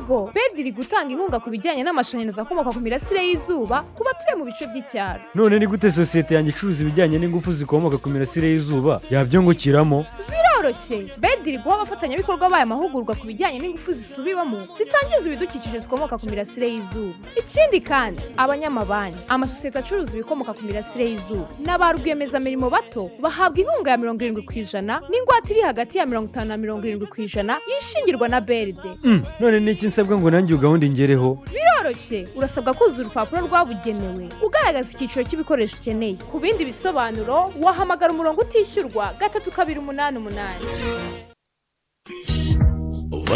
yego 0.03 0.31
bedi 0.35 0.61
iri 0.61 0.73
gutanga 0.73 1.13
inkunga 1.13 1.39
ku 1.41 1.51
bijyanye 1.51 1.83
n'amashanyarazi 1.85 2.41
akomoka 2.41 2.71
ku 2.73 2.81
mirasire 2.81 3.23
y'izuba 3.29 3.85
ku 3.97 4.03
batuye 4.05 4.35
mu 4.37 4.45
bice 4.45 4.67
by'icyaro. 4.67 5.21
None 5.35 5.59
ni 5.59 5.67
gute 5.67 5.91
sosiyete 5.91 6.35
yanjye 6.35 6.51
icuruza 6.51 6.83
ibijyanye 6.83 7.19
n'ingufu 7.19 7.53
zikomoka 7.53 7.99
ku 7.99 8.09
mirasire 8.11 8.49
y'izuba? 8.51 9.01
Yabyungukiramo 9.11 10.05
biroroshye. 10.31 11.07
Bedi 11.19 11.51
iri 11.51 11.59
guha 11.59 11.75
abafatanyabikorwa 11.77 12.51
bayo 12.51 12.63
amahugurwa 12.63 13.15
ku 13.15 13.27
bijyanye 13.27 13.59
n'ingufu 13.63 13.93
zisubiwamo 13.93 14.59
zitangiza 14.79 15.27
ibidukikije 15.27 15.79
zikomoka 15.79 16.19
ku 16.19 16.27
mirasire 16.27 16.69
y'izuba. 16.69 17.15
Ikindi 17.39 17.81
kandi 17.81 18.23
abanyamabanki 18.37 19.19
amasosiyete 19.29 19.79
acuruza 19.79 20.13
ibikomoka 20.19 20.53
ku 20.55 20.63
mirasire 20.67 21.05
y'izuba 21.11 21.47
na 21.65 21.79
ba 21.79 21.93
rwiyemezamirimo 21.93 22.71
bato 22.71 23.11
bahabwa 23.23 23.59
inkunga 23.61 23.91
ya 23.91 23.97
mirongo 23.97 24.21
irindwi 24.23 24.43
ku 24.43 24.53
ijana 24.59 25.01
n'ingwate 25.11 25.51
iri 25.55 25.63
hagati 25.63 25.99
ya 25.99 26.07
mirongo 26.07 26.31
itanu 26.31 26.49
na 26.49 26.57
mirongo 26.57 26.83
irindwi 26.87 27.07
ku 27.07 27.21
ijana 27.23 27.59
yishingirwa 27.71 28.29
na 28.29 28.41
beride 28.41 28.91
Mm, 29.05 29.23
none 29.41 29.61
ni 29.61 29.71
iki 29.71 29.91
nsabwa 29.93 30.17
ngo 30.19 30.29
nanjye 30.33 30.57
gahunda 30.57 30.87
ingereho 30.89 31.29
biroroshye. 31.55 32.29
Urasabwa 32.37 32.73
kuzuza 32.75 33.01
urupapuro 33.05 33.41
rwabugenewe. 33.47 34.25
Ugaragaza 34.47 34.89
icyiciro 34.93 35.23
cy'ibikoresho 35.29 35.77
ukeneye. 35.77 36.17
Ku 36.31 36.41
bindi 36.41 36.65
bisobanuro 36.65 37.53
wahamagara 37.63 38.13
umurongo 38.13 38.41
utishyurwa 38.41 39.05
gatatu 39.21 39.51
kabiri 39.53 39.79
umunani 39.85 40.17
umunani. 40.19 40.65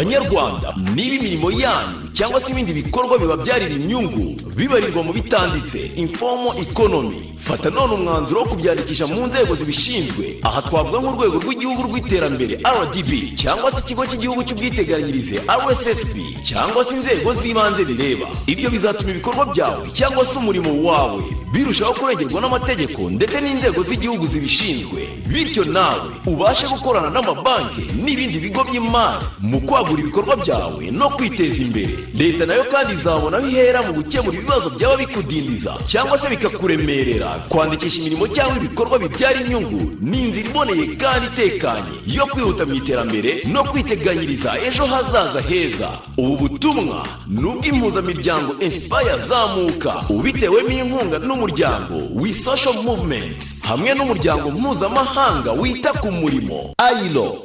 Banyarwanda 0.01 0.73
niba 0.95 1.15
imirimo 1.15 1.51
yanyu 1.51 1.97
cyangwa 2.13 2.41
se 2.41 2.51
ibindi 2.51 2.73
bikorwa 2.73 3.17
bibabyarira 3.17 3.73
inyungu 3.75 4.37
bibarirwa 4.55 5.03
mu 5.03 5.13
bitanditse. 5.13 5.77
Informo 5.95 6.53
economy. 6.61 7.33
Fata 7.37 7.69
none 7.69 7.93
umwanzuro 7.93 8.41
wo 8.41 8.47
kubyandikisha 8.47 9.07
mu 9.07 9.27
nzego 9.27 9.55
zibishinzwe. 9.55 10.37
Aha 10.43 10.61
twavuga 10.61 10.99
nk'urwego 10.99 11.37
rw'igihugu 11.39 11.81
rw'iterambere 11.87 12.55
rdb 12.61 13.11
cyangwa 13.37 13.71
se 13.71 13.79
ikigo 13.79 14.05
cy'igihugu 14.05 14.43
cy'ubwiteganyirize 14.43 15.41
rssb 15.61 16.15
cyangwa 16.43 16.85
se 16.85 16.93
inzego 16.93 17.33
z'ibanze 17.33 17.85
bireba. 17.85 18.27
Ibyo 18.47 18.69
bizatuma 18.69 19.11
ibikorwa 19.11 19.45
byawe 19.53 19.85
cyangwa 19.93 20.25
se 20.25 20.33
umurimo 20.37 20.71
wawe 20.89 21.23
birushaho 21.53 21.93
kurengerwa 21.93 22.41
n'amategeko 22.41 23.09
ndetse 23.09 23.41
n'inzego 23.41 23.83
z'igihugu 23.83 24.27
zibishinzwe. 24.27 24.99
Bityo 25.27 25.63
nawe 25.63 26.09
ubashe 26.25 26.67
gukorana 26.67 27.09
n'amabanki 27.09 27.81
n'ibindi 28.03 28.39
bigo 28.39 28.63
by'imari 28.63 29.25
mu 29.39 29.61
kwagura 29.61 29.86
ibikorwa 29.99 30.35
byawe 30.35 30.91
no 30.91 31.09
kwiteza 31.09 31.63
imbere. 31.63 31.97
Leta 32.17 32.45
na 32.45 32.53
yo 32.53 32.63
kandi 32.71 32.93
izabona 32.93 33.37
aho 33.37 33.47
ihera 33.47 33.81
mu 33.81 33.93
gukemura 33.93 34.37
ibibazo 34.37 34.69
byaba 34.69 34.97
bikudindiza 34.97 35.77
cyangwa 35.87 36.17
se 36.17 36.29
bikakuremerera. 36.29 37.29
Kwandikisha 37.49 37.99
imirimo 38.01 38.27
cyangwa 38.27 38.57
ibikorwa 38.57 38.99
bibyara 38.99 39.41
inyungu 39.41 39.91
ni 40.01 40.19
inzira 40.27 40.49
iboneye 40.49 40.85
kandi 40.95 41.25
itekanye 41.27 41.95
yo 42.07 42.25
kwihuta 42.25 42.65
mu 42.65 42.73
iterambere 42.73 43.43
no 43.51 43.63
kwiteganyiriza 43.63 44.55
ejo 44.67 44.85
hazaza 44.85 45.41
heza. 45.41 45.89
Ubu 46.17 46.37
butumwa 46.37 47.07
ni 47.27 47.43
ubw'impuzamiryango 47.45 48.55
inspire 48.59 49.17
zamuka 49.27 49.93
ubitewemo 50.09 50.69
inkunga 50.69 51.19
n'umuryango 51.19 51.95
we 52.15 52.33
social 52.33 52.73
movement 52.83 53.37
hamwe 53.63 53.93
n'umuryango 53.93 54.51
mpuzamahanga 54.51 55.51
wita 55.51 55.93
ku 55.93 56.11
murimo 56.11 56.73
ayilo 56.77 57.37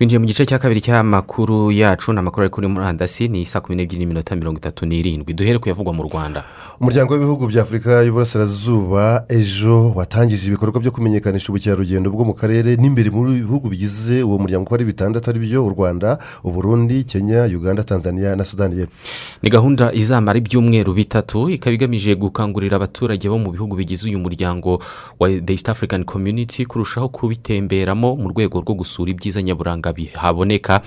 twinjiye 0.00 0.18
mu 0.18 0.26
gice 0.26 0.46
cya 0.46 0.58
kabiri 0.58 0.80
cy'amakuru 0.80 1.68
yacu 1.72 2.12
ni 2.12 2.18
amakuru 2.18 2.42
ari 2.42 2.50
kuri 2.50 2.66
murandasi 2.68 3.28
ni 3.28 3.44
saa 3.46 3.60
kumi 3.60 3.76
n'ebyiri 3.76 3.98
n'iminota 4.00 4.32
mirongo 4.36 4.56
itatu 4.56 4.86
n'irindwi. 4.86 5.34
Duhere 5.36 5.58
ku 5.60 5.68
yavugwa 5.68 5.92
mu 5.92 6.02
rwanda. 6.08 6.40
Umuryango 6.80 7.12
w'ibihugu 7.12 7.46
bya 7.52 7.62
afurika 7.62 8.00
y'uburasirazuba 8.02 9.24
ejo 9.28 9.92
watangije 9.92 10.46
ibikorwa 10.48 10.80
byo 10.80 10.90
kumenyekanisha 10.90 11.52
ubukerarugendo 11.52 12.08
bwo 12.10 12.24
mu 12.24 12.32
karere 12.34 12.76
n'imbere 12.80 13.10
mu 13.12 13.28
bihugu 13.28 13.68
bigize 13.68 14.22
uwo 14.24 14.38
muryango 14.40 14.64
uko 14.64 14.74
ari 14.74 14.84
bitandatu 14.88 15.30
ari 15.30 15.38
byo 15.44 15.66
u 15.66 15.68
rwanda 15.68 16.16
uburundi 16.44 17.04
kenya 17.04 17.44
uganda 17.44 17.84
tanzania 17.84 18.32
na 18.36 18.44
sudani 18.48 18.80
y'epfo. 18.80 19.04
Ni 19.44 19.50
gahunda 19.52 19.92
izamara 19.92 20.38
ibyumweru 20.40 20.96
bitatu 20.96 21.50
ikaba 21.52 21.74
igamije 21.76 22.16
gukangurira 22.16 22.76
abaturage 22.80 23.28
bo 23.28 23.36
mu 23.36 23.52
bihugu 23.52 23.76
bigize 23.76 24.08
uyu 24.08 24.16
muryango 24.18 24.80
wa 25.20 25.28
the 25.28 25.52
east 25.52 25.68
african 25.68 26.04
community 26.08 26.64
kurushaho 26.64 27.08
kubitemberamo 27.12 28.16
mu 28.16 28.28
rwego 28.32 28.64
rwo 28.64 28.74
gusura 28.80 29.10
ibyiza 29.12 29.42
nyaburanga 29.44 29.89
bihaboneka 29.92 30.80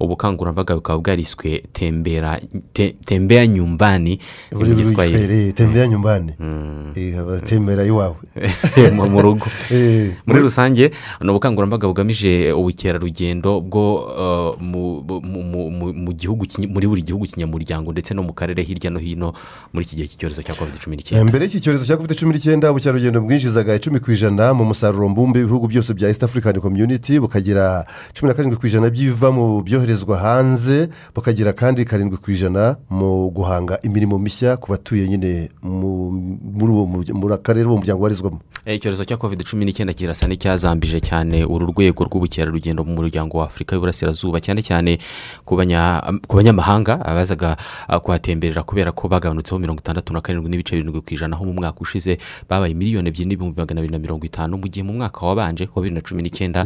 ubukangurambaga 0.00 0.74
bukaba 0.74 0.98
bwariswe 0.98 1.62
tembera 1.72 2.38
te- 2.72 2.94
tembera 3.04 3.46
nyumbani 3.46 4.18
buri 4.52 4.74
giswahili 4.74 5.18
giswahili 5.18 5.52
tembera 5.52 5.86
nyumbani. 5.86 6.32
Eh, 6.94 7.42
tembera 7.44 7.84
iwawe. 7.84 8.14
Mu 9.10 9.20
rugo. 9.22 9.46
Eh, 9.70 10.14
muri 10.26 10.40
rusange 10.40 10.90
ni 11.20 11.30
ubukangurambaga 11.30 11.86
bugamije 11.88 12.52
ubukerarugendo 12.52 13.60
bwo 13.60 13.94
uh, 14.54 14.62
mu- 14.62 16.12
gihugu 16.12 16.46
muri 16.68 16.86
buri 16.86 17.02
gihugu 17.02 17.26
kinyamuryango 17.26 17.92
ndetse 17.92 18.14
no 18.14 18.22
mu 18.22 18.32
karere 18.32 18.62
hirya 18.62 18.90
no 18.90 18.98
hino 18.98 19.32
muri 19.72 19.84
iki 19.86 19.96
gihe 19.96 20.08
cy'icyorezo 20.08 20.42
cya 20.42 20.54
covid 20.54 20.78
cumi 20.78 20.96
Eh, 20.96 20.98
n'icyenda 21.02 21.24
mbere 21.28 21.44
y'iki 21.44 21.60
cyorezo 21.60 21.84
cya 21.86 21.96
covid 21.96 22.14
cumi 22.16 22.32
n'icyenda 22.34 22.70
ubukerarugendo 22.70 23.20
bwinjizaga 23.20 23.74
icumi 23.74 24.00
ku 24.00 24.12
ijana 24.12 24.54
mu 24.54 24.64
musaruro 24.64 25.08
mbumbe 25.08 25.38
w'ibihugu 25.42 25.66
byose 25.68 25.94
bya 25.94 26.08
east 26.08 26.22
african 26.24 26.60
community 26.60 27.18
bukagira 27.20 27.84
cumi 28.14 28.28
na 28.28 28.34
karindwi 28.34 28.47
karindwi 28.48 28.60
ku 28.60 28.66
ijana 28.66 28.90
by'ibiva 28.90 29.28
mu 29.32 29.62
byoherezwa 29.62 30.16
hanze 30.18 30.88
bukagira 31.14 31.52
kandi 31.52 31.84
karindwi 31.84 32.16
ku 32.16 32.30
ijana 32.32 32.76
mu 32.90 33.28
guhanga 33.30 33.78
imirimo 33.82 34.18
mishya 34.18 34.56
ku 34.56 34.72
batuye 34.72 35.08
nyine 35.08 35.50
mu- 35.62 36.12
muri 37.14 37.34
akarere 37.34 37.66
uwo 37.68 37.76
muryango 37.76 38.00
ubarizwamo 38.00 38.40
Eh, 38.68 38.76
icyorezo 38.76 39.04
cya 39.04 39.16
covid 39.16 39.40
cumi 39.48 39.64
n'icyenda 39.64 39.94
kirasa 39.96 40.28
n'icyazambije 40.28 41.00
cyane 41.00 41.40
uru 41.44 41.72
rwego 41.72 42.04
rw'ubukerarugendo 42.04 42.84
mu 42.84 43.00
muryango 43.00 43.38
wa 43.40 43.46
afurika 43.48 43.72
y'uburasirazuba 43.76 44.40
cyane 44.44 44.60
cyane 44.60 44.98
ku 45.44 45.56
banyamahanga 46.36 47.00
abazaga 47.00 47.56
ah, 47.88 47.96
kuhatemberera 48.00 48.60
kubera 48.62 48.92
ko 48.92 49.08
bagabanutseho 49.08 49.56
mirongo 49.58 49.80
itandatu 49.80 50.12
na 50.12 50.20
karindwi 50.20 50.50
n'ibice 50.52 50.76
birindwi 50.76 51.00
ku 51.00 51.14
ijana. 51.16 51.36
Aho 51.36 51.44
mu 51.48 51.52
mwaka 51.56 51.80
ushize 51.80 52.18
babaye 52.48 52.74
miliyoni 52.74 53.08
ebyiri 53.08 53.28
n'ibihumbi 53.30 53.56
magana 53.56 53.80
abiri 53.80 53.92
na 53.92 53.98
mirongo 54.04 54.26
itanu 54.28 54.58
mu 54.60 54.68
gihe 54.68 54.84
mu 54.84 54.92
mwaka 55.00 55.24
wabanje 55.26 55.64
wa 55.72 55.80
bibiri 55.80 55.94
na 55.94 56.00
cumi 56.04 56.20
n'icyenda 56.22 56.60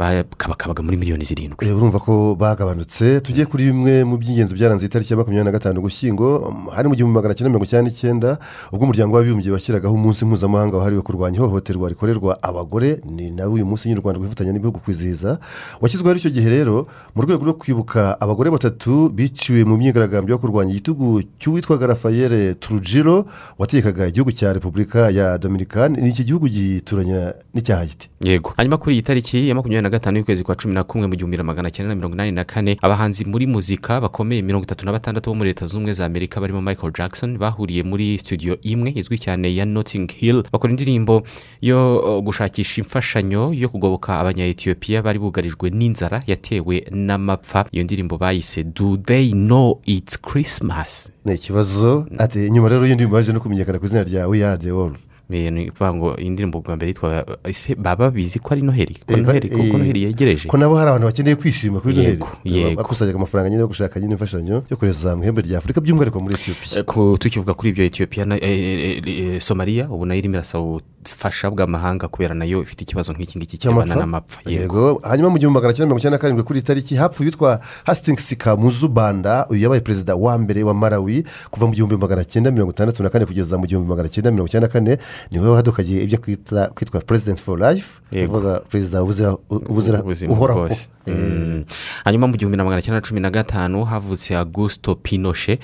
bakabakabaga 0.00 0.82
muri 0.82 0.96
miliyoni 0.96 1.24
zirindwi. 1.24 1.66
Eh, 1.68 1.76
urumva 1.76 1.98
ko 2.00 2.34
bagabanutse. 2.34 3.20
Tujye 3.20 3.44
kuri 3.46 3.64
bimwe 3.68 4.04
mu 4.04 4.16
by'ingenzi 4.16 4.54
byaranze 4.54 4.86
itariki 4.86 5.12
ya 5.12 5.16
makumyabiri 5.20 5.44
na 5.44 5.52
gatanu 5.52 5.80
ugushyingo 5.80 6.54
hari 6.72 6.88
mu 6.88 6.94
gihumbi 6.96 7.14
magana 7.14 7.34
cyenda 7.34 7.48
mirongo 7.52 7.64
icyenda 7.68 7.84
n'icyenda 7.90 8.30
ubwo 8.72 8.84
umuryango 8.84 9.16
w'abibumbye 9.16 9.52
washyiragaho 9.52 9.94
umunsi 9.94 10.24
mpuzamahanga 10.24 10.76
wahariwe 10.76 11.02
kurwanya 11.02 11.36
ihohoterwa 11.36 11.88
rikorerwa 11.88 12.38
abagore. 12.42 13.00
Ni 13.04 13.30
nawe 13.30 13.52
uyu 13.52 13.66
munsi 13.66 13.88
nyine 13.88 14.00
u 14.00 14.02
rwanda 14.02 14.18
rwifatanya 14.20 14.52
n'ibihugu 14.52 14.78
kwizihiza. 14.80 15.38
Washyizweho 15.80 16.16
icyo 16.16 16.30
gihe 16.30 16.48
rero 16.48 16.86
mu 17.14 17.22
rwego 17.22 17.44
rwo 17.44 17.54
kwibuka 17.54 18.16
abagore 18.20 18.50
batatu 18.50 19.08
biciwe 19.12 19.64
mu 19.64 19.76
myigaragambyo 19.76 20.32
yo 20.34 20.38
kurwanya 20.38 20.72
igitugu 20.72 21.22
cy'uwitwaga 21.38 21.86
rafayele 21.86 22.54
turujiro 22.54 23.26
wategekaga 23.58 24.06
igihugu 24.08 24.32
cya 24.32 24.52
repubulika 24.52 25.10
ya 25.10 25.38
dominikani 25.38 26.00
ni 26.00 26.08
iki 26.08 26.24
gihugu 26.24 26.48
gituranya 26.48 27.34
n'icyaha 27.54 27.84
giti? 27.86 28.08
Yego. 28.24 28.54
Hanyuma 28.56 28.76
kuri 28.78 28.94
iyi 28.94 29.02
tariki 29.02 29.48
ya 29.48 29.54
makumyabiri 29.54 29.82
na 29.90 29.98
gatanu 29.98 30.18
y'ukwezi 30.18 30.44
kwa 30.44 30.54
cumi 30.54 30.74
na 30.74 30.84
kumwe 30.84 31.06
mu 31.06 31.14
gihumbi 31.16 31.36
na 31.36 31.42
magana 31.42 31.70
cyenda 31.70 31.88
na 31.88 31.94
mirongo 31.94 32.14
inani 32.14 32.32
na 32.32 32.44
kane 32.44 32.78
abahanzi 32.82 33.24
muri 33.24 33.46
muzika 33.46 34.00
bakomeye 34.00 34.42
mirongo 34.42 34.62
itatu 34.64 34.86
na 34.86 34.92
batandatu 34.92 35.30
bo 35.30 35.34
muri 35.34 35.50
leta 35.50 35.66
zunze 35.66 35.76
ubumwe 35.76 35.92
za 35.94 36.06
amerika 36.06 36.40
barimo 36.40 36.62
michael 36.62 36.92
jackson 36.92 37.38
bahuriye 37.38 37.82
muri 37.82 38.18
studio 38.18 38.56
imwe 38.62 38.92
izwi 38.96 39.18
cyane 39.18 39.54
ya 39.56 39.64
notting 39.66 40.06
hill 40.12 40.42
bakora 40.52 40.70
indirimbo 40.70 41.22
yo 41.60 41.98
uh, 41.98 42.22
gushakisha 42.24 42.80
imfashanyo 42.82 43.52
yo 43.54 43.68
kugoboka 43.68 44.18
abanya-etiyopiya 44.20 45.02
bari 45.02 45.18
bugarijwe 45.18 45.70
n'inzara 45.70 46.22
yatewe 46.26 46.86
n'amapfa. 46.90 47.66
Iyo 47.72 47.84
ndirimbo 47.84 48.18
bayise 48.18 48.64
do 48.64 48.96
they 48.96 49.30
know 49.32 49.80
it's 49.84 50.20
christmas? 50.20 51.10
Ni 51.24 51.34
ikibazo. 51.34 52.06
Ati 52.18 52.50
nyuma 52.50 52.68
rero 52.68 52.86
y'indi 52.86 53.06
baje 53.06 53.32
no 53.32 53.40
kumenyekana 53.40 53.78
ku 53.78 53.86
izina 53.86 54.02
rya 54.02 54.28
we 54.28 54.44
are 54.46 54.58
the 54.58 54.70
world 54.72 54.96
ni 55.30 55.68
ukuvuga 55.70 55.94
ngo 55.94 56.08
iyi 56.18 56.30
ndirimbo 56.30 56.60
bwa 56.60 56.76
mbere 56.76 56.88
yitwa 56.90 57.24
baba 57.78 58.10
babizi 58.10 58.38
ko 58.38 58.48
ari 58.54 58.62
noheli 58.62 58.94
ko 59.06 59.16
noheli 59.16 59.48
ko 59.48 59.62
noheli 59.78 60.02
yegereje? 60.02 60.48
Ko 60.48 60.56
nabo 60.56 60.74
hari 60.76 60.90
abantu 60.90 61.06
bakeneye 61.06 61.36
kwishima 61.36 61.80
kuri 61.80 61.94
noheli 61.96 62.18
Yego, 62.44 62.76
bakusanyaga 62.76 63.16
amafaranga 63.16 63.50
nyine 63.50 63.60
yo 63.60 63.68
gushaka 63.68 64.00
nyine 64.00 64.12
imfashanyo 64.12 64.62
yo 64.70 64.76
kohereza 64.76 65.16
mu 65.16 65.22
ihembe 65.22 65.42
rya 65.42 65.58
afurika 65.58 65.80
by'umwihariko 65.80 66.20
muri 66.20 66.34
etiyopiya 66.34 66.80
Eh, 66.80 67.18
tukivuga 67.18 67.54
kuri 67.54 67.70
ibyo 67.70 67.84
etiyopiya 67.84 68.26
na 68.26 68.36
eh, 68.36 69.02
eh, 69.06 69.40
somaliya 69.40 69.88
ubu 69.90 70.06
na 70.06 70.14
yo 70.14 70.18
irimo 70.18 70.34
irasaba 70.34 70.64
ubufasha 70.64 71.50
bw'amahanga 71.50 72.08
kubera 72.08 72.34
na 72.34 72.44
yo 72.44 72.62
ifite 72.62 72.82
ikibazo 72.84 73.12
nk'iki 73.12 73.38
ngiki 73.38 73.56
kirebana 73.58 73.94
n'amapfa. 73.94 74.40
Yego. 74.46 75.00
Hanyuma 75.02 75.30
mu 75.30 75.38
gihumbi 75.38 75.54
magana 75.56 75.72
cyenda 75.72 75.86
mirongo 75.86 75.98
icyenda 76.00 76.16
na 76.16 76.22
karindwi 76.22 76.44
kuri 76.44 76.58
iyi 76.60 76.66
tariki 76.66 76.94
hapfuye 76.96 77.26
witwa 77.30 77.60
hasitingisi 77.84 78.36
kamuzu 78.36 78.88
banda 78.88 79.46
uyu 79.48 79.62
yabaye 79.62 79.80
perezida 79.80 80.16
wa 80.16 80.38
mbere 80.38 80.62
wa 80.62 80.74
marawi 80.74 81.24
kuva 81.50 81.66
mu 81.66 81.72
gihumbi 81.72 81.96
magana 81.96 82.24
cyenda 82.24 82.50
mirongo 82.50 82.72
itandatu 82.72 83.02
na 83.02 83.08
kane 83.08 83.24
kugeza 83.26 83.58
mu 83.58 83.66
gihumbi 83.66 83.88
magana 83.88 84.08
cyenda 84.08 84.30
mirongo 84.30 84.48
icyenda 84.48 84.66
na 84.68 84.72
kane. 84.72 84.98
Ni 85.30 85.38
we 85.38 85.48
wadukagiye 85.48 86.02
ibyo 86.04 86.18
kwitwa 86.74 87.00
president 87.00 87.40
for 87.40 87.58
life 87.72 88.00
Yego. 88.12 88.32
uvuga 88.38 88.60
perezida 88.60 89.02
ubuzira 89.02 89.36
uhoraho 90.28 90.60
bwose 90.66 90.88
Mm. 91.06 91.64
hanyuma 92.04 92.26
mu 92.26 92.36
gihumbi 92.36 92.56
na 92.56 92.64
magana 92.64 92.82
cyenda 92.82 93.00
na 93.00 93.06
cumi 93.06 93.20
na 93.20 93.30
gatanu 93.30 93.84
havutse 93.84 94.36
augusto 94.36 94.94
pinoshe 94.94 95.58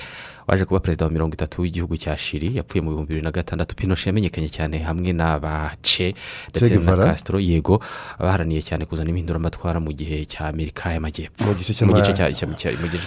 waje 0.47 0.65
kuba 0.65 0.79
perezida 0.79 1.05
wa 1.05 1.11
mirongo 1.11 1.33
itatu 1.33 1.61
w'igihugu 1.61 1.97
cya 1.97 2.17
shiri 2.17 2.55
yapfuye 2.55 2.81
mu 2.81 2.89
bihumbi 2.91 3.07
bibiri 3.13 3.25
na 3.25 3.31
gatandatu. 3.31 3.75
Pinoshe 3.75 4.09
yamenyekanye 4.09 4.49
cyane 4.49 4.77
hamwe 4.79 5.11
n'abace 5.13 6.15
ndetse 6.49 6.73
na 6.79 6.91
castro. 7.11 7.39
Yego 7.39 7.81
baharaniye 8.19 8.61
cyane 8.61 8.85
kuzana 8.85 9.09
impinduramatwara 9.09 9.79
mu 9.79 9.91
gihe 9.93 10.25
cya 10.25 10.47
amerika 10.47 10.93
y'amajyepfo. 10.93 11.43
Mu 11.85 11.93
gice 11.99 12.13
cya- 12.17 12.31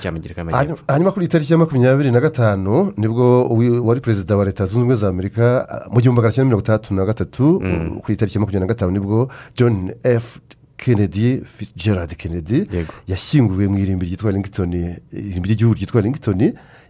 cy'amerika 0.03 0.41
y'amajyepfo. 0.41 0.85
Hanyuma- 0.89 1.13
kuri 1.13 1.25
iyi 1.27 1.33
tariki 1.33 1.53
ya 1.53 1.59
makumyabiri 1.59 2.11
na 2.11 2.21
gatanu 2.21 2.93
ni 2.97 3.09
bwo 3.09 3.49
wari 3.89 4.01
perezida 4.01 4.37
wa 4.37 4.45
leta 4.45 4.67
zunze 4.67 4.77
ubumwe 4.79 4.97
za 4.97 5.09
amerika 5.09 5.67
mu 5.93 6.01
gihumbi 6.01 6.17
magana 6.21 6.33
cyenda 6.35 6.47
mirongo 6.49 6.63
itandatu 6.65 6.95
na 6.95 7.05
gatatu 7.05 7.45
uh, 7.57 8.01
kuri 8.05 8.13
iyi 8.15 8.17
tariki 8.21 8.37
ya 8.37 8.41
makumyabiri 8.41 8.61
na 8.61 8.73
gatanu 8.73 8.91
ni 8.93 9.01
bwo 9.01 9.29
john 9.57 9.93
f. 10.05 10.39
kennedy 10.81 11.29
fitzgerald 11.45 12.13
kennedy 12.17 12.65
yashyinguwe 13.09 13.69
mu 13.69 13.77
irimbi 13.79 14.07
ryitwa 14.09 14.31
rington 14.33 14.73
irimbi 15.13 15.47
ry'igihugu 15.49 15.75
ryitwa 15.77 16.01
rington 16.01 16.41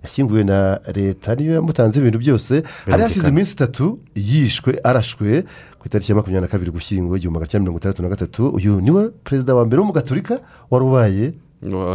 yashyinguwe 0.04 0.44
na 0.44 0.80
leta 0.96 1.34
niyo 1.34 1.52
yamutanze 1.54 2.00
ibintu 2.00 2.18
byose. 2.18 2.62
Hari 2.90 3.02
hashize 3.02 3.28
iminsi 3.28 3.52
itatu 3.52 3.98
yishwe 4.14 4.80
arashwe 4.84 5.44
ku 5.78 5.86
itariki 5.86 6.12
ya 6.12 6.16
makumyabiri 6.16 6.46
na 6.46 6.52
kabiri 6.52 6.70
gushyingo 6.70 7.16
igihumbi 7.16 7.34
magana 7.36 7.50
cyenda 7.50 7.62
mirongo 7.64 7.78
itandatu 7.78 8.02
na 8.02 8.08
gatatu. 8.08 8.48
Uyu 8.48 8.80
ni 8.80 8.90
we 8.90 9.08
perezida 9.24 9.54
wa 9.54 9.64
mbere 9.66 9.80
w'umugaturika 9.80 10.34
wari 10.70 10.84
ubaye 10.84 11.26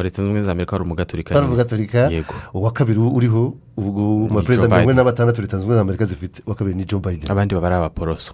leta 0.04 0.16
zunze 0.22 0.22
ubumwe 0.22 0.44
za 0.44 0.52
amerika 0.52 0.72
wari 0.76 0.84
umugaturika 0.86 1.34
yego. 2.12 2.34
Uwa 2.54 2.72
kabiri 2.72 3.00
uriho 3.00 3.56
ubwo 3.78 4.02
mu 4.02 4.28
Joe 4.28 4.36
baperezida 4.40 4.68
mirongo 4.68 4.92
ine 4.92 4.94
na 4.98 5.04
batandatu 5.04 5.42
leta 5.42 5.58
zunze 5.58 5.64
ubumwe 5.66 5.76
za 5.76 5.82
amerika 5.82 6.06
zifite 6.06 6.42
uwa 6.46 6.56
kabiri 6.56 6.76
ni 6.76 6.86
joe 6.86 7.00
biden. 7.00 7.32
Abandi 7.32 7.56
baba 7.56 7.68
ari 7.68 7.76
abaporoso 7.76 8.34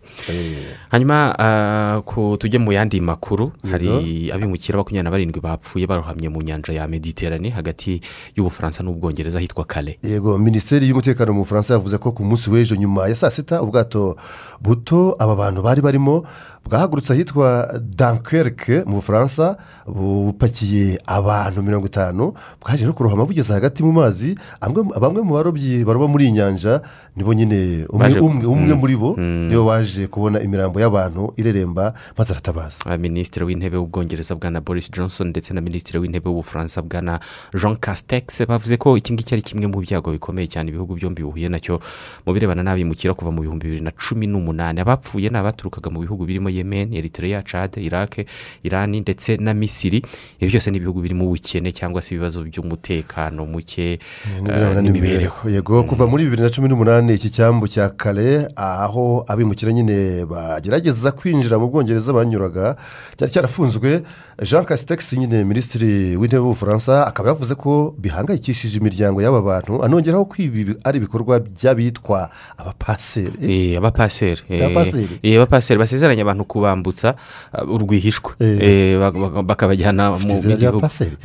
hanyuma 0.89 1.35
ah, 1.39 2.01
tujye 2.37 2.59
mu 2.59 2.71
yandi 2.71 3.01
makuru 3.01 3.51
hari 3.71 4.31
abimukira 4.31 4.77
makumyabiri 4.77 5.03
na 5.03 5.11
barindwi 5.11 5.41
bapfuye 5.41 5.87
barohamye 5.87 6.29
mu 6.29 6.41
nyanja 6.41 6.73
ya 6.73 6.87
mediterane 6.87 7.49
hagati 7.49 8.01
y'ubufaransa 8.35 8.83
n'ubwongereza 8.83 9.39
hitwa 9.39 9.65
kare 9.65 9.97
yego 10.03 10.37
minisiteri 10.37 10.89
y'umutekano 10.89 11.33
mu 11.33 11.39
bufaransa 11.41 11.73
yavuze 11.73 11.97
ko 11.97 12.11
ku 12.11 12.23
munsi 12.23 12.49
w'ejo 12.49 12.75
nyuma 12.75 13.07
ya 13.09 13.15
saa 13.15 13.31
sita 13.31 13.61
ubwato 13.61 14.15
buto 14.61 15.15
aba 15.19 15.35
bantu 15.35 15.61
bari 15.61 15.81
barimo 15.81 16.23
bwahagurutse 16.65 17.13
ahitwa 17.13 17.73
dankerike 17.97 18.83
mu 18.85 18.95
bufaransa 19.01 19.57
bupakiye 19.87 20.99
abantu 21.05 21.63
mirongo 21.63 21.85
itanu 21.87 22.33
bwaje 22.61 22.85
no 22.85 22.93
kurohama 22.93 23.25
bugeze 23.25 23.53
hagati 23.53 23.83
mu 23.83 23.91
mazi 23.91 24.35
amwe- 24.61 24.99
bamwe 24.99 25.21
mu 25.21 25.30
barobyi 25.33 25.83
baroba 25.85 26.07
muri 26.07 26.25
iyi 26.25 26.31
nyanja 26.31 26.81
nibo 27.15 27.33
nyine 27.33 27.85
umwe 27.89 28.73
Mm. 28.73 28.79
muri 28.79 28.95
bo 28.95 29.15
Mm. 29.17 29.47
nibo 29.51 29.65
baje 29.65 30.07
kubona 30.07 30.39
imirambo 30.41 30.79
y'abantu 30.79 31.33
ireremba 31.37 31.93
maze 32.17 32.33
aratabaza 32.33 32.85
Ah, 32.89 32.97
minisitiri 32.97 33.45
w'intebe 33.45 33.77
w'ubwongereza 33.77 34.35
bwana 34.35 34.61
boris 34.61 34.91
johnson 34.91 35.27
ndetse 35.29 35.53
na 35.53 35.61
minisitiri 35.61 35.99
w'intebe 35.99 36.29
w'ubufaransa 36.29 36.81
bwana 36.81 37.19
jean 37.53 37.75
castex 37.75 38.41
bavuze 38.47 38.77
ko 38.77 38.97
iki 38.97 39.13
ngiki 39.13 39.33
ari 39.35 39.41
kimwe 39.43 39.67
mu 39.67 39.79
byago 39.83 40.11
bikomeye 40.11 40.47
cyane 40.47 40.69
ibihugu 40.71 40.95
byombi 40.95 41.21
bihuye 41.21 41.49
na 41.51 41.59
cyo 41.59 41.77
mu 42.25 42.33
birebana 42.33 42.63
n'abimukira 42.63 43.13
kuva 43.13 43.29
mu 43.31 43.41
bihumbi 43.45 43.67
bibiri 43.67 43.83
na 43.85 43.91
cumi 43.91 44.25
n'umunani 44.27 44.79
abapfuye 44.81 45.29
ni 45.29 45.37
abaturukaga 45.37 45.91
mu 45.93 45.99
bihugu 46.01 46.25
birimo 46.25 46.49
yemen 46.49 46.89
eritrea 46.95 47.43
chad 47.43 47.77
iraq 47.77 48.25
irani 48.63 49.03
ndetse 49.05 49.37
na 49.37 49.53
misiri 49.53 50.01
ibi 50.39 50.49
byose 50.49 50.71
ni 50.71 50.77
ibihugu 50.79 51.01
birimo 51.05 51.27
ubukene 51.27 51.69
cyangwa 51.75 52.01
se 52.01 52.15
ibibazo 52.15 52.41
by'umutekano 52.47 53.45
muke 53.45 53.99
eh, 54.01 54.81
n'imibereho 54.81 55.20
yego 55.49 55.83
kuva 55.83 56.07
muri 56.07 56.23
bibiri 56.25 56.41
na 56.41 56.49
cumi 56.49 56.69
n'umunani 56.69 57.13
iki 57.13 57.29
cyambu 57.29 57.67
cya 57.67 57.89
kare 57.89 58.47
aho 58.55 59.25
abimukira 59.27 59.71
nyine 59.73 60.25
bagerageza 60.25 61.11
kwinjira 61.11 61.59
mu 61.59 61.67
bwongereza 61.67 62.13
banyuraga 62.13 62.75
cyari 63.17 63.31
cyarafunzwe. 63.33 64.01
Jean 64.41 64.65
casitex 64.65 65.13
nyine 65.13 65.43
minisitiri 65.43 66.17
w'intebe 66.17 66.41
w'ubufaransa 66.41 67.05
akaba 67.07 67.29
yavuze 67.29 67.55
ko 67.55 67.93
bihangayikishije 67.97 68.77
imiryango 68.81 69.21
y'aba 69.21 69.41
bantu 69.41 69.83
anongeraho 69.85 70.25
ko 70.25 70.35
ibi 70.41 70.73
ari 70.83 70.97
ibikorwa 70.97 71.39
by'abitwa 71.39 72.29
abapaseri. 72.57 73.37
Eh, 73.41 73.77
abapaseri 73.77 74.41
eh, 74.49 74.65
Abapaseri. 74.65 75.19
eh, 75.23 75.37
basezeranya 75.77 76.21
abantu 76.25 76.43
kubambutsa 76.45 77.15
uh, 77.53 77.69
urwihishwa. 77.73 78.31
Bak- 79.01 79.13
bak- 79.13 79.43
bakabajyana 79.45 80.11
mu 80.11 80.17
gihugu 80.17 80.41
babita 80.49 80.69
abapaseri. 80.69 81.15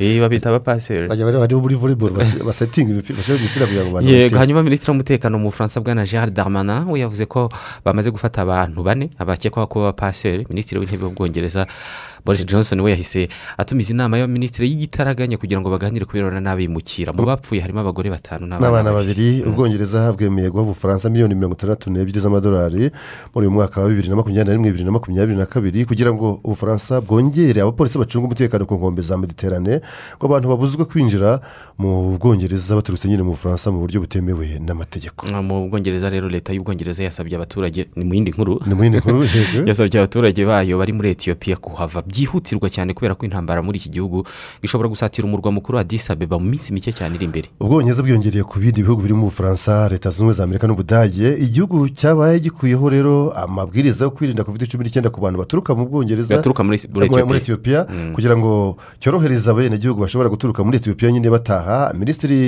Bajya 1.09 1.25
bari 1.25 1.55
muri 1.55 1.75
bas- 2.21 2.43
basetinga 2.45 2.91
imipira 2.93 3.17
kugira 3.65 3.85
abantu 3.89 4.09
yego 4.09 4.37
hanyuma 4.37 4.63
minisitiri 4.63 4.91
w'umutekano 4.91 5.37
mu 5.39 5.49
bufaransa 5.49 5.81
bwana 5.81 6.05
gerard 6.05 6.33
darmanin 6.33 6.85
we 6.89 6.99
yavuze 6.99 7.25
ko 7.25 7.49
bamaze 7.85 8.11
gufata 8.11 8.41
abantu 8.41 8.83
bane 8.83 9.09
abakekwaho 9.17 9.67
kuba 9.67 9.83
abapaseri 9.89 10.45
minisitiri 10.49 10.79
w'intebe 10.79 11.05
w'ubwongereza 11.05 11.67
boris 12.25 12.45
johnson 12.45 12.79
we 12.81 12.91
yahise 12.91 13.29
atumiza 13.57 13.93
inama 13.93 14.17
y'abaminisitiri 14.17 14.67
y'igitaraganya 14.67 15.37
kugira 15.37 15.61
ngo 15.61 15.69
baganire 15.71 16.03
ku 16.05 16.11
birebana 16.11 16.43
n'abimukira. 16.43 17.13
Mu 17.15 17.23
bapfuye 17.23 17.61
harimo 17.63 17.79
abagore 17.79 18.09
batanu 18.11 18.43
n'abana 18.47 18.91
babiri. 18.91 19.47
ubwongereza 19.47 20.11
bwemeye 20.11 20.49
guha 20.51 20.63
ubufaransa 20.67 21.07
miliyoni 21.09 21.35
mirongo 21.35 21.55
itandatu 21.55 21.87
n'ebyiri 21.87 22.19
z'amadolari 22.19 22.91
muri 23.31 23.47
uyu 23.47 23.51
mwaka 23.51 23.79
wa 23.81 23.87
bibiri 23.87 24.09
na 24.09 24.15
makumyabiri 24.19 24.47
na 24.47 24.53
rimwe 24.53 24.69
bibiri 24.71 24.83
na 24.85 24.91
makumyabiri 24.91 25.37
na 25.39 25.45
kabiri 25.45 25.85
kugira 25.85 26.11
ngo 26.11 26.39
ubufaransa 26.43 26.99
bwongere 27.01 27.61
abapolisi 27.61 27.95
bacunga 27.97 28.25
umutekano 28.27 28.65
ku 28.67 28.75
nkombe 28.75 29.01
za 29.01 29.15
mediterane 29.17 29.79
ngo 30.19 30.23
abantu 30.27 30.49
babuzwe 30.51 30.83
kwinjira 30.85 31.39
mu 31.79 32.17
bwongereza 32.19 32.75
baturutse 32.75 33.07
nyine 33.07 33.23
mu 33.23 33.31
bufaransa 33.39 33.71
mu 33.77 33.85
buryo 33.85 34.01
butemewe 34.01 34.57
n'amategeko. 34.59 35.29
Mu 35.41 35.69
bwongereza 35.69 36.09
rero 36.09 36.25
leta 36.29 36.49
y'ubwongereza 36.53 37.03
yasabye 37.03 37.35
abaturage 37.37 37.85
ni 37.95 38.03
mu 38.05 38.13
yindi 38.13 38.31
nkuru 38.31 38.59
Ni 38.65 38.73
mu 38.73 38.83
yindi 38.83 38.97
nkuru, 38.97 39.21
yasabye 39.69 39.99
abaturage 40.01 40.41
bayo 40.45 40.77
bari 40.77 40.93
muri 40.93 41.09
etiyopiya 41.13 41.57
kuhava. 41.61 42.01
Byihutirwa 42.01 42.69
cyane 42.69 42.93
kubera 42.97 43.13
ko 43.15 43.25
intambara 43.25 43.61
muri 43.61 43.77
iki 43.77 43.89
gihugu 43.93 44.25
ishobora 44.65 44.89
gusatira 44.89 45.27
umurwa 45.27 45.51
mukuru 45.51 45.77
wa 45.77 45.83
disabeba 45.83 46.39
mu 46.41 46.49
minsi 46.49 46.73
mike 46.73 46.89
cyane 46.93 47.15
iri 47.15 47.25
imbere. 47.29 47.47
Ubwongereza 47.61 48.01
bwiyongereye 48.01 48.43
ku 48.43 48.57
bindi 48.59 48.81
bihugu 48.81 49.01
birimo 49.05 49.21
ubufaransa 49.29 49.89
leta 49.89 50.09
zunze 50.09 50.17
ubumwe 50.17 50.33
za 50.33 50.43
amerika 50.43 50.67
n'ubudage. 50.67 51.37
Igihugu 51.37 51.89
cyabaye 51.93 52.39
gikuyeho 52.39 52.89
rero 52.89 53.29
amabwiriza 53.37 54.05
yo 54.05 54.11
kwirinda 54.11 54.43
covid 54.43 54.65
cumi 54.65 54.83
n'icyenda 54.89 55.09
ku 55.13 55.21
bantu 55.21 55.37
baturuka 55.45 55.75
mu 55.75 55.85
bwongereza 55.85 56.33
Baturuka 56.35 56.63
muri- 56.63 56.81
Ethiopia. 56.81 57.37
etiyopiya 57.37 57.85
Mm. 57.89 58.13
kugira 58.13 58.37
ngo 58.37 58.77
cyorohereze 58.99 59.49
abenegihugu 59.51 60.01
bashobora 60.01 60.29
guturuka 60.29 60.63
muri 60.63 60.77
etiyopiya 60.81 61.11
nyine 61.11 61.29
bataha. 61.29 61.93
Minisitiri 61.93 62.39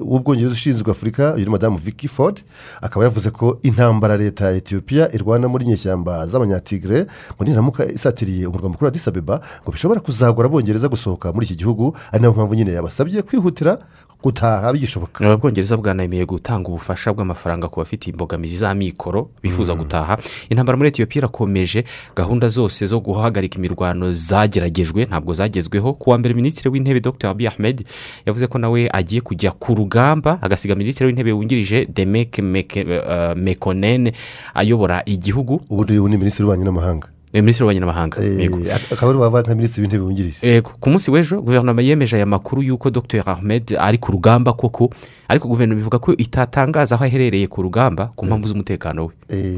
w'ubwongereza 0.00 0.52
ushinzwe 0.54 0.73
afurika 0.90 1.34
uyu 1.34 1.44
ni 1.44 1.50
madamu 1.50 1.76
vicky 1.78 2.08
ford 2.08 2.40
akaba 2.82 3.04
yavuze 3.04 3.30
ko 3.30 3.58
intambara 3.62 4.16
leta 4.16 4.44
ya 4.44 4.56
etiyopiya 4.56 5.14
irwana 5.14 5.48
muri 5.48 5.64
nyeshyamba 5.64 6.26
z'abanyatigre 6.26 7.06
ngo 7.34 7.44
niramuka 7.44 7.86
isatiriye 7.86 8.46
umurwa 8.46 8.68
mukuru 8.68 8.84
wa 8.84 8.90
disabeba 8.90 9.40
ngo 9.62 9.72
bishobora 9.72 10.00
kuzagora 10.00 10.46
abongereza 10.48 10.88
gusohoka 10.88 11.32
muri 11.32 11.46
iki 11.46 11.54
gihugu 11.56 11.96
ari 12.12 12.20
na 12.22 12.26
yo 12.28 12.32
mpamvu 12.34 12.54
nyine 12.54 12.72
yabasabye 12.72 13.22
kwihutira 13.22 13.78
gutaha 14.24 14.72
bigishoboka 14.72 15.20
ubwongereza 15.34 15.76
bwanayemeye 15.76 16.24
gutanga 16.24 16.68
ubufasha 16.68 17.12
bw'amafaranga 17.12 17.68
ku 17.68 17.80
bafite 17.80 18.08
imbogamizi 18.10 18.56
za 18.56 18.74
mikoro 18.74 19.28
bifuza 19.42 19.74
gutaha. 19.76 20.16
Intambara 20.48 20.76
muri 20.76 20.88
etiyopiya 20.88 21.20
irakomeje 21.28 21.84
gahunda 22.16 22.48
zose 22.48 22.86
zo 22.86 23.00
guhagarika 23.00 23.58
imirwano 23.58 24.12
zageragejwe 24.12 25.04
ntabwo 25.04 25.34
zagezweho. 25.34 25.92
Ku 25.94 26.10
wa 26.10 26.18
mbere 26.18 26.34
minisitiri 26.34 26.68
w'intebe 26.72 27.00
dr. 27.00 27.28
Abiy 27.28 27.48
ahmed 27.48 27.84
yavuze 28.26 28.46
ko 28.46 28.58
nawe 28.58 28.88
agiye 28.92 29.20
kujya 29.20 29.52
ku 29.52 29.74
rugamba 29.74 30.38
agasiga 30.42 30.74
minisitiri 30.74 31.06
w'intebe 31.06 31.32
wungirije 31.32 31.86
demek 31.86 32.38
Meke- 32.38 32.86
eh, 32.88 33.36
mekonene 33.36 34.12
ayobora 34.54 35.02
igihugu. 35.06 35.60
Ubundi 35.70 35.92
uyu 35.92 36.08
ni 36.08 36.16
minisitiri 36.16 36.44
w'ububanyi 36.48 36.64
n'amahanga. 36.64 37.08
Minisitiri 37.42 37.64
w'ububanyi 37.64 37.80
n'amahanga 37.80 38.16
yego 38.22 38.58
akaba 38.92 39.10
ari 39.10 39.18
uwaba 39.18 39.40
nka 39.42 39.54
minisitiri 39.54 39.82
w'intebe 39.82 40.04
wungirije. 40.04 40.38
Yego 40.46 40.70
ku 40.80 40.90
munsi 40.90 41.10
w'ejo 41.10 41.42
guverinoma 41.42 41.82
yemeje 41.82 42.16
aya 42.16 42.26
makuru 42.26 42.62
y'uko 42.62 42.90
dr. 42.90 43.22
Ahmed 43.26 43.74
ari 43.78 43.98
ku 43.98 44.12
rugamba 44.12 44.52
koko 44.52 44.90
ariko 45.28 45.48
guverinoma 45.48 45.80
ivuga 45.80 45.98
ko 45.98 46.12
itatangaza 46.16 46.94
aho 46.94 47.04
aherereye 47.04 47.46
ku 47.48 47.62
rugamba 47.62 48.12
ku 48.16 48.26
mpamvu 48.26 48.46
z'umutekano 48.48 49.06
we. 49.06 49.14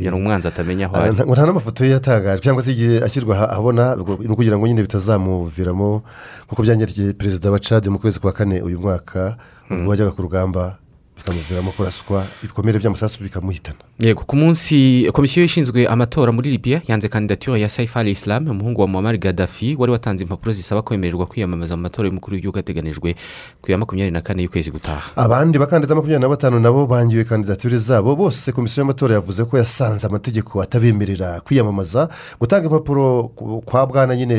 Ngo 0.09 0.16
umwanzi 0.16 0.49
atamenya 0.49 0.87
aho 0.87 0.97
Ah, 0.97 1.03
ari. 1.05 1.12
nta- 1.12 1.47
n'amafoto 1.47 1.85
ye 1.85 1.91
yatangajwe 1.91 2.43
cyangwa 2.45 2.62
se 2.62 2.72
igihe 2.72 3.03
ashyirwa 3.05 3.37
aha- 3.37 3.51
ahabona 3.53 3.97
ni 3.97 4.33
ukugira 4.33 4.57
ngo 4.59 4.66
nyine 4.66 4.83
bitazamuviramo 4.83 6.03
nk'uko 6.47 6.62
byanyerekeye 6.62 7.12
perezida 7.12 7.51
wa 7.51 7.59
cade 7.59 7.91
mu 7.91 7.99
kwezi 7.99 8.20
kwa 8.20 8.33
kane 8.33 8.62
uyu 8.62 8.81
mwaka 8.81 9.37
ubwo 9.70 9.91
wajyaga 9.91 10.11
ku 10.14 10.22
rugamba. 10.22 10.79
Bikamuviramo 11.27 11.72
kuraswa 11.72 12.24
ibikomere 12.43 12.79
by'amasasu 12.79 13.22
bikamuhitana 13.22 13.79
yego 14.01 14.22
ku 14.24 14.37
munsi 14.37 15.07
komisiyo 15.12 15.45
ishinzwe 15.45 15.87
amatora 15.87 16.33
muri 16.33 16.51
libya 16.51 16.81
yanze 16.89 17.09
kandidatire 17.09 17.61
ya 17.61 17.68
saifa 17.68 18.01
al 18.01 18.09
islam 18.09 18.49
umuhungu 18.49 18.81
wa 18.81 18.87
muammar 18.89 19.18
gaddafi 19.18 19.77
wari 19.79 19.93
watanze 19.93 20.24
impapuro 20.24 20.53
zisaba 20.53 20.83
kwemererwa 20.83 21.27
kwiyamamaza 21.27 21.77
mu 21.77 21.83
matora 21.83 22.09
y'umukuru 22.09 22.35
w'igihugu 22.35 22.59
ateganijwe 22.59 23.14
ku 23.62 23.72
ya 23.72 23.79
makumyabiri 23.79 24.11
na 24.12 24.20
kane 24.20 24.43
y'ukwezi 24.43 24.70
gutaha 24.70 25.11
abandi 25.16 25.59
bakandida 25.59 25.95
makumyabiri 25.95 26.22
na 26.22 26.29
batanu 26.29 26.61
nabo 26.61 26.87
bangiwe 26.87 27.24
kandidatire 27.24 27.77
zabo 27.79 28.16
bose 28.16 28.53
komisiyo 28.53 28.81
y'amatora 28.83 29.14
yavuze 29.14 29.45
ko 29.45 29.59
yasanze 29.59 30.07
amategeko 30.07 30.62
atabemerera 30.62 31.41
kwiyamamaza 31.41 32.09
gutanga 32.41 32.64
impapuro 32.66 33.29
kwa 33.64 33.87
bwana 33.87 34.16
nyine 34.16 34.37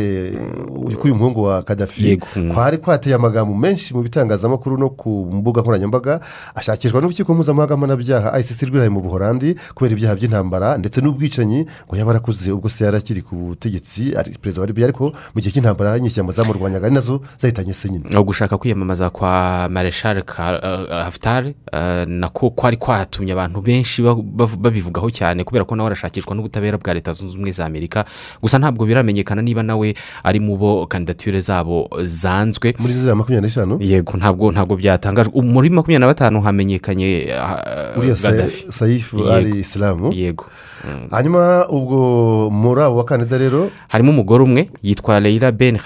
k'uyu 0.99 1.15
muhungu 1.15 1.43
wa 1.43 1.63
kadafi. 1.63 2.19
Mm. 2.35 2.51
kwari 2.53 2.77
kwateye 2.77 3.15
amagambo 3.15 3.53
menshi 3.55 3.93
mu 3.93 4.01
bitangazamakuru 4.01 4.77
no 4.77 4.89
ku 4.89 5.27
mbuga 5.33 5.61
nkoranyambaga 5.61 6.19
ashakishwa 6.77 7.01
n'urukiko 7.01 7.33
mpuzamahanga 7.33 7.77
mpanabyaha 7.77 8.39
icc 8.39 8.61
rwiraye 8.69 8.89
mu 8.89 9.01
buhorandi 9.01 9.55
kubera 9.73 9.93
ibyaha 9.97 10.15
by'intambara 10.15 10.77
ndetse 10.77 11.01
n'ubwicanyi 11.01 11.65
ngo 11.89 11.93
yaba 11.97 12.11
arakuze 12.13 12.51
ubwo 12.53 12.69
se 12.69 12.85
yari 12.85 12.97
akiri 12.97 13.21
ku 13.21 13.35
butegetsi. 13.35 14.13
Perezida 14.41 14.61
wa 14.61 14.67
libiya 14.67 14.85
ariko 14.87 15.09
mu 15.33 15.41
gihe 15.41 15.49
cy'intambara 15.51 15.97
inyeshyamba 15.97 16.33
zamurwanyaga 16.33 16.85
ari 16.85 16.93
na 16.95 17.01
zo 17.01 17.21
zahitanye 17.41 17.73
se 17.73 17.89
nyine. 17.89 18.05
No 18.13 18.23
gushaka 18.23 18.57
kwiyamamaza 18.57 19.09
kwa 19.09 19.67
mareshal 19.73 20.21
Ka- 20.23 20.61
eh, 20.63 20.89
haftar 21.03 21.45
eh, 21.73 22.05
nako 22.07 22.49
kwari 22.49 22.77
kwatumye 22.77 23.33
abantu 23.33 23.61
benshi 23.61 24.03
babivugaho 24.57 25.09
cyane 25.09 25.43
kubera 25.43 25.65
ko 25.65 25.75
nawe 25.75 25.87
arashakishwa 25.89 26.35
n'ubutabera 26.35 26.77
bwa 26.77 26.93
leta 26.93 27.11
zunze 27.11 27.33
ubumwe 27.33 27.51
za 27.51 27.65
amerika. 27.65 28.05
Gusa 28.41 28.59
ntabwo 28.61 28.85
biramenyekana 28.85 29.41
niba 29.41 29.63
nawe 29.65 29.95
ari 30.23 30.39
mu 30.39 30.57
bo 30.57 30.85
kandidatire 30.85 31.39
zabo 31.41 31.89
zanzwe. 32.05 32.75
Muri 32.77 32.93
ziriya 32.93 33.15
makumyabiri 33.15 33.47
n'eshanu? 33.49 33.77
Yego 33.81 34.13
ntabwo 34.17 34.51
ntabwo 34.51 34.75
byatangajwe. 34.77 35.41
Muri 35.41 35.69
makumyabiri 35.69 35.99
na 36.05 36.07
batanu 36.13 36.41
hamenyekanye 36.41 36.66
ah, 37.31 37.95
uriya 37.97 38.15
sayifu 38.69 39.23
ari 39.31 39.59
isilamu 39.63 40.11
yego. 40.13 40.45
Hanyuma 41.11 41.65
ubwo 41.69 42.49
muri 42.53 42.81
abo 42.81 43.01
bakandida 43.01 43.37
rero? 43.37 43.71
Harimo 43.89 44.11
umugore 44.11 44.43
umwe 44.43 44.69
yitwa 44.83 45.19
leila 45.19 45.51
ben 45.51 45.77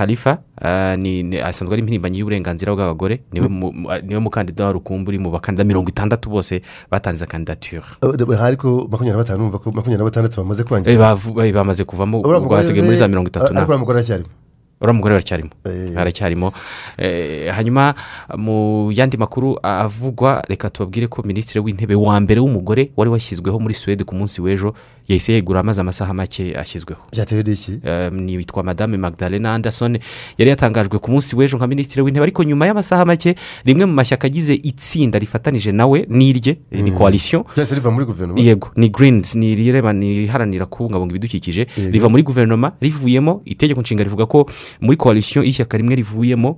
ni- 1.23 1.39
asanzwe 1.39 1.73
ari 1.73 1.81
impirimbanyi 1.81 2.19
y'uburenganzira 2.19 2.75
bw'abagore. 2.75 3.23
Niwe 3.31 3.47
mu- 3.47 3.71
mu- 3.71 3.89
ni 4.03 4.13
we 4.13 4.19
mukandida 4.19 4.65
wa 4.67 4.71
rukumbi 4.75 5.09
uri 5.09 5.17
mu 5.17 5.31
bakandida 5.31 5.63
mirongo 5.63 5.89
itandatu 5.89 6.29
bose 6.29 6.61
batanze 6.91 7.25
kandidatire 7.25 7.81
Eh, 8.03 8.41
ariko 8.43 8.87
makumyabiri 8.91 9.11
na 9.15 9.23
batanu 9.23 9.43
makumyabiri 9.49 9.97
na 9.97 10.03
batandatu 10.03 10.35
bamaze 10.43 10.61
Eh, 10.61 10.67
kwangira 10.67 10.97
bavu- 10.99 11.39
eh, 11.41 11.53
bamaze 11.53 11.83
kuvamo 11.87 12.19
ubwo 12.19 12.55
hasigaye 12.55 12.83
muri 12.83 12.97
za 12.99 13.07
mirongo 13.07 13.27
itatu 13.31 13.45
ariko 13.55 13.71
uriya 14.81 14.93
mugore 14.93 15.13
aracyarimo 15.15 15.49
uriya 15.65 15.79
mugore 15.79 16.01
aracyarimo 16.01 16.01
aracyarimo 16.01 16.53
Eh, 16.97 17.49
hanyuma 17.53 17.93
mu 18.37 18.91
yandi 18.91 19.17
makuru 19.17 19.57
avugwa 19.63 20.41
reka 20.49 20.69
tubabwire 20.69 21.07
ko 21.07 21.21
minisitiri 21.25 21.59
w'intebe 21.59 21.95
wa 21.95 22.19
mbere 22.19 22.39
w'umugore 22.41 22.91
wari 22.97 23.09
washyizweho 23.11 23.59
muri 23.59 23.73
suwede 23.73 24.03
ku 24.03 24.15
munsi 24.15 24.41
w'ejo 24.41 24.73
yahise 25.13 25.33
yegura 25.33 25.59
amaze 25.59 25.81
amasaha 25.81 26.13
make 26.13 26.55
ashyizweho. 26.57 27.01
Byatewe 27.11 27.43
n'iki 27.43 27.79
ni 28.11 28.37
witwa 28.37 28.63
madame 28.63 28.97
magdalena 28.97 29.53
anderson. 29.53 29.97
Yari 30.37 30.49
yatangajwe 30.49 30.99
ku 30.99 31.11
munsi 31.11 31.35
w'ejo 31.35 31.57
nka 31.57 31.67
minisitiri 31.67 32.01
w'intebe 32.01 32.23
ariko 32.23 32.43
nyuma 32.43 32.65
y'amasaha 32.67 33.05
make 33.05 33.35
rimwe 33.65 33.85
mu 33.85 33.93
mashyaka 33.93 34.27
agize 34.27 34.53
itsinda 34.53 35.19
rifatanije 35.19 35.71
nawe 35.71 36.05
n'irye 36.09 36.57
ni 36.71 36.91
koalisiyo 36.91 37.45
ryahise 37.55 37.75
riva 37.75 37.91
muri 37.91 38.05
guverinoma? 38.05 38.39
Yego 38.41 38.71
ni 38.75 38.89
greens 38.89 39.35
ni 39.35 39.51
irireba 39.51 39.93
ni 39.93 40.15
iriharanira 40.15 40.65
kubungabunga 40.65 41.11
ibidukikije. 41.11 41.67
Riva 41.91 42.09
muri 42.09 42.23
guverinoma 42.23 42.71
rivuyemo 42.81 43.41
itegeko 43.45 43.81
nshinga 43.81 44.03
rivuga 44.03 44.25
ko 44.25 44.49
muri 44.81 44.97
koalisiyo 44.97 45.43
y'ishyaka 45.43 45.77
rimwe 45.77 45.95
rivuyemo 45.95 46.57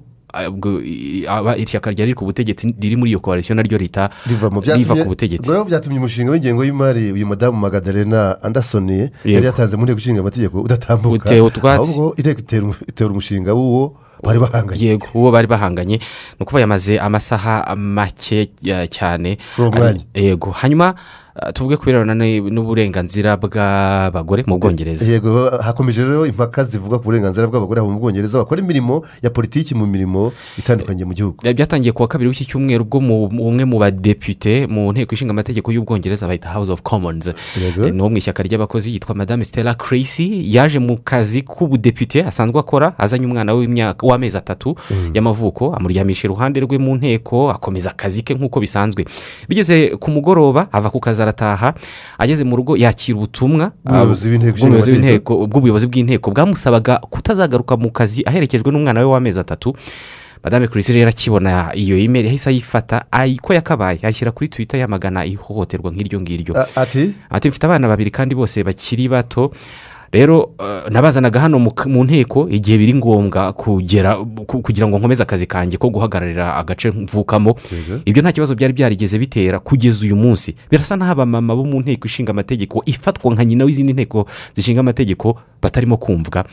ishyaka 1.57 1.91
ryari 1.91 2.13
ku 2.13 2.25
butegetsi 2.25 2.73
riri 2.79 2.95
muri 2.95 3.11
iyo 3.11 3.19
koalisiyo 3.19 3.55
naryo 3.55 3.77
rita 3.77 4.09
riva 4.77 4.95
ku 5.03 5.09
butegetsi. 5.09 5.49
Rero 5.51 5.65
byatumye 5.65 5.97
umushinga 5.99 6.31
w'ingengo 6.31 6.63
y'imari 6.65 7.11
uyu 7.11 7.25
madamu 7.27 7.57
magadarena 7.59 8.37
andasoni 8.43 9.09
yari 9.25 9.45
yatanze 9.45 9.77
mu 9.77 9.83
nteko 9.85 9.99
ishinga 9.99 10.19
amategeko 10.21 10.61
udatambuka. 10.61 11.29
Ahubwo 11.93 12.13
inteko 12.17 12.39
itera 12.41 12.63
umu- 12.63 12.83
itera 12.87 13.09
umushinga 13.09 13.53
w'uwo 13.53 13.95
bari 14.23 14.39
bahanganye. 14.39 14.85
Yego 14.85 15.07
uwo 15.13 15.31
bari 15.31 15.47
bahanganye. 15.47 15.97
Ni 15.97 16.41
ukuvuga 16.41 16.61
yamaze 16.61 16.99
amasaha 16.99 17.75
make 17.75 18.49
ya- 18.61 18.87
cyane. 18.87 19.37
Yego. 20.15 20.51
Hanyuma 20.51 20.95
tuvuge 21.53 21.77
ku 21.77 21.85
birebana 21.85 22.13
n'uburenganzira 22.13 23.37
bw'abagore 23.37 24.43
mu 24.47 24.57
bwongereza. 24.61 25.05
Yego 25.11 25.49
hakomeje 25.49 26.03
rero 26.05 26.25
impaka 26.25 26.63
zivuga 26.63 26.97
ku 27.01 27.05
burenganzira 27.09 27.47
bw'abagore 27.47 27.81
mu 27.81 27.97
bwongereza 27.99 28.37
bakora 28.37 28.61
imirimo 28.61 29.01
ya 29.21 29.29
politiki 29.29 29.73
mu 29.75 29.85
mirimo 29.89 30.31
itandukanye 30.57 31.05
mu 31.05 31.13
gihugu. 31.13 31.37
Eh, 31.43 31.53
byatangiye 31.55 31.91
ku 31.91 32.01
wa 32.01 32.07
kabiri 32.07 32.29
w'iki 32.29 32.45
cyumweru 32.45 32.85
ubwo 32.85 32.97
umwe 32.99 33.65
mu 33.65 33.79
badepite 33.81 34.67
mu 34.69 34.93
nteko 34.93 35.13
ishinga 35.17 35.33
amategeko 35.33 35.71
y'ubwongereza 35.73 36.27
bahita 36.27 36.53
house 36.53 36.69
of 36.69 36.81
commons. 36.85 37.27
Eh, 37.27 37.33
ni 37.91 37.97
uwo 38.01 38.09
mu 38.13 38.17
ishyaka 38.17 38.43
ry'abakozi 38.43 38.93
yitwa 38.93 39.15
madame 39.15 39.43
stella 39.43 39.73
Creasy 39.73 40.45
yaje 40.53 40.77
mu 40.79 41.01
kazi 41.01 41.41
k'ubudepite 41.41 42.21
asanzwe 42.21 42.59
akora 42.59 42.93
azanye 42.97 43.25
umwana 43.25 43.53
w'imyaka 43.57 44.05
w'amezi 44.05 44.37
atatu 44.37 44.75
y'amavuko 45.13 45.73
amuryamisha 45.73 46.27
iruhande 46.29 46.59
rwe 46.61 46.77
mu 46.77 46.93
nteko 46.95 47.49
akomeza 47.49 47.89
akazi 47.89 48.21
ke 48.21 48.37
nk'uko 48.37 48.59
bisanzwe. 48.61 49.05
Bigeze 49.49 49.97
ku 49.97 50.11
mugoroba 50.13 50.67
ava 50.71 50.89
ku 50.93 50.99
kazi 51.01 51.22
arataha 51.23 51.73
ageze 52.17 52.43
mu 52.43 52.55
rugo 52.55 52.77
yakira 52.77 53.17
ubutumwa 53.17 53.71
bw'ubuyobozi 55.47 55.87
bw'inteko 55.87 56.31
bwamusabaga 56.31 56.97
kutazagaruka 57.09 57.77
mu 57.77 57.91
kazi 57.91 58.23
aherekejwe 58.25 58.71
n'umwana 58.71 58.99
we 58.99 59.05
w'amezi 59.05 59.39
atatu. 59.39 59.73
Madame 60.43 60.67
Christine 60.67 60.99
rero 60.99 61.09
akibona 61.09 61.71
iyo 61.75 61.97
imeri 61.97 62.27
yahise 62.27 62.49
ayifata 62.49 63.05
ayiko 63.11 63.53
yakabaye 63.53 63.99
ayishyira 64.03 64.31
kuri 64.31 64.49
twita 64.49 64.77
yamagana 64.77 65.25
ihohoterwa 65.25 65.91
nk'iryo 65.91 66.19
ngiryo. 66.21 66.53
Ati 67.29 67.47
mfite 67.49 67.63
abana 67.65 67.87
babiri 67.87 68.11
kandi 68.11 68.35
bose 68.35 68.63
bakiri 68.63 69.07
bato 69.07 69.51
rero 70.13 70.53
eh, 70.61 70.91
nabazanaga 70.91 71.39
hano 71.39 71.59
mu 71.59 72.03
nteko 72.05 72.45
igihe 72.49 72.77
biri 72.77 72.93
ngombwa 72.93 73.53
kugera 73.53 74.15
ku- 74.45 74.61
kugira 74.61 74.87
ngo 74.87 74.97
nkomeze 75.01 75.23
akazi 75.23 75.45
kanjye 75.49 75.77
ko 75.77 75.89
guhagararira 75.89 76.55
agace 76.55 76.91
mvukamo. 76.93 77.55
Ibyo 78.05 78.21
nta 78.21 78.31
kibazo 78.31 78.55
byari 78.55 78.73
byarigeze 78.73 79.17
bitera 79.17 79.59
kugeza 79.59 80.05
uyu 80.05 80.15
munsi. 80.15 80.53
Birasa 80.71 80.95
n'aho 80.95 81.11
abamama 81.11 81.55
bo 81.57 81.65
mu 81.65 81.81
nteko 81.81 82.05
ishinga 82.07 82.29
amategeko 82.31 82.83
ifatwa 82.85 83.33
nka 83.33 83.45
nyina 83.45 83.65
w'izindi 83.65 83.93
nteko 83.93 84.27
zishinga 84.55 84.79
amategeko 84.85 85.35
batarimo 85.61 85.97
kumvwa 85.97 86.45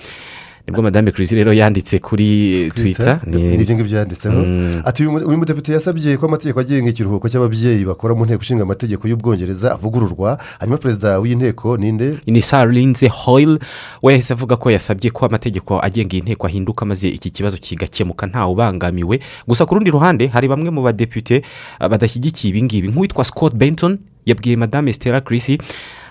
ni 0.71 0.75
bwo 0.75 0.83
madame 0.83 1.11
kirisi 1.13 1.35
rero 1.35 1.53
yanditse 1.53 1.99
kuri 1.99 2.71
twita 2.75 3.21
ni 3.27 3.55
ibyo 3.55 3.75
ngibyo 3.75 3.99
yanditseho 3.99 4.41
ati 4.85 5.03
uyu 5.03 5.13
mu- 5.13 5.27
uyu 5.29 5.39
mudepite 5.39 5.73
yasabye 5.73 6.17
ko 6.17 6.27
amategeko 6.27 6.61
agenga 6.61 6.91
ikiruhuko 6.91 7.29
cy'ababyeyi 7.29 7.85
bakora 7.85 8.15
mu 8.15 8.25
nteko 8.25 8.43
ishinga 8.43 8.63
amategeko 8.63 9.09
y'ubwongereza 9.09 9.73
avugururwa 9.75 10.39
hanyuma 10.59 10.79
perezida 10.79 11.19
w'inteko 11.19 11.77
ninde 11.77 12.17
ni 12.27 12.43
sarinze 12.43 13.09
hoyil 13.11 13.59
we 14.03 14.13
yahise 14.13 14.33
avuga 14.33 14.57
ko 14.57 14.71
yasabye 14.71 15.11
ko 15.11 15.27
amategeko 15.27 15.81
agenga 15.83 16.15
iyi 16.15 16.23
nteko 16.23 16.47
ahinduka 16.47 16.85
maze 16.87 17.09
iki 17.09 17.31
kibazo 17.31 17.57
kigakemuka. 17.59 18.27
Ntawe 18.27 18.53
ubangamiwe 18.53 19.21
gusa 19.49 19.67
ku 19.67 19.75
rundi 19.75 19.91
ruhande 19.91 20.27
hari 20.31 20.49
bamwe 20.49 20.71
mu 20.71 20.83
badepite 20.87 21.43
ah, 21.81 21.89
badashyigikiye 21.89 22.51
ibi 22.51 22.63
ngibi. 22.63 22.89
Nk'uwitwa 22.89 23.25
scott 23.25 23.55
benton 23.55 23.99
yabwiye 24.27 24.57
madame 24.57 24.93
stella 24.93 25.21
kirisi 25.21 25.59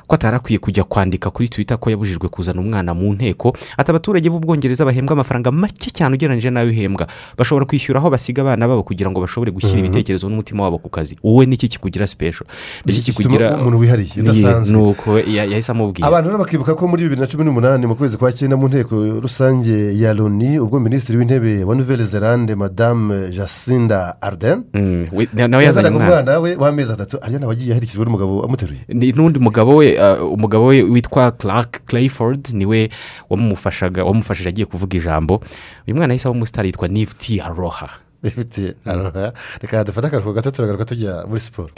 ko 0.10 0.16
atari 0.18 0.36
akwiye 0.41 0.57
kujya 0.60 0.84
kwandika 0.89 1.30
kuri 1.30 1.49
twita 1.49 1.78
ko 1.78 1.89
yabujijwe 1.93 2.30
kuzana 2.34 2.57
umwana 2.62 2.93
mu 2.97 3.14
nteko 3.14 3.53
ati 3.78 3.91
abaturage 3.93 4.26
b'ubwongereza 4.30 4.82
bahembwa 4.86 5.14
amafaranga 5.14 5.51
make 5.53 5.91
cyane 5.93 6.16
ugereranyije 6.18 6.49
n'ayo 6.49 6.70
uhembwa 6.74 7.05
bashobora 7.38 7.66
kwishyura 7.70 7.99
aho 8.01 8.10
basiga 8.10 8.41
abana 8.41 8.66
babo 8.68 8.82
kugira 8.84 9.12
ngo 9.14 9.22
bashobore 9.22 9.51
gushyira 9.53 9.78
Mhm. 9.78 9.86
ibitekerezo 9.86 10.26
n'umutima 10.30 10.64
wabo 10.66 10.78
ku 10.82 10.89
kazi 10.89 11.14
wowe 11.24 11.45
niki 11.45 11.68
kikugira 11.70 12.07
sipesho 12.10 12.45
niki 12.86 12.99
Iki 12.99 13.12
kikugira 13.14 13.53
umuntu 13.62 13.78
wihariye, 13.80 14.18
udasanzwe. 14.18 14.74
ni 14.74 14.82
uko 14.82 15.20
ya- 15.20 15.45
yahise 15.45 15.72
amubwira 15.72 16.07
abantu 16.10 16.30
rero 16.34 16.39
bakibuka 16.41 16.74
ko 16.76 16.88
muri 16.89 17.03
bibiri 17.05 17.22
na 17.22 17.28
cumi 17.30 17.45
n'umunani 17.45 17.86
mu 17.86 17.93
kwezi 17.95 18.18
kwa 18.18 18.34
cyenda 18.34 18.57
mu 18.57 18.66
nteko 18.68 19.22
rusange 19.22 19.93
ya 19.93 20.14
loni 20.18 20.57
ubwo 20.60 20.80
minisitiri 20.82 21.18
w'intebe 21.22 21.64
wa 21.64 21.76
nouvelle 21.78 22.05
zelande 22.10 22.55
madame 22.57 23.30
jacinda 23.30 24.18
arden 24.22 24.64
na- 25.34 25.47
nawe 25.47 25.64
yazanye 25.64 25.89
umwana. 25.93 26.39
we 26.39 26.55
w'amezi 26.55 26.91
atatu 26.97 27.18
ariya 27.22 27.39
nawe 27.39 27.53
agiye 27.53 27.72
aherekejwe 27.78 28.05
n'umugabo 28.05 28.41
amuteruye 28.45 28.82
n'undi 28.89 29.38
mugabo 29.39 29.76
we 29.78 29.98
umugabo 30.33 30.65
we 30.65 30.81
witwa 30.83 31.31
clark 31.31 31.85
clayford 31.85 32.49
ni 32.53 32.65
we 32.65 32.89
wamufashaga 33.29 34.03
wamufashije 34.03 34.49
agiye 34.49 34.65
kuvuga 34.65 34.97
ijambo. 34.97 35.41
Uyu 35.87 35.95
mwana 35.95 36.13
yahise 36.13 36.27
aba 36.27 36.35
umusitari 36.37 36.67
yitwa 36.69 36.87
nifty 36.87 37.41
aroha. 37.41 37.89
Ifite 38.23 38.75
aroha. 38.85 39.33
Reka 39.61 39.83
dufate 39.83 40.07
akaruhuko 40.07 40.33
gato 40.33 40.51
turagaruka 40.51 40.85
tujya 40.85 41.25
muri 41.27 41.41
siporo 41.41 41.69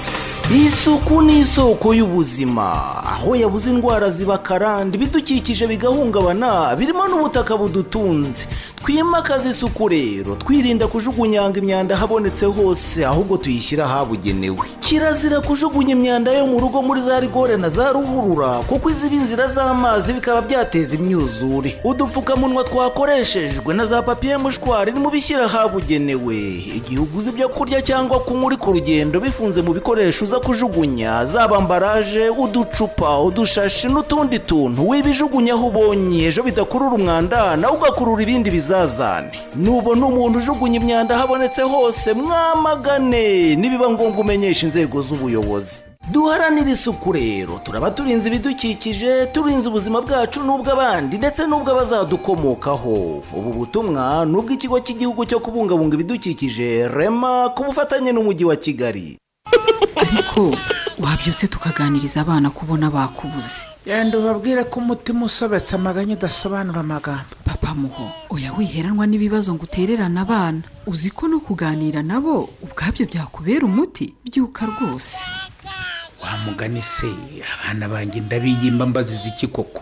isuku 0.55 1.21
ni 1.21 1.39
isoko 1.39 1.93
y'ubuzima. 1.93 2.73
Aho 3.05 3.35
yabuze 3.35 3.69
indwara 3.69 4.09
ziba 4.09 4.37
karande 4.37 4.97
ibidukikije 4.97 5.67
bigahungabana 5.67 6.75
birimo 6.75 7.07
n'ubutaka 7.07 7.57
budutunze. 7.57 8.47
Twimakaze 8.83 9.49
isuku 9.49 9.87
rero 9.87 10.35
twirinda 10.35 10.87
kujugunyanga 10.87 11.59
imyanda 11.59 11.95
ahabonetse 11.95 12.45
hose 12.45 13.05
ahubwo 13.05 13.37
tuyishyira 13.37 13.85
ahabugenewe. 13.85 14.67
Kirazira 14.79 15.41
kujugunya 15.41 15.91
imyanda 15.91 16.31
yo 16.31 16.47
mu 16.47 16.59
rugo 16.59 16.81
muri 16.81 17.01
za 17.01 17.19
rigore 17.19 17.57
na 17.57 17.69
za 17.69 17.91
ruhurura 17.93 18.47
kuko 18.67 18.89
iziba 18.89 19.15
inzira 19.15 19.47
z'amazi 19.47 20.13
bikaba 20.13 20.41
byateza 20.41 20.95
imyuzure. 20.95 21.77
Udupfukamunwa 21.83 22.63
twakoreshejwe 22.63 23.73
na 23.73 23.85
za 23.85 24.01
papiye 24.01 24.37
mushwari 24.37 24.91
nimubishyira 24.91 25.45
ahabugenewe. 25.45 26.35
Igihe 26.75 26.99
uguze 26.99 27.29
ibyo 27.29 27.49
kurya 27.49 27.81
cyangwa 27.81 28.19
kunywa 28.19 28.45
uri 28.45 28.57
ku 28.57 28.71
rugendo 28.71 29.19
bifunze 29.19 29.61
mu 29.61 29.73
bikoresho 29.73 30.25
uza 30.25 30.39
kujugunya. 30.41 31.25
Zaba 31.25 31.57
ambaraje 31.57 32.29
uducupa 32.29 33.19
udushashi 33.21 33.87
n'utundi 33.87 34.39
tuntu. 34.39 34.89
Wibijugunya 34.89 35.53
aho 35.53 35.67
ubonye 35.67 36.27
ejo 36.27 36.43
bidakurura 36.43 36.95
umwanda 36.95 37.55
nawe 37.57 37.77
ugakurura 37.77 38.23
ibindi 38.23 38.49
bizazane. 38.51 39.31
Nubona 39.55 40.05
umuntu 40.05 40.39
ujugunya 40.39 40.79
imyanda 40.81 41.15
ahabonetse 41.15 41.61
hose 41.61 42.13
mwamagane. 42.13 43.55
Nibiba 43.55 43.89
ngombwa 43.89 44.21
umenyesha 44.21 44.65
inzego 44.67 45.01
z'ubuyobozi. 45.01 45.75
Duharanire 46.11 46.71
isuku 46.71 47.11
rero. 47.11 47.59
Turaba 47.63 47.91
turinze 47.91 48.27
ibidukikije 48.27 49.25
turinze 49.25 49.69
ubuzima 49.69 50.01
bwacu 50.01 50.39
n'ubw'abandi 50.43 51.17
ndetse 51.17 51.45
n'ubw'abazadukomokaho 51.47 53.21
ubu 53.37 53.49
butumwa 53.53 54.25
ni 54.25 54.35
ubw'ikigo 54.37 54.79
cy'igihugu 54.79 55.25
cyo 55.25 55.39
kubungabunga 55.39 55.93
ibidukikije 55.95 56.89
rema 56.89 57.49
ku 57.55 57.63
bufatanye 57.63 58.11
n'umujyi 58.11 58.45
wa 58.45 58.55
kigali. 58.55 59.17
Ariko 59.95 60.55
wabyutse 60.99 61.47
tukaganiriza 61.47 62.21
abana 62.21 62.49
kubona 62.49 62.89
bakubuze. 62.91 63.65
Genda 63.85 64.17
ubabwire 64.17 64.63
ko 64.63 64.79
umutima 64.79 65.25
usobetse 65.25 65.75
amaganya 65.75 66.13
udasobanura 66.15 66.79
amagambo. 66.79 67.33
Papa 67.43 67.73
muho 67.75 68.11
oya 68.29 68.53
wiheranwa 68.53 69.07
n'ibibazo 69.07 69.53
ngo 69.53 69.63
utererane 69.63 70.19
abana. 70.21 70.61
Uzi 70.85 71.09
ko 71.11 71.27
no 71.27 71.39
kuganira 71.39 72.01
nabo 72.05 72.49
ubwabyo 72.61 73.05
byakubera 73.05 73.65
umuti? 73.65 74.13
Byuka 74.25 74.65
rwose. 74.65 75.17
Wa 76.21 76.37
mugani 76.45 76.81
se 76.81 77.09
abana 77.57 77.89
banjye 77.89 78.21
ndabiyimba 78.21 78.85
mbaziza 78.85 79.27
iki 79.33 79.47
koko? 79.47 79.81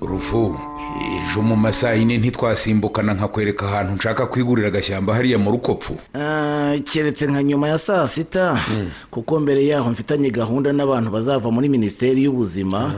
Rufu 0.00 0.56
ejo 1.30 1.42
mu 1.42 1.56
masaha 1.56 1.94
yine 1.94 2.18
ntitwasimbukana 2.18 3.14
nkakwereka 3.14 3.66
ahantu 3.68 3.92
nshaka 3.92 4.26
kwigurira 4.26 4.68
agashyamba 4.68 5.14
hariya 5.14 5.38
mu 5.38 5.50
rukopfu. 5.50 5.96
Ah, 6.14 6.74
keretse 6.92 7.26
nka 7.26 7.42
nyuma 7.42 7.68
ya 7.68 7.78
saa 7.78 8.06
sita 8.08 8.58
kuko 9.10 9.40
mbere 9.40 9.66
yaho 9.66 9.90
mfitanye 9.90 10.30
gahunda 10.30 10.72
n'abantu 10.72 11.10
bazava 11.10 11.50
muri 11.50 11.68
minisiteri 11.68 12.22
y'ubuzima. 12.24 12.92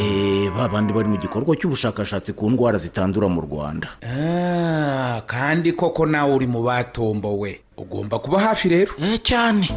Eh, 0.00 0.50
ba 0.56 0.68
bandi 0.68 0.92
bari 0.92 1.08
mu 1.08 1.16
gikorwa 1.18 1.56
cy'ubushakashatsi 1.56 2.32
ku 2.32 2.50
ndwara 2.50 2.78
zitandura 2.78 3.28
mu 3.28 3.40
rwanda. 3.40 3.88
Ah, 4.02 5.22
kandi 5.26 5.72
koko 5.72 6.06
nawe 6.06 6.34
uri 6.34 6.46
mu 6.46 6.62
batombowe. 6.62 7.60
Ugomba 7.76 8.18
kuba 8.18 8.40
hafi 8.40 8.68
rero. 8.68 8.92
Cyane. 9.22 9.68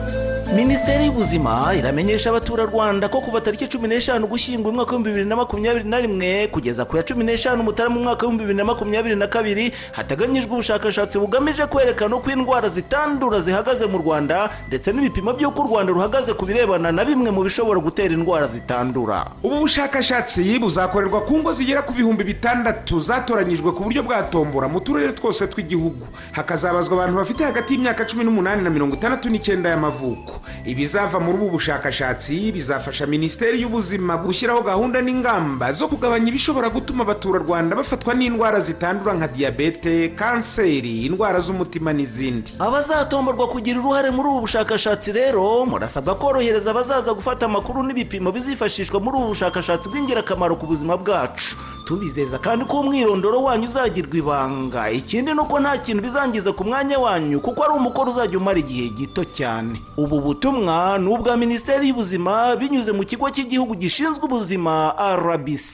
Minisiteri 0.56 1.06
y'ubuzima 1.06 1.76
iramenyesha 1.78 2.30
abaturarwanda 2.30 3.08
ko 3.10 3.22
kuva 3.22 3.42
tariki 3.42 3.68
cumi 3.70 3.88
n'eshanu 3.88 4.26
gushyingo 4.28 4.70
umwaka 4.70 4.96
w'ibihumbi 4.96 5.10
bibiri 5.10 5.30
na 5.30 5.36
makumyabiri 5.36 5.86
na 5.86 6.00
rimwe 6.02 6.48
kugeza 6.48 6.86
ku 6.86 6.98
ya 6.98 7.04
cumi 7.04 7.24
n'eshanu 7.24 7.62
mutarama 7.64 7.98
umwaka 8.02 8.26
w'ibihumbi 8.26 8.44
bibiri 8.44 8.58
na 8.58 8.66
makumyabiri 8.66 9.16
na 9.16 9.28
kabiri 9.28 9.72
hateganyijwe 9.92 10.52
ubushakashatsi 10.52 11.20
bugamije 11.20 11.66
kwerekana 11.70 12.16
uko 12.16 12.32
indwara 12.32 12.70
zitandura 12.70 13.40
zihagaze 13.40 13.86
mu 13.86 13.98
rwanda 14.02 14.50
ndetse 14.68 14.90
n'ibipimo 14.92 15.34
by'uko 15.38 15.62
u 15.62 15.68
rwanda 15.70 15.94
ruhagaze 15.94 16.34
ku 16.34 16.46
birebana 16.50 16.92
na 16.92 17.06
bimwe 17.06 17.30
mu 17.32 17.44
bishobora 17.46 17.78
gutera 17.80 18.14
indwara 18.14 18.48
zitandura. 18.50 19.26
Ubu 19.46 19.60
bushakashatsi 19.70 20.58
buzakorerwa 20.60 21.22
ku 21.30 21.38
ngo 21.46 21.54
zigera 21.54 21.82
ku 21.86 21.94
bihumbi 21.94 22.24
bitandatu 22.26 22.98
zatoranyijwe 23.00 23.70
ku 23.72 23.84
buryo 23.86 24.02
bwa 24.02 24.24
tombora 24.26 24.66
mu 24.68 24.82
turere 24.82 25.14
twose 25.14 25.46
tw'igihugu. 25.48 26.08
Hakazabazwa 26.34 26.94
abantu 26.98 27.18
bafite 27.22 27.44
hagati 27.46 27.74
y'imyaka 27.78 27.89
cumi 27.94 28.24
n'umunani 28.24 28.64
na 28.64 28.70
mirongo 28.70 28.96
itandatu 28.96 29.30
n'icyenda 29.30 29.70
y'amavuko. 29.70 30.42
Ibizava 30.66 31.20
muri 31.20 31.38
ubu 31.38 31.50
bushakashatsi 31.60 32.52
bizafasha 32.52 33.06
minisiteri 33.08 33.62
y'ubuzima 33.62 34.18
gushyiraho 34.18 34.62
gahunda 34.62 35.02
n'ingamba 35.02 35.72
zo 35.72 35.88
kugabanya 35.88 36.28
ibishobora 36.30 36.70
gutuma 36.70 37.04
abaturarwanda 37.04 37.76
bafatwa 37.76 38.14
n'indwara 38.14 38.60
zitandura 38.60 39.14
nka 39.14 39.28
diyabete 39.28 40.10
kanseri 40.16 41.06
indwara 41.06 41.40
z'umutima 41.40 41.94
n'izindi. 41.94 42.52
Abazatomborwa 42.60 43.48
kugira 43.48 43.80
uruhare 43.80 44.10
muri 44.12 44.30
ubu 44.30 44.42
bushakashatsi 44.42 45.12
rero 45.12 45.66
murasabwa 45.66 46.16
korohereza 46.16 46.72
abazaza 46.72 47.14
gufata 47.14 47.46
amakuru 47.46 47.84
n'ibipimo 47.84 48.32
bizifashishwa 48.32 49.00
muri 49.00 49.18
ubu 49.18 49.28
bushakashatsi 49.34 49.90
bw'ingirakamaro 49.90 50.56
ku 50.56 50.66
buzima 50.68 50.98
bwacu. 50.98 51.58
tubizeza 51.94 52.38
kandi 52.46 52.66
ko 52.70 52.76
umwirondoro 52.86 53.38
wanyu 53.50 53.66
uzagirwa 53.66 54.16
ibanga. 54.22 54.82
Ikindi 55.00 55.34
ni 55.34 55.42
uko 55.42 55.56
nta 55.60 55.74
kintu 55.82 56.02
bizangiza 56.06 56.50
ku 56.54 56.62
mwanya 56.70 56.98
wanyu 57.06 57.38
kuko 57.42 57.60
ari 57.66 57.74
umukoro 57.74 58.08
uzajya 58.14 58.38
umara 58.38 58.60
igihe 58.62 58.86
gito 58.94 59.24
cyane. 59.38 59.82
Ubu 59.98 60.22
butumwa 60.26 60.78
ni 61.02 61.08
ubwa 61.14 61.34
minisiteri 61.44 61.84
y'ubuzima 61.90 62.34
binyuze 62.60 62.92
mu 62.94 63.02
kigo 63.10 63.26
cy'igihugu 63.34 63.74
gishinzwe 63.82 64.22
ubuzima 64.30 64.74
rbc 65.22 65.74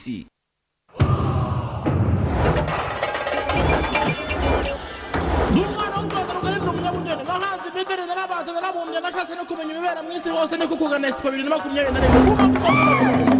n'abantu 8.16 8.52
narabumbye 8.52 9.00
nashatse 9.00 9.34
no 9.34 9.44
kumenya 9.48 9.72
ibibera 9.72 10.00
mu 10.02 10.10
isi 10.16 10.30
hose 10.30 10.56
ni 10.56 10.66
kukugana 10.68 11.08
esipo 11.08 11.28
bibiri 11.30 11.48
na 11.48 11.56
makumyabiri 11.56 11.92
na 11.94 12.00
rimwe. 12.00 13.35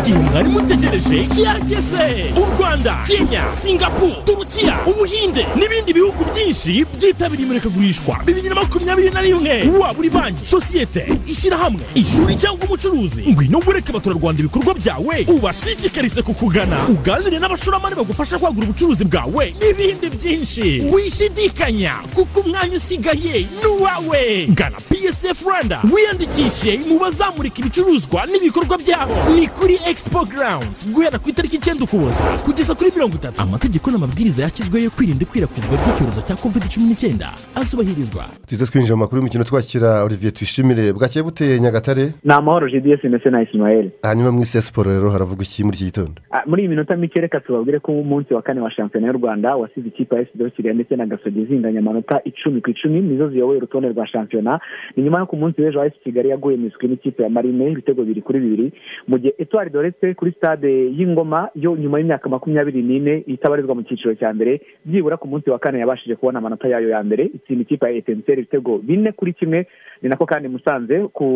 Igihe 0.00 0.18
mwari 0.18 0.48
mutegereje 0.48 1.26
cyageze 1.34 2.32
u 2.36 2.44
rwanda 2.58 2.96
kenya 3.06 3.52
singapuru 3.52 4.12
turukiya 4.24 4.78
ubuhinde 4.86 5.46
n'ibindi 5.58 5.92
bihugu 5.92 6.24
byinshi 6.34 6.86
byitabiriye 6.98 7.46
imurikagurishwa. 7.46 8.14
Bibiri 8.26 8.48
na 8.48 8.54
makumyabiri 8.54 9.10
na 9.10 9.20
rimwe. 9.22 9.54
Waba 9.78 9.98
uri 9.98 10.10
banki 10.10 10.44
sosiyete 10.46 11.06
ishyirahamwe 11.26 11.80
ishuri 11.94 12.36
cyangwa 12.36 12.64
umucuruzi. 12.66 13.22
Ngwino 13.30 13.58
wereke 13.66 13.90
abaturarwanda 13.90 14.40
ibikorwa 14.40 14.74
byawe 14.74 15.26
ubashishikarize 15.28 16.22
kukugana. 16.22 16.76
Uganire 16.88 17.38
n'abashoramari 17.38 17.94
bagufasha 17.96 18.38
kwagura 18.38 18.66
ubucuruzi 18.66 19.04
bwawe. 19.04 19.54
N'ibindi 19.60 20.06
byinshi. 20.10 20.82
Wishidikanya 20.92 21.94
kuko 22.14 22.40
umwanya 22.40 22.76
usigaye 22.76 23.46
ni 23.60 23.66
uwawe. 23.66 24.46
Gana 24.54 24.76
psf 24.78 25.42
rwanda. 25.42 25.82
Wiyandikishe 25.92 26.78
mu 26.88 26.98
bazamurika 26.98 27.58
ibicuruzwa 27.60 28.26
n'ibikorwa 28.26 28.78
byabo 28.78 29.14
ni 29.36 29.46
kuri 29.48 29.74
expo 29.90 30.24
grounds. 30.32 30.92
Guhera 30.94 31.18
ku 31.18 31.28
itariki 31.30 31.56
icyenda 31.56 31.84
ukuboza. 31.84 32.22
Kugeza 32.44 32.74
kuri 32.74 32.90
mirongo 32.94 33.14
itatu. 33.16 33.42
Amategeko 33.42 33.90
n'amabwiriza 33.90 34.42
yashyizweho 34.42 34.84
yo 34.84 34.90
kwirinda 34.90 35.22
ikwirakwizwa 35.24 35.74
ry'icyorezo 35.80 36.20
cya 36.26 36.36
covid 36.36 36.62
cumi 36.72 36.86
n'icyenda. 36.86 37.28
Azubahirizwa. 37.54 38.24
Tuzi 38.46 38.66
twinjira 38.66 38.96
mu 38.96 39.00
makuru 39.02 39.18
y'imikino 39.20 39.44
twakira 39.44 40.02
olivier 40.04 40.32
tuyishimire. 40.32 40.92
Bwakeye 40.92 41.22
buteye 41.22 41.60
nyagatare? 41.60 42.04
Ni 42.24 42.32
amahoro 42.32 42.68
jidiyesi 42.68 43.08
ndetse 43.08 43.30
na 43.30 43.42
isimayeli 43.42 43.90
hanyuma 44.02 44.32
mu 44.32 44.40
isi 44.42 44.56
ya 44.56 44.62
siporo 44.62 44.90
rero 44.92 45.10
haravuga 45.10 45.42
iki 45.42 45.64
muri 45.64 45.76
iki 45.76 45.84
gitondo? 45.84 46.12
Ah, 46.30 46.42
muri 46.46 46.62
iyi 46.62 46.68
minota 46.68 46.96
mike 46.96 47.20
reka 47.20 47.40
tubabwire 47.40 47.78
ko 47.80 47.92
umunsi 47.92 48.34
wa 48.34 48.42
kane 48.42 48.60
wa 48.60 48.70
shampiyona 48.70 49.06
y'u 49.06 49.12
rwanda 49.18 49.56
wasize 49.56 49.88
ikipe 49.88 50.16
ya 50.16 50.22
esido 50.22 50.50
kigali 50.50 50.74
ndetse 50.74 50.96
na 50.96 51.06
gasogi 51.06 51.44
zinganya 51.44 51.78
amanota 51.78 52.20
icumi 52.24 52.60
ku 52.60 52.70
icumi 52.70 53.00
nizo 53.00 53.28
ziyoboye 53.28 53.58
urutonde 53.58 53.88
rwa 53.88 54.06
shampiyona. 54.06 54.60
Ni 54.96 55.02
nyuma 55.02 55.18
yo 55.18 55.26
ku 55.26 55.36
munsi 55.36 55.62
w'ejo 55.62 55.84
esi 55.84 55.98
kigali 56.04 56.28
yaguye 56.28 56.56
miswi 56.56 56.88
n'ikipe 56.88 57.22
ya 57.22 57.28
marine 57.30 57.70
ibitego 57.72 58.02
bibiri 58.02 58.22
kuri 58.22 58.40
bibiri. 58.40 58.72
Mu 59.08 59.18
gihe 59.22 59.34
etuwari 59.38 59.70
doretse 59.70 60.14
kuri 60.14 60.32
stade 60.32 60.68
y'ingoma 60.98 61.48
yo 61.54 61.76
nyuma 61.76 61.98
y'imyaka 61.98 62.28
makumyabiri 62.28 62.82
n'ine 62.82 63.22
itabarizwa 63.26 63.74
mu 63.74 63.82
cyiciro 63.86 64.14
cya 64.14 64.32
mbere 64.34 64.60
byibura 64.84 65.16
ku 65.16 65.28
munsi 65.28 65.50
wa 65.50 65.58
kane 65.58 65.78
yabashije 65.78 66.16
kubona 66.16 66.38
amanota 66.38 66.68
yayo 66.68 66.88
ya 66.88 67.02
mbere. 67.02 67.24
Itsinda 67.30 67.62
ikipe 67.62 67.86
ya 67.86 67.92
etenseri 67.92 68.40
ibitego 68.42 68.78
bine 68.78 69.12
kuri 69.12 69.32
kimwe. 69.32 69.66
Ni 70.02 70.08
nako 70.08 70.26
kandi 70.26 70.48
musanze 70.48 71.06
ku 71.12 71.26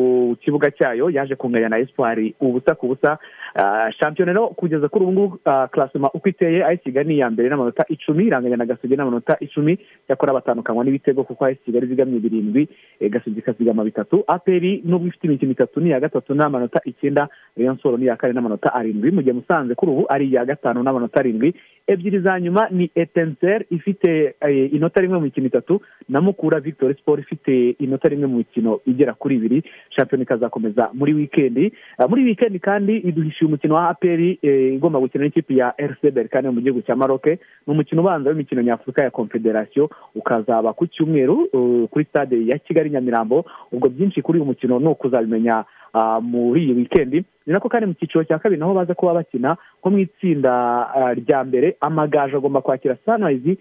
kibuga 0.41 0.71
cyayo 0.71 1.11
yaje 1.11 1.35
kunganya 1.37 1.69
na 1.69 1.79
espoir. 1.79 2.33
Ubusa 2.41 2.75
ku 2.75 2.87
busa 2.91 3.19
Ah, 3.59 3.89
shampiyona 3.93 4.33
rero 4.33 4.49
kugeza 4.49 4.89
kuri 4.89 5.05
ubu 5.05 5.13
ngubu 5.13 5.39
ah, 5.45 5.69
klasema 5.69 6.11
uko 6.15 6.29
iteye 6.29 6.65
ayisi 6.65 6.83
kigali 6.85 7.09
ni 7.09 7.15
iya 7.15 7.31
mbere 7.31 7.49
n'amanota 7.49 7.85
icumi 7.89 8.25
iranganya 8.27 8.57
na 8.57 8.67
gasogi 8.67 8.97
n'amanota 8.97 9.37
icumi. 9.41 9.79
Cyakora 10.07 10.33
batandukanywa 10.37 10.85
n'ibitego 10.85 11.25
kuko 11.25 11.45
ayisi 11.45 11.65
kigali 11.65 11.87
zigamye 11.87 12.19
birindwi 12.21 12.69
eh, 13.01 13.11
gasogi 13.11 13.39
ikazigama 13.39 13.85
bitatu. 13.85 14.25
Aperi 14.27 14.83
nubwo 14.85 15.09
ifite 15.09 15.25
imikino 15.27 15.53
itatu 15.53 15.81
ni 15.81 15.89
iya 15.89 16.01
gatatu 16.01 16.35
n'amanota 16.35 16.81
icyenda. 16.85 17.29
Rayon 17.57 17.76
soro 17.77 17.97
ni 17.97 18.05
iya 18.05 18.17
kane 18.17 18.33
n'amanota 18.33 18.75
arindwi. 18.75 19.11
Mu 19.11 19.23
gihe 19.23 19.33
musanze 19.33 19.75
kuri 19.75 19.93
ubu 19.93 20.05
ari 20.09 20.27
iya 20.29 20.45
gatanu 20.45 20.83
n'amanota 20.83 21.21
arindwi. 21.21 21.55
Ebyiri 21.87 22.19
za 22.21 22.41
nyuma 22.41 22.69
ni 22.71 22.91
etenser 22.95 23.65
ifite 23.71 24.35
eh, 24.41 24.73
inota 24.75 25.01
rimwe 25.01 25.19
mu 25.19 25.25
mikino 25.25 25.47
itatu. 25.47 25.81
Na 26.09 26.21
mukura 26.21 26.61
victory 26.61 26.95
sport 26.95 27.21
ifite 27.21 27.71
inota 27.79 28.09
rimwe 28.09 28.27
mu 28.27 28.37
mikino 28.37 28.81
igera 28.87 29.15
kuri 29.15 29.37
ibiri. 29.37 29.63
Shampiyona 29.91 30.23
ikazakomeza 30.23 30.91
muri 30.95 31.15
wikendi 31.15 31.73
Ah, 31.99 32.09
muri 32.09 32.25
wikendi 32.25 32.59
kandi 32.59 32.97
iduhishiye 32.97 33.49
umukino 33.49 33.75
wa 33.75 33.89
aperi 33.89 34.39
eh, 34.43 34.75
igomba 34.75 34.99
gukina 35.01 35.25
n'ikipe 35.25 35.55
ya 35.55 35.75
rc 35.79 36.11
berkane 36.15 36.51
mu 36.51 36.61
gihugu 36.61 36.83
cya 36.83 36.97
maroc. 36.97 37.27
Ni 37.27 37.39
umukino 37.67 38.03
ubanza 38.03 38.31
w'imikino 38.31 38.63
nyafurika 38.63 39.03
ya 39.05 39.11
confederation. 39.11 39.89
Ukazaba 40.15 40.73
ku 40.73 40.87
cyumweru 40.87 41.49
eh, 41.55 41.89
kuri 41.91 42.05
stade 42.05 42.47
ya 42.47 42.59
kigali 42.59 42.91
nyamirambo. 42.91 43.45
Ubwo 43.73 43.89
byinshi 43.89 44.23
kuri 44.23 44.39
uyu 44.39 44.47
mukino 44.47 44.79
ni 44.79 44.87
ukuzabimenya 44.89 45.65
ah, 45.93 46.21
muri 46.21 46.65
iyi 46.65 46.73
wikendi 46.73 47.25
ni 47.47 47.53
nako 47.53 47.69
kandi 47.69 47.87
mu 47.87 47.95
cyiciro 47.95 48.25
cya 48.25 48.39
kabiri 48.39 48.61
naho 48.61 48.75
baza 48.75 48.95
kuba 48.95 49.15
bakina 49.15 49.57
nko 49.81 49.91
mu 49.91 49.99
itsinda 49.99 50.53
ah, 50.95 51.15
rya 51.15 51.45
mbere 51.45 51.77
amagaju 51.81 52.37
agomba 52.37 52.61
kwakira 52.61 52.97
izanahagaruka 52.99 53.57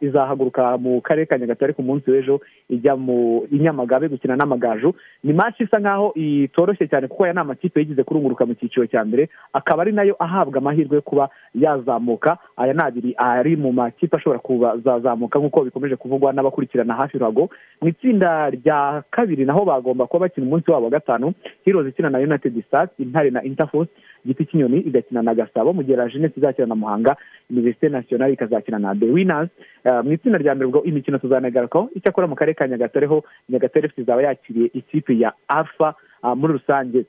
izahaguruka 0.00 0.78
mu 0.78 1.00
karere 1.00 1.26
ka 1.26 1.38
nyagatare 1.38 1.72
ku 1.72 1.82
munsi 1.82 2.10
w'ejo 2.10 2.40
ijya 2.68 2.96
mu 2.96 3.44
i 3.50 3.58
nyamagabe 3.58 4.08
gukina 4.08 4.36
n'amagaju. 4.36 4.94
Ni 5.24 5.32
match 5.32 5.60
isa 5.60 5.78
nkaho 5.78 6.12
itoroshye 6.14 6.88
cyane 6.88 7.08
kuko 7.08 7.24
aya 7.24 7.32
ni 7.32 7.40
amakipe 7.40 7.80
yigize 7.80 8.02
kurunguruka 8.04 8.46
mu 8.46 8.54
cyiciro 8.54 8.86
cya 8.86 9.04
mbere 9.04 9.28
akaba 9.52 9.82
ari 9.82 9.92
na 9.92 10.02
yo 10.02 10.16
ahabwa 10.18 10.58
amahirwe 10.58 10.96
yo 10.96 11.02
kuba 11.02 11.28
yazamuka. 11.54 12.38
Aya 12.56 12.72
ni 12.74 12.82
abiri 12.82 13.14
ari 13.16 13.56
mu 13.56 13.72
makipe 13.72 14.16
ashobora 14.16 14.38
kuzazamuka 14.38 15.38
nk'uko 15.38 15.64
bikomeje 15.64 15.96
kuvugwa 15.96 16.32
n'abakurikirana 16.32 16.94
hafi 16.94 17.18
ruhago 17.18 17.48
mu 17.80 17.88
itsinda 17.88 18.50
rya 18.50 19.02
kabiri 19.10 19.44
naho 19.44 19.64
bagomba 19.64 20.06
kuba 20.06 20.26
bakina 20.26 20.46
umunsi 20.46 20.70
wabo 20.70 20.84
wa 20.84 20.90
gatanu 20.90 21.32
heroes 21.64 21.88
ikina 21.88 22.10
na 22.10 22.18
united 22.18 22.64
stars 22.66 22.90
intare 22.98 23.30
na 23.30 23.42
interforce 23.44 23.90
igiti 24.24 24.46
cy'inyoni 24.46 24.78
igakina 24.86 25.22
na 25.22 25.34
gasabo 25.34 25.72
mu 25.72 25.82
gihe 25.82 25.96
la 25.96 26.08
jeunesse 26.08 26.38
izakina 26.40 26.66
na 26.66 26.74
muhanga 26.74 27.16
universite 27.50 27.88
nationale 27.88 28.32
ikazakina 28.32 28.78
na 28.78 28.94
the 28.94 29.06
winners 29.12 29.50
Eh, 29.84 30.00
mu 30.04 30.12
itsinda 30.12 30.38
rya 30.38 30.54
mbere 30.54 30.66
ubwo 30.70 30.82
imikino 30.86 31.18
tuzanagarukaho 31.18 31.90
icyakora 31.98 32.26
mu 32.30 32.36
karere 32.38 32.54
ka 32.54 32.68
nyagatare 32.70 33.06
ho 33.10 33.24
nyagatare 33.50 33.88
fc 33.90 33.98
izaba 33.98 34.22
yakiriye 34.22 34.70
ikipe 34.78 35.18
ya 35.18 35.32
alpha 35.48 35.94
ah, 36.22 36.34
muri 36.38 36.52
rusange. 36.52 37.02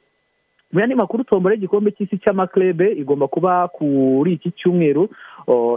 Mu 0.73 0.79
yandi 0.81 0.95
makuru 0.97 1.21
tombora 1.23 1.53
y'igikombe 1.53 1.91
cy'isi 1.93 2.17
cy'amaklebe 2.17 2.97
igomba 2.97 3.27
kuba 3.29 3.67
kuri 3.69 4.33
iki 4.33 4.51
cyumweru. 4.57 5.05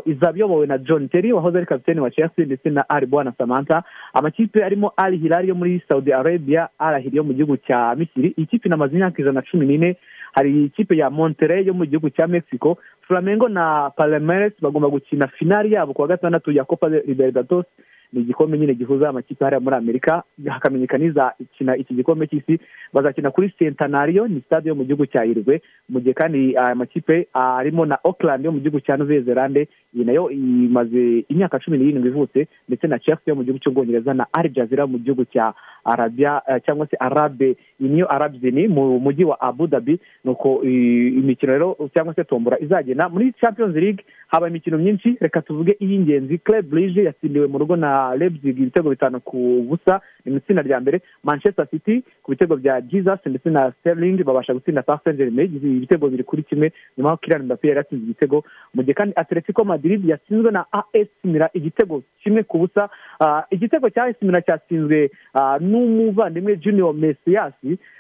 Izaba 0.09 0.37
iyobowe 0.39 0.67
na 0.67 0.79
john 0.79 1.09
terry 1.09 1.33
wahoze 1.33 1.57
ari 1.59 1.67
kapitene 1.67 2.01
wa 2.01 2.11
chelsea 2.11 2.45
ndetse 2.49 2.71
na 2.71 2.89
ali 2.89 3.07
bwana 3.07 3.33
samantha. 3.39 3.83
Amakipe 4.15 4.65
arimo 4.65 4.93
ali 4.97 5.17
hilali 5.19 5.49
yo 5.49 5.55
muri 5.55 5.83
saudi 5.89 6.13
arabia 6.13 6.69
arahiri 6.79 7.17
yo 7.17 7.25
mu 7.25 7.33
gihugu 7.37 7.57
cya 7.57 7.95
misiri. 7.95 8.33
Iyi 8.39 8.47
kipe 8.47 8.69
inamaze 8.69 8.95
imyaka 8.97 9.21
ijana 9.23 9.41
na 9.41 9.43
cumi 9.43 9.67
n'ine. 9.67 9.97
Hari 10.33 10.65
ikipe 10.65 10.97
ya 10.97 11.11
monterey 11.11 11.67
yo 11.67 11.75
mu 11.75 11.85
gihugu 11.85 12.11
cya 12.11 12.27
mexico. 12.27 12.79
Flamengo 13.07 13.49
na 13.49 13.91
palemeres 13.97 14.53
bagomba 14.61 14.89
gukina 14.89 15.27
finali 15.29 15.73
yabo 15.73 15.95
ku 15.95 16.03
wa 16.03 16.09
gatandatu 16.09 16.53
ya 16.53 16.65
copa 16.65 16.89
libertados 16.89 17.65
ni 18.13 18.21
igikombe 18.21 18.59
nyine 18.59 18.75
gihuza 18.75 19.09
amakipe 19.09 19.45
hariya 19.45 19.61
muri 19.61 19.77
amerika 19.77 20.23
hakamenyekana 20.49 21.05
izakina 21.05 21.77
iki 21.77 21.95
gikombe 21.95 22.27
cy'isi. 22.27 22.59
Bazakina 22.93 23.31
kuri 23.31 23.51
centenario 23.59 24.29
ni 24.29 24.41
stade 24.41 24.69
yo 24.69 24.75
mu 24.75 24.85
gihugu 24.85 25.07
cya 25.07 25.25
irwe 25.25 25.61
mu 25.89 26.01
gihe 26.01 26.15
kandi 26.15 26.57
aya 26.57 26.75
makipe 26.75 27.27
arimo 27.35 27.87
na 27.87 27.99
auckland 28.05 28.45
yo 28.45 28.53
mu 28.53 28.61
gihugu 28.61 28.81
cya 28.81 28.97
nouvelle 28.97 29.23
zelande 29.25 29.69
iyi 29.95 30.05
na 30.05 30.13
yo 30.13 30.31
imaze 30.31 31.25
imyaka 31.29 31.59
cumi 31.59 31.79
n'irindwi 31.79 32.09
ivutse 32.11 32.47
ndetse 32.69 32.87
na 32.87 32.99
chelsea 32.99 33.23
yo 33.27 33.35
mu 33.35 33.43
gihugu 33.45 33.59
cy'ubwongereza 33.63 34.15
na 34.15 34.27
al 34.33 34.49
jazeera 34.49 34.87
mu 34.87 34.99
gihugu 34.99 35.25
cya 35.25 35.55
arabia 35.85 36.43
eh, 36.49 36.61
cyangwa 36.65 36.87
se 36.87 36.97
arabe 37.01 37.57
niyo 37.81 38.13
arabzini 38.13 38.69
mu 38.69 38.99
mujyi 39.01 39.25
wa 39.25 39.41
abu 39.41 39.67
dhabi. 39.67 40.01
Nuko 40.25 40.63
i- 40.65 41.09
imikino 41.09 41.53
rero 41.53 41.77
cyangwa 41.95 42.15
se 42.15 42.25
tombora 42.25 42.59
izagenda 42.61 43.09
muri 43.09 43.33
champions 43.41 43.75
league. 43.77 44.05
Haba 44.29 44.49
imikino 44.49 44.79
myinshi 44.79 45.17
reka 45.21 45.43
tuvuge 45.43 45.77
iy'ingenzi. 45.81 46.39
Club 46.39 46.67
brige 46.67 47.03
yatsindiwe 47.05 47.47
mu 47.47 47.59
rugo 47.59 47.77
na 47.77 48.06
leipzig 48.15 48.59
ibitego 48.59 48.91
bitanu 48.91 49.21
ku 49.21 49.65
busa 49.69 50.01
mu 50.31 50.37
itsinda 50.37 50.63
rya 50.63 50.81
mbere 50.81 51.01
manchester 51.25 51.67
city 51.71 52.03
ku 52.23 52.31
bitego 52.31 52.57
bya 52.57 52.81
jesus 52.81 53.21
ndetse 53.27 53.51
na 53.51 53.73
sterling 53.81 54.25
babasha 54.25 54.55
gutsinda 54.55 54.83
saint 54.83 55.17
germain 55.19 55.51
ibitego 55.57 56.09
biri 56.09 56.25
kuri 56.25 56.43
kimwe 56.43 56.73
nyuma 56.97 57.09
y'aho 57.11 57.21
kylian 57.23 57.43
mbappe 57.43 57.69
yari 57.69 57.79
yatsinze 57.79 58.05
igitego. 58.05 58.45
Mu 58.75 58.83
gihe 58.83 58.95
kandi 58.95 59.13
atletico 59.17 59.65
madrid 59.65 60.05
yatsinzwe 60.05 60.51
na 60.51 60.67
as 60.73 61.09
mira 61.25 61.51
igitego 61.55 62.03
kimwe 62.23 62.43
ku 62.43 62.59
busa. 62.59 62.89
Ah, 63.21 63.45
igitego 63.51 63.91
cya 63.91 64.05
as 64.05 64.17
mira 64.23 64.41
cyatsinzwe 64.43 65.11
ah, 65.35 65.59
n'umuvandimwe 65.61 66.57
junior 66.57 66.95
mesias 66.95 67.55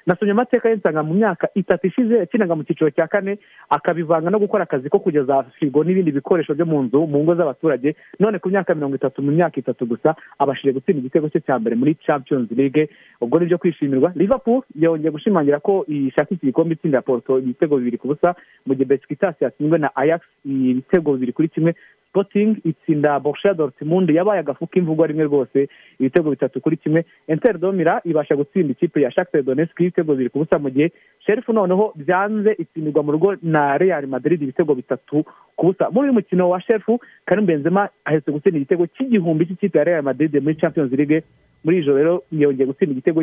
nasomye 0.06 0.32
amateka 0.32 0.68
ye 0.68 0.76
nsanga 0.76 1.02
mu 1.02 1.14
myaka 1.14 1.48
itatu 1.54 1.86
ishize 1.86 2.14
yakinaga 2.18 2.54
mu 2.54 2.64
cyiciro 2.64 2.90
cya 2.90 3.06
kane 3.08 3.38
akabivanga 3.70 4.30
no 4.30 4.38
gukora 4.38 4.62
akazi 4.64 4.88
ko 4.88 4.98
kugeza 4.98 5.42
firigo 5.58 5.84
n'ibindi 5.84 6.12
bikoresho 6.12 6.54
byo 6.54 6.66
mu 6.66 6.82
nzu 6.82 7.06
mu 7.06 7.22
ngo 7.22 7.34
z'abaturage. 7.34 7.94
None 8.20 8.38
ku 8.38 8.48
myaka 8.48 8.74
mirongo 8.74 8.96
itatu 8.96 9.22
mu 9.22 9.30
myaka 9.32 9.60
itatu 9.60 9.86
gusa 9.86 10.14
abashije 10.38 10.72
gutsinda 10.72 11.00
igitego 11.00 11.28
cye 11.28 11.40
cya 11.40 11.58
mbere 11.58 11.76
muri 11.76 11.94
champions 12.24 12.50
league. 12.50 12.88
Ubwo 13.20 13.38
ni 13.38 13.46
byo 13.46 13.58
kwishimirwa. 13.58 14.12
Liverpool 14.14 14.62
yongeye 14.74 15.10
gushimangira 15.10 15.60
ko 15.60 15.84
ishaka 15.88 16.34
iki 16.34 16.46
gikombe 16.46 16.74
itsinda 16.74 17.02
porto 17.02 17.38
ibitego 17.38 17.76
bibiri 17.76 17.98
ku 17.98 18.08
busa 18.08 18.34
mu 18.66 18.74
gihe 18.74 18.84
besikitasi 18.84 19.44
yatsinzwe 19.44 19.78
na 19.78 19.96
ajax 19.96 20.20
ibitego 20.44 21.12
bibiri 21.12 21.32
kuri 21.32 21.48
kimwe. 21.48 21.74
Sporting 22.08 22.56
itsinda 22.64 23.20
borussia 23.20 23.54
dortmund 23.54 24.10
yabaye 24.10 24.40
agafu 24.40 24.66
k'imvugo 24.66 25.06
rimwe 25.06 25.24
rwose 25.24 25.68
ibitego 26.00 26.30
bitatu 26.30 26.60
kuri 26.60 26.76
kimwe. 26.76 27.04
Inter 27.28 27.58
domira 27.58 28.00
ibasha 28.04 28.36
gutsinda 28.36 28.72
ikipe 28.72 29.00
ya 29.02 29.10
shakhtar 29.10 29.42
donetsk 29.42 29.80
ibitego 29.80 30.12
bibiri 30.12 30.30
ku 30.30 30.38
busa 30.38 30.58
mu 30.58 30.70
gihe. 30.70 30.92
Sherifu 31.26 31.52
noneho 31.52 31.92
byanze 31.96 32.52
itsindirwa 32.58 33.02
mu 33.02 33.12
rugo 33.12 33.36
na 33.42 33.78
real 33.78 34.06
madrid 34.06 34.42
ibitego 34.42 34.74
bitatu 34.74 35.24
ku 35.56 35.66
busa. 35.66 35.90
Muri 35.90 36.08
uyu 36.08 36.12
mukino 36.12 36.48
wa 36.50 36.60
sherifu 36.60 37.00
karim 37.26 37.46
benzema 37.46 37.88
ahetse 38.04 38.30
gutsinda 38.32 38.58
igitego 38.58 38.86
cy'igihumbi 38.86 39.46
cy'ikipe 39.46 39.78
ya 39.78 39.84
real 39.84 40.02
madrid 40.02 40.34
muri 40.42 40.54
champions 40.56 40.92
league. 40.92 41.22
Muri 41.64 41.76
iri 41.76 41.86
joro 41.86 41.98
rero 41.98 42.22
yongeye 42.32 42.66
gutsinda 42.66 42.92
igitego 42.92 43.22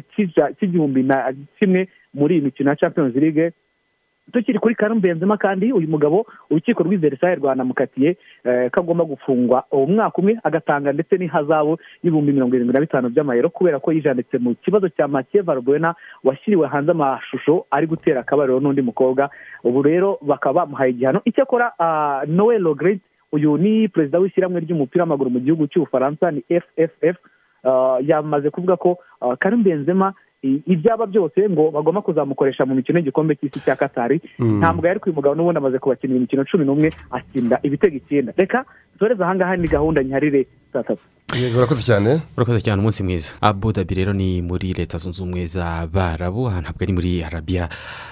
cy'igihumbi 0.59 1.03
na 1.03 1.33
kimwe 1.59 1.87
muri 2.13 2.35
iyi 2.35 2.41
mikino 2.45 2.69
ya 2.69 2.75
champions 2.75 3.15
league. 3.15 3.51
Tukiri 4.31 4.59
kuri 4.59 4.75
Karim 4.75 4.99
Benzema 5.01 5.37
kandi 5.37 5.73
uyu 5.73 5.87
mugabo 5.87 6.25
urukiko 6.49 6.83
rw'i 6.83 6.97
Versailles 6.97 7.39
rwanamukatiye 7.39 8.17
eh, 8.43 8.71
ko 8.71 8.79
agomba 8.79 9.03
gufungwa 9.05 9.63
umwaka 9.71 10.17
umwe 10.17 10.37
agatanga 10.43 10.93
ndetse 10.93 11.17
n'ihazabu 11.17 11.77
y'ibihumbi 12.03 12.31
mirongo 12.33 12.55
irindwi 12.55 12.73
na 12.73 12.79
bitanu 12.79 13.09
by'amayero 13.09 13.49
kubera 13.49 13.79
ko 13.79 13.91
yijanditse 13.91 14.37
mu 14.37 14.55
kibazo 14.55 14.89
cya 14.89 15.07
Mathieu 15.07 15.43
Valbuena 15.43 15.95
washyiriwe 16.23 16.67
hanze 16.67 16.91
amashusho 16.91 17.65
ari 17.71 17.87
gutera 17.87 18.19
akabariro 18.21 18.59
n'undi 18.59 18.81
mukobwa. 18.81 19.29
Ubu 19.63 19.81
rero 19.81 20.17
bakaba 20.21 20.65
bamuhaye 20.65 20.91
igihano. 20.91 21.21
Icyakora 21.25 21.73
ah, 21.79 22.23
Noel 22.27 22.63
Le 22.63 22.73
Gret 22.75 23.01
uyu 23.31 23.57
ni 23.57 23.87
perezida 23.87 24.19
w'ishyirahamwe 24.19 24.59
ry'umupira 24.61 25.03
w'amaguru 25.03 25.29
mu 25.29 25.39
gihugu 25.39 25.67
cy'ubufaransa 25.67 26.31
ni 26.31 26.41
fff 26.47 27.17
ah, 27.63 27.97
yamaze 28.01 28.49
kuvuga 28.49 28.77
ko 28.77 28.97
ah, 29.21 29.35
Karim 29.35 29.63
Benzema 29.63 30.13
ibyaba 30.43 31.05
byose 31.07 31.49
ngo 31.49 31.71
bagomba 31.71 32.01
kuzamukoresha 32.01 32.65
mu 32.65 32.75
mikino 32.75 32.99
y'igikombe 32.99 33.35
cy'isi 33.35 33.59
cya 33.65 33.75
katari 33.75 34.21
Mm. 34.39 34.57
ntabwo 34.59 34.87
yari 34.87 34.99
uyu 35.05 35.15
mugabo 35.15 35.35
n'ubundi 35.35 35.57
amaze 35.57 35.79
kubakinira 35.79 36.17
imikino 36.19 36.43
cumi 36.45 36.65
n'umwe 36.65 36.89
atsinda 37.11 37.59
ibitego 37.63 37.95
icyenda. 37.97 38.33
Reka 38.37 38.65
dusoreze 38.93 39.23
ahangaha 39.23 39.55
ni 39.57 39.67
gahunda 39.67 40.03
nyiharire 40.03 40.47
saa 40.73 40.83
tatu. 40.83 41.01
Urakoze 41.57 41.81
cyane. 41.85 42.21
Urakoze 42.37 42.61
cyane 42.61 42.79
umunsi 42.81 43.03
mwiza. 43.03 43.31
Abu 43.41 43.71
dhabi 43.71 43.93
rero 43.95 44.13
ni 44.13 44.41
muri 44.41 44.73
leta 44.73 44.97
zunze 44.97 45.23
ubumwe 45.23 45.45
z'abarabu 45.45 46.47
aha 46.47 46.61
ntabwo 46.61 46.83
ari 46.83 46.93
muri 46.93 47.23
arabiya 47.23 47.69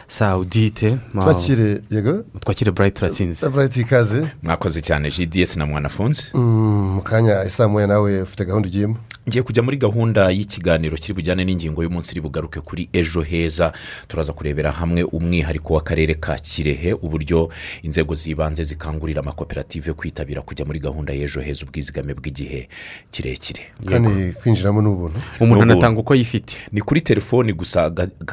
sawudite 0.07 0.97
twakire 1.13 1.81
yego? 1.91 2.23
Twakire 2.39 2.71
burayiti 2.71 2.97
turatsinze 2.99 3.49
burayiti 3.49 3.81
ikaze. 3.81 4.25
Mwakoze 4.43 4.81
cyane 4.81 5.09
gds 5.09 5.57
na 5.57 5.65
mwanafunzi. 5.65 6.31
Mm, 6.33 6.95
mu 6.95 7.01
kanya 7.01 7.43
isaa 7.45 7.67
moya 7.67 7.87
nawe 7.87 8.21
ufite 8.21 8.45
gahunda 8.45 8.67
ugiyemo. 8.67 8.97
Ngiye 9.27 9.43
kujya 9.43 9.63
muri 9.63 9.77
gahunda 9.77 10.29
y'ikiganiro 10.33 10.97
kiri 10.97 11.13
bujyane 11.13 11.45
n'ingingo 11.45 11.83
y'umunsi 11.83 12.11
iri 12.11 12.21
bugaruke 12.21 12.59
kuri 12.61 12.89
ejo 12.93 13.21
heza. 13.21 13.71
Turaza 14.07 14.33
kurebera 14.33 14.71
hamwe 14.71 15.03
umwihariko 15.03 15.73
w'akarere 15.73 16.13
ka 16.17 16.35
kirehe 16.41 16.93
uburyo 16.93 17.49
inzego 17.83 18.15
z'ibanze 18.15 18.63
zikangurira 18.63 19.21
amakoperative 19.21 19.93
kwitabira 19.93 20.41
kujya 20.41 20.65
muri 20.65 20.79
gahunda 20.79 21.13
y'ejo 21.13 21.41
heza 21.41 21.65
ubwizigame 21.65 22.13
bw'igihe 22.13 22.67
kirekire. 23.11 23.61
Kandi 23.85 24.33
kwinjiramo 24.41 24.81
ni 24.81 24.87
ubuntu 24.87 25.19
umuntu 25.39 25.61
anatanga 25.63 25.99
uko 25.99 26.15
yifite. 26.15 26.55
Ni 26.71 26.81
kuri 26.81 27.01
telefoni 27.01 27.53
gusa 27.53 27.91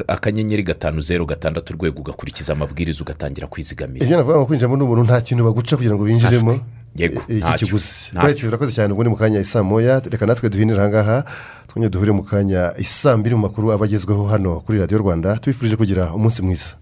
akanyenyeri 0.08 0.62
gatanu 0.62 1.00
zeru 1.00 1.26
gatandatu 1.26 1.74
urwego 1.74 2.00
ugakurikiza 2.00 2.52
amabwiriza 2.52 3.02
ugatangira 3.04 3.46
kwizigamira. 3.46 4.04
Ibyo 4.04 4.16
navuga 4.16 4.36
ngo 4.36 4.46
kwinjiramo 4.46 4.76
ni 4.76 4.82
ubuntu 4.82 5.04
nta 5.04 5.20
kintu 5.20 5.44
baguca 5.44 5.76
kugira 5.76 5.94
ngo 5.94 6.02
winjiremo 6.02 6.60
yego 6.98 7.22
ntacyo. 7.28 7.66
ntacyo. 8.12 8.48
Urakoze 8.48 8.72
cyane 8.76 8.90
ubundi 8.92 9.10
mu 9.10 9.16
kanya 9.16 9.40
isa 9.40 9.62
moya. 9.62 10.00
Reka 10.04 10.26
natwe 10.26 10.50
duhinira 10.50 10.82
ahangaha 10.82 11.24
twongere 11.68 11.90
duhure 11.90 12.12
mu 12.12 12.22
kanya 12.26 12.72
isa 12.78 13.16
mbiri 13.16 13.34
mu 13.34 13.42
makuru 13.46 13.72
aba 13.72 13.84
agezweho 13.86 14.24
hano 14.26 14.60
kuri 14.64 14.78
radiyo 14.78 14.98
rwanda. 14.98 15.38
Tubifurije 15.38 15.76
kugira 15.76 16.12
umunsi 16.12 16.42
mwiza. 16.42 16.74